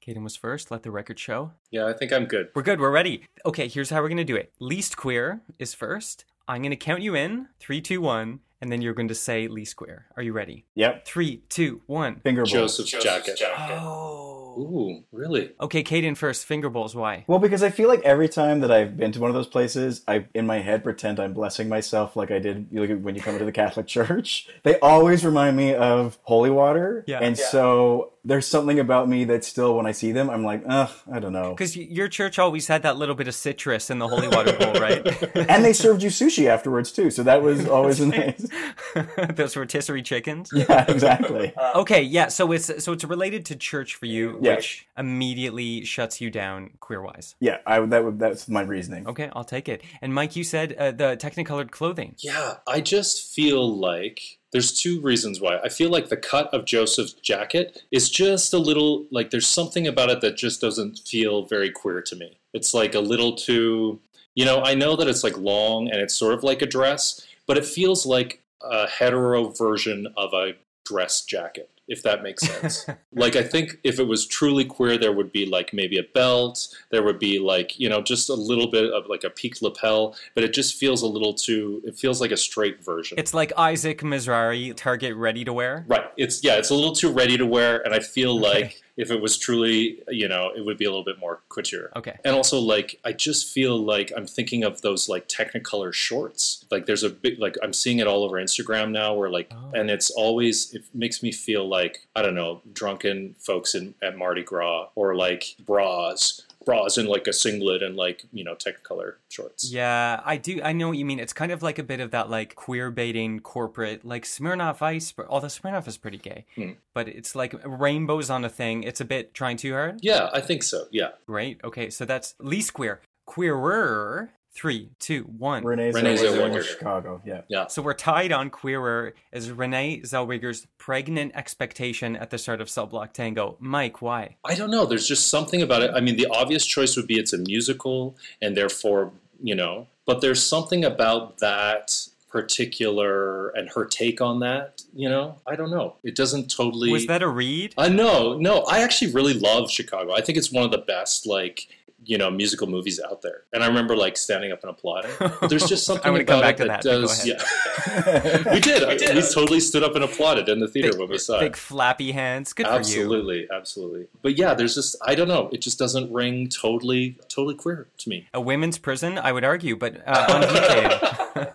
[0.04, 0.70] Caden was first.
[0.70, 1.52] Let the record show.
[1.70, 2.48] Yeah, I think I'm good.
[2.54, 2.80] We're good.
[2.80, 3.24] We're ready.
[3.44, 4.52] Okay, here's how we're going to do it.
[4.58, 6.24] Least queer is first.
[6.46, 7.48] I'm going to count you in.
[7.60, 8.40] Three, two, one.
[8.60, 10.06] And then you're going to say least queer.
[10.16, 10.64] Are you ready?
[10.74, 11.04] yep.
[11.04, 12.20] Three, two, one.
[12.20, 12.52] Finger bowls.
[12.78, 13.40] Joseph's jacket.
[13.70, 14.27] Oh.
[14.58, 15.52] Ooh, really?
[15.60, 16.44] Okay, Caden first.
[16.44, 16.94] Finger bowls.
[16.96, 17.24] Why?
[17.28, 20.02] Well, because I feel like every time that I've been to one of those places,
[20.08, 23.20] I in my head pretend I'm blessing myself like I did you look, when you
[23.20, 24.48] come to the Catholic Church.
[24.64, 27.20] They always remind me of holy water, Yeah.
[27.20, 27.44] and Yeah.
[27.46, 31.18] so there's something about me that still, when I see them, I'm like, ugh, I
[31.18, 31.50] don't know.
[31.50, 34.74] Because your church always had that little bit of citrus in the holy water bowl,
[34.74, 35.02] right?
[35.48, 38.46] And they served you sushi afterwards too, so that was always nice.
[39.34, 40.50] Those rotisserie chickens.
[40.52, 41.54] Yeah, exactly.
[41.74, 42.28] Okay, yeah.
[42.28, 44.56] So it's so it's related to church for you, Yeah.
[44.56, 47.34] which immediately shuts you down queer wise.
[47.40, 47.80] Yeah, I.
[47.80, 48.18] That would.
[48.18, 49.06] That's my reasoning.
[49.08, 49.82] Okay, I'll take it.
[50.02, 52.14] And Mike, you said uh, the technicolored clothing.
[52.18, 55.58] Yeah, I just feel like there's two reasons why.
[55.58, 59.86] I feel like the cut of Joseph's jacket is just a little like there's something
[59.86, 62.38] about it that just doesn't feel very queer to me.
[62.54, 64.00] It's like a little too,
[64.34, 67.26] you know, I know that it's like long and it's sort of like a dress,
[67.46, 70.54] but it feels like a hetero version of a
[70.84, 71.70] dress jacket.
[71.88, 72.86] If that makes sense.
[73.12, 76.68] like, I think if it was truly queer, there would be like maybe a belt,
[76.90, 80.14] there would be like, you know, just a little bit of like a peaked lapel,
[80.34, 83.18] but it just feels a little too, it feels like a straight version.
[83.18, 85.84] It's like Isaac Mizrahi, Target ready to wear.
[85.88, 86.06] Right.
[86.16, 89.22] It's yeah, it's a little too ready to wear, and I feel like if it
[89.22, 91.90] was truly, you know, it would be a little bit more couture.
[91.94, 92.16] Okay.
[92.24, 96.64] And also, like, I just feel like I'm thinking of those like Technicolor shorts.
[96.68, 99.70] Like, there's a big like I'm seeing it all over Instagram now, where like, oh.
[99.72, 104.18] and it's always it makes me feel like I don't know, drunken folks in at
[104.18, 109.14] Mardi Gras or like bras, bras in like a singlet and like you know Technicolor
[109.30, 109.72] shorts.
[109.72, 110.60] Yeah, I do.
[110.62, 111.18] I know what you mean.
[111.18, 115.10] It's kind of like a bit of that like queer baiting corporate, like Smirnoff Ice.
[115.12, 116.72] but- Although Smirnoff is pretty gay, Hmm.
[116.94, 118.82] but it's like rainbows on a thing.
[118.82, 120.00] It's a bit trying too hard.
[120.02, 120.84] Yeah, I think so.
[120.90, 121.10] Yeah.
[121.26, 121.58] Right.
[121.64, 121.88] Okay.
[121.90, 123.00] So that's least queer.
[123.26, 124.30] Queerer.
[124.58, 125.62] Three, two, one.
[125.62, 126.62] Renee, Renee Zellweger, Zellweger.
[126.64, 127.22] Chicago.
[127.24, 127.42] Yeah.
[127.46, 127.68] yeah.
[127.68, 132.88] So we're tied on queerer as Renee Zellweger's pregnant expectation at the start of Cell
[132.88, 133.56] Block Tango.
[133.60, 134.34] Mike, why?
[134.44, 134.84] I don't know.
[134.84, 135.92] There's just something about it.
[135.94, 140.22] I mean, the obvious choice would be it's a musical, and therefore, you know, but
[140.22, 141.96] there's something about that
[142.28, 144.82] particular and her take on that.
[144.92, 145.98] You know, I don't know.
[146.02, 146.90] It doesn't totally.
[146.90, 147.74] Was that a read?
[147.78, 148.64] Uh, no, no.
[148.68, 150.14] I actually really love Chicago.
[150.14, 151.68] I think it's one of the best, like,
[152.04, 153.42] you know, musical movies out there.
[153.52, 155.10] And I remember like standing up and applauding.
[155.18, 157.26] But there's just something I wanna about come back it to that, that, does.
[157.26, 158.86] Yeah, we did.
[159.14, 161.52] we We totally stood up and applauded in the theater Big, when we saw big
[161.52, 161.56] it.
[161.56, 162.52] flappy hands.
[162.52, 162.78] Good for you.
[162.78, 164.06] Absolutely, absolutely.
[164.22, 165.48] But yeah, there's just I don't know.
[165.52, 168.28] It just doesn't ring totally, totally queer to me.
[168.32, 170.26] A women's prison, I would argue, but uh,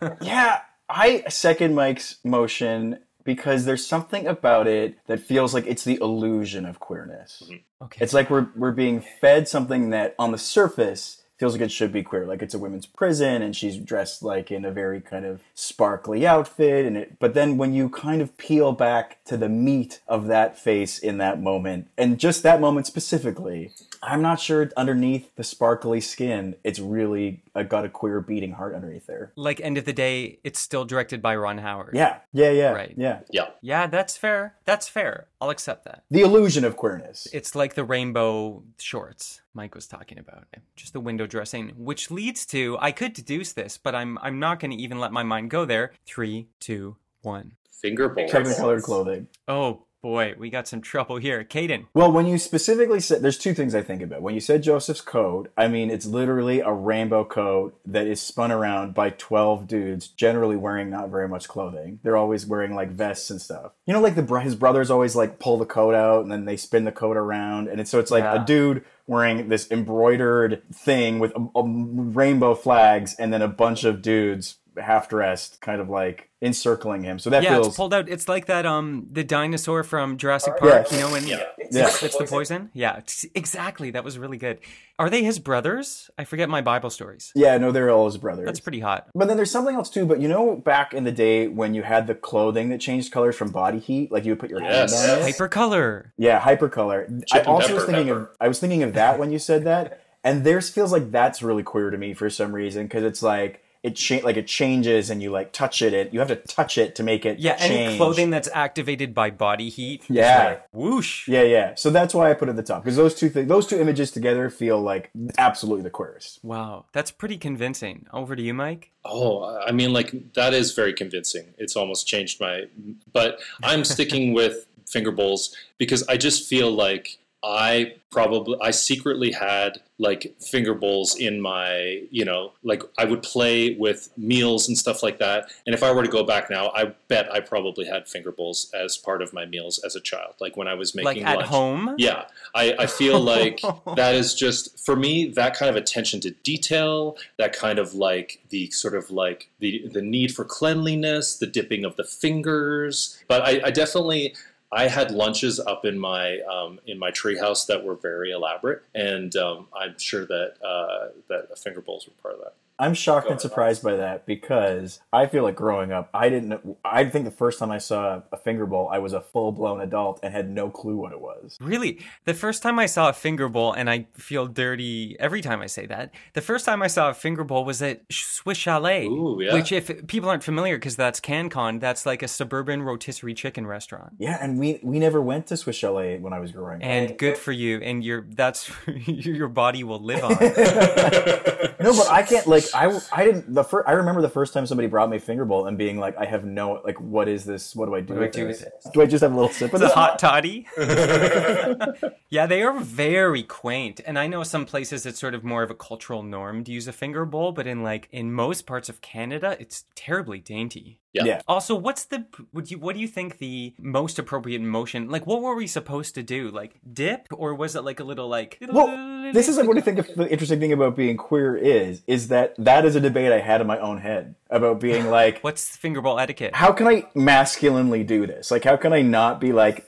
[0.01, 5.83] on Yeah, I second Mike's motion because there's something about it that feels like it's
[5.83, 7.43] the illusion of queerness.
[7.45, 7.85] Mm-hmm.
[7.85, 8.03] Okay.
[8.03, 11.91] It's like we're we're being fed something that on the surface feels like it should
[11.91, 15.25] be queer, like it's a women's prison and she's dressed like in a very kind
[15.25, 19.49] of sparkly outfit and it but then when you kind of peel back to the
[19.49, 24.69] meat of that face in that moment and just that moment specifically, I'm not sure
[24.77, 29.31] underneath the sparkly skin it's really uh, got a queer beating heart underneath there.
[29.35, 31.91] like end of the day, it's still directed by Ron Howard.
[31.95, 32.93] Yeah, yeah, yeah, Right.
[32.97, 33.19] yeah.
[33.31, 34.55] Yeah, Yeah, that's fair.
[34.65, 35.27] That's fair.
[35.43, 36.05] I'll accept that.
[36.09, 37.27] The illusion of queerness.
[37.33, 40.45] It's like the rainbow shorts Mike was talking about.
[40.77, 44.61] Just the window dressing, which leads to I could deduce this, but I'm I'm not
[44.61, 45.91] going to even let my mind go there.
[46.05, 47.57] Three, two, one.
[47.69, 48.31] finger bowls.
[48.55, 49.27] Colored clothing.
[49.49, 51.43] Oh boy, we got some trouble here.
[51.45, 51.85] Caden.
[51.93, 54.21] Well, when you specifically said, there's two things I think about.
[54.21, 58.51] When you said Joseph's coat, I mean, it's literally a rainbow coat that is spun
[58.51, 61.99] around by 12 dudes, generally wearing not very much clothing.
[62.03, 63.71] They're always wearing like vests and stuff.
[63.87, 66.57] You know, like the his brothers always like pull the coat out and then they
[66.57, 67.69] spin the coat around.
[67.69, 68.43] And it's, so it's like Yeah.
[68.43, 73.83] a dude wearing this embroidered thing with a, a rainbow flags and then a bunch
[73.85, 77.19] of dudes half dressed, kind of like encircling him.
[77.19, 78.09] So that yeah, feels it's pulled out.
[78.09, 80.69] It's like that um the dinosaur from Jurassic Yeah.
[80.71, 81.43] Park, you know, when Yeah.
[81.71, 81.87] Yeah.
[82.01, 82.69] it's the poison.
[82.73, 82.99] Yeah,
[83.33, 83.91] exactly.
[83.91, 84.59] That was really good.
[84.99, 86.09] Are they his brothers?
[86.17, 87.31] I forget my Bible stories.
[87.35, 88.45] yeah, no, they're all his brothers.
[88.45, 89.07] That's pretty hot.
[89.15, 90.05] But then there's something else too.
[90.05, 93.35] But you know, back in the day when you had the clothing that changed colors
[93.35, 94.99] from body heat, like you would put your Yes.
[95.05, 95.35] hand on it.
[95.35, 96.11] Hypercolor.
[96.17, 97.23] Yeah, hypercolor.
[97.33, 98.19] I and also was thinking pepper.
[98.21, 101.41] of I was thinking of that when you said that, and theirs feels like that's
[101.41, 105.09] really queer to me for some reason because it's like it cha- like it changes
[105.09, 105.93] and you like touch it.
[105.93, 109.29] It you have to touch it to make it Yeah, any clothing that's activated by
[109.29, 110.03] body heat.
[110.09, 110.45] Yeah.
[110.45, 111.27] like, whoosh.
[111.27, 111.75] Yeah, yeah.
[111.75, 113.79] So that's why I put it at the top because those two things, those two
[113.79, 116.39] images together feel like absolutely the queerest.
[116.43, 118.07] Wow, that's pretty convincing.
[118.13, 118.91] Over to you, Mike.
[119.03, 121.53] Oh, I mean, like that is very convincing.
[121.57, 122.63] It's almost changed my.
[123.11, 129.31] But I'm sticking with finger bowls because I just feel like I probably I secretly
[129.31, 134.77] had like finger bowls in my you know like I would play with meals and
[134.77, 135.51] stuff like that.
[135.65, 138.71] And if I were to go back now, I bet I probably had finger bowls
[138.73, 141.37] as part of my meals as a child, like when I was making Like at
[141.37, 141.49] lunch.
[141.49, 141.95] home.
[141.97, 142.25] Yeah,
[142.55, 143.61] I, I feel like
[143.95, 148.39] that is just for me that kind of attention to detail, that kind of like
[148.49, 153.21] the sort of like the the need for cleanliness, the dipping of the fingers.
[153.27, 154.35] But I, I definitely
[154.73, 159.35] I had lunches up in my um, in my treehouse that were very elaborate, and
[159.35, 162.55] um, I'm sure that uh, that finger bowls were part of that.
[162.79, 166.77] I'm shocked and surprised by that because I feel like growing up, I didn't.
[166.83, 169.79] I think the first time I saw a finger bowl, I was a full blown
[169.79, 171.57] adult and had no clue what it was.
[171.61, 171.99] Really?
[172.25, 175.67] The first time I saw a finger bowl, and I feel dirty every time I
[175.67, 179.05] say that, the first time I saw a finger bowl was at Swiss Chalet.
[179.05, 179.53] Ooh, yeah.
[179.53, 184.13] Which, if people aren't familiar, because that's CanCon, that's like a suburban rotisserie chicken restaurant.
[184.17, 186.87] Yeah, and we we never went to Swiss Chalet when I was growing up.
[186.87, 188.71] And good for you, and your that's
[189.05, 190.37] your body will live on.
[191.83, 194.65] No, but I can't like I I didn't the first I remember the first time
[194.65, 197.75] somebody brought me finger bowl and being like I have no like what is this?
[197.75, 198.15] What do I do?
[198.15, 198.59] do I do this?
[198.61, 198.93] with it?
[198.93, 200.67] Do I just have a little sip of the hot toddy.
[202.29, 204.01] yeah, they are very quaint.
[204.05, 206.87] And I know some places it's sort of more of a cultural norm to use
[206.87, 210.99] a finger bowl, but in like in most parts of Canada, it's terribly dainty.
[211.13, 211.23] Yeah.
[211.25, 211.41] Yeah.
[211.47, 215.09] Also, what's the would you what do you think the most appropriate motion?
[215.09, 216.49] Like, what were we supposed to do?
[216.49, 218.57] Like dip, or was it like a little like?
[218.67, 222.29] Well, this is like what I think the interesting thing about being queer is is
[222.29, 225.75] that that is a debate I had in my own head about being like What's
[225.77, 226.55] finger bowl etiquette?
[226.55, 228.49] how can I masculinely do this?
[228.51, 229.85] Like how can I not be like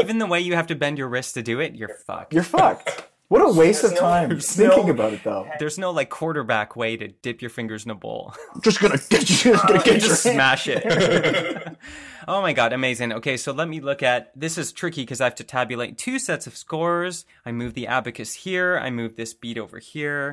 [0.00, 2.32] Even the way you have to bend your wrist to do it, you're fucked.
[2.32, 3.08] you're fucked.
[3.32, 5.48] What a waste of time thinking about it though.
[5.58, 8.34] There's no like quarterback way to dip your fingers in a bowl.
[8.60, 11.78] Just gonna get you just gonna get your just hand- smash it.
[12.28, 13.12] Oh my god, amazing.
[13.12, 16.18] Okay, so let me look at this is tricky because I have to tabulate two
[16.18, 17.24] sets of scores.
[17.44, 20.32] I move the abacus here, I move this beat over here.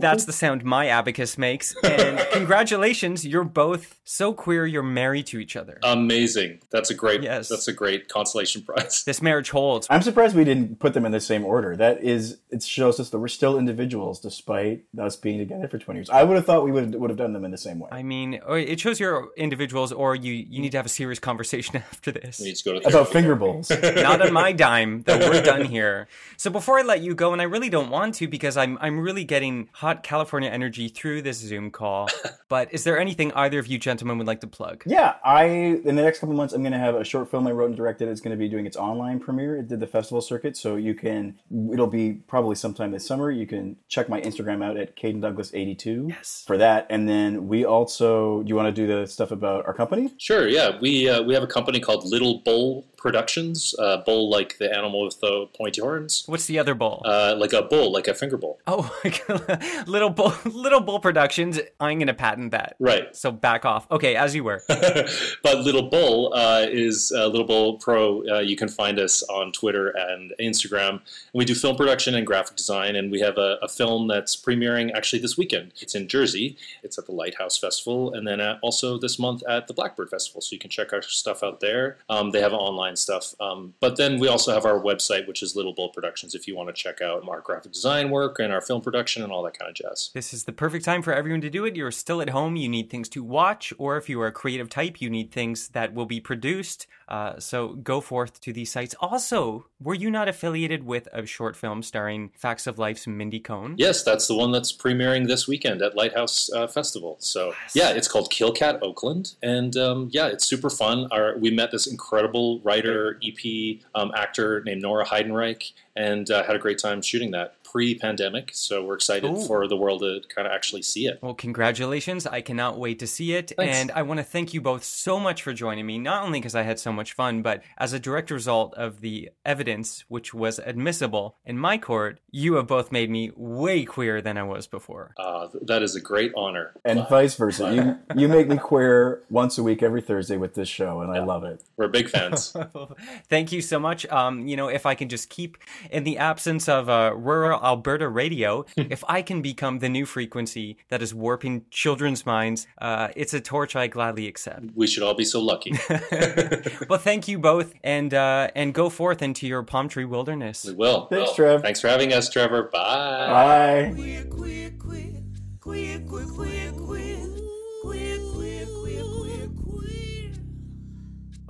[0.00, 1.74] That's the sound my abacus makes.
[1.82, 5.78] And congratulations, you're both so queer you're married to each other.
[5.82, 6.60] Amazing.
[6.70, 7.22] That's a great.
[7.22, 7.48] Yes.
[7.48, 9.04] That's a great consolation prize.
[9.04, 9.86] this marriage holds.
[9.90, 11.76] I'm surprised we didn't put them in the same order.
[11.76, 15.98] That is, it shows us that we're still individuals despite us being together for 20
[15.98, 16.10] years.
[16.10, 17.88] I would have thought we would would have done them in the same way.
[17.92, 21.18] I mean, oh, it shows you're individuals, or you you need to have a serious
[21.18, 22.38] conversation after this.
[22.40, 23.70] We need to go to About finger bowls.
[23.70, 26.08] Not on my dime, though we're done here.
[26.36, 28.98] So before I let you go, and I really don't want to because I'm I'm
[29.00, 32.08] really getting hot California energy through this Zoom call.
[32.48, 34.82] But is there anything either of you gentlemen would like to plug?
[34.84, 37.50] Yeah, I in the next couple months I'm going to have a short film I
[37.52, 38.08] wrote and directed.
[38.08, 39.56] It's going to be doing its online premiere.
[39.56, 41.38] It did the festival circuit, so you can.
[41.72, 43.30] It'll be probably sometime this summer.
[43.30, 46.44] You can check my Instagram out at Caden Douglas 82 Yes.
[46.46, 46.86] for that.
[46.90, 48.42] And then we also.
[48.42, 50.12] Do you want to do the stuff about our company?
[50.22, 50.46] Sure.
[50.46, 53.74] Yeah, we uh, we have a company called Little Bull Productions.
[53.80, 56.22] Uh, bull like the animal with the pointy horns.
[56.26, 57.02] What's the other bull?
[57.04, 58.60] Uh, like a bull, like a finger bowl.
[58.68, 58.96] oh,
[59.88, 61.58] little bull, little bull productions.
[61.80, 62.76] I'm gonna patent that.
[62.78, 63.14] Right.
[63.16, 63.90] So back off.
[63.90, 64.62] Okay, as you were.
[64.68, 68.22] but Little Bull uh, is uh, Little Bull Pro.
[68.28, 71.00] Uh, you can find us on Twitter and Instagram.
[71.34, 74.94] We do film production and graphic design, and we have a, a film that's premiering
[74.94, 75.72] actually this weekend.
[75.80, 76.56] It's in Jersey.
[76.84, 80.40] It's at the Lighthouse Festival, and then uh also this month at the Blackbird Festival.
[80.40, 81.96] So you can check our stuff out there.
[82.08, 85.42] Um, they have an online stuff, um, but then we also have our website, which
[85.42, 86.34] is Little Bull Productions.
[86.34, 89.32] If you want to check out our graphic design work and our film production and
[89.32, 90.10] all that kind of jazz.
[90.14, 91.76] This is the perfect time for everyone to do it.
[91.76, 94.68] You're still at home, you need things to watch, or if you are a creative
[94.68, 96.86] type, you need things that will be produced.
[97.08, 98.94] Uh, so go forth to these sites.
[99.00, 103.74] Also, were you not affiliated with a short film starring Facts of Life's Mindy Cohn?
[103.76, 107.16] Yes, that's the one that's premiering this weekend at Lighthouse uh, Festival.
[107.18, 111.08] So yeah, it's called Killcat Oakland, and um, yeah, it's super fun.
[111.12, 112.81] Our, we met this incredible writer,
[113.22, 117.54] EP, um, actor named Nora Heidenreich, and uh, had a great time shooting that.
[117.72, 119.46] Pre-pandemic, so we're excited Ooh.
[119.46, 121.18] for the world to kind of actually see it.
[121.22, 122.26] Well, congratulations.
[122.26, 123.52] I cannot wait to see it.
[123.56, 123.74] Thanks.
[123.74, 126.54] And I want to thank you both so much for joining me, not only because
[126.54, 130.58] I had so much fun, but as a direct result of the evidence which was
[130.58, 135.14] admissible in my court, you have both made me way queer than I was before.
[135.16, 136.74] Uh, that is a great honor.
[136.84, 137.74] And vice versa.
[137.74, 141.24] You you make me queer once a week every Thursday with this show, and I
[141.24, 141.62] love it.
[141.78, 142.54] We're big fans.
[143.30, 144.04] Thank you so much.
[144.06, 145.56] Um, you know, if I can just keep
[145.90, 150.76] in the absence of uh, rural Alberta radio, if I can become the new frequency
[150.88, 154.64] that is warping children's minds, uh, it's a torch I gladly accept.
[154.74, 155.72] we should all be so lucky.
[156.88, 160.64] well, thank you both, and uh, and go forth into your palm tree wilderness.
[160.64, 161.06] We will.
[161.06, 161.62] Thanks, Well, Trev.
[161.62, 162.64] Thanks for having us, Trevor.
[162.72, 163.88] Bye.
[163.90, 163.92] Bye.
[163.94, 165.12] Queer, queer, queer,
[165.60, 167.31] queer, queer, queer, queer, queer,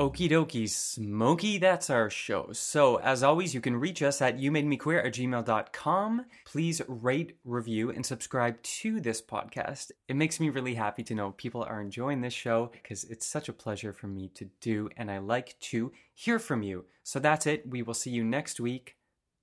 [0.03, 2.49] Okie dokie, Smokey, that's our show.
[2.51, 6.25] So, as always, you can reach us at youmademequeer at gmail.com.
[6.45, 9.93] Please rate, review, and subscribe to this podcast.
[10.09, 13.49] It makes me really happy to know people are enjoying this show because it's such
[13.49, 16.85] a pleasure for me to do, and I like to hear from you.
[17.05, 17.69] So, that's it.
[17.69, 18.97] We will see you next week.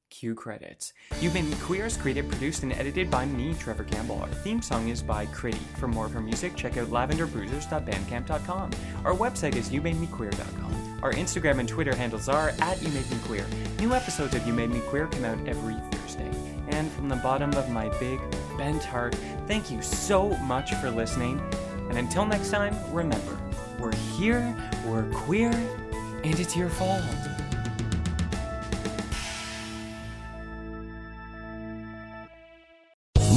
[0.10, 0.94] Cue credits.
[1.22, 4.20] You Made Me Queer is created, produced, and edited by me, Trevor Campbell.
[4.22, 5.60] Our theme song is by Critty.
[5.78, 8.72] For more of her music, check out lavenderbruisers.bandcamp.com.
[9.06, 11.00] Our website is youmademequeer.com.
[11.04, 13.46] Our Instagram and Twitter handles are at You Made Me Queer.
[13.80, 16.30] New episodes of You Made Me Queer come out every Thursday.
[16.70, 18.20] And from the bottom of my big,
[18.58, 19.16] bent heart,
[19.48, 21.42] thank you so much for listening.
[21.90, 23.40] And until next time, remember,
[23.80, 24.56] we're here,
[24.86, 25.52] we're queer,
[26.24, 27.02] and it's your fault.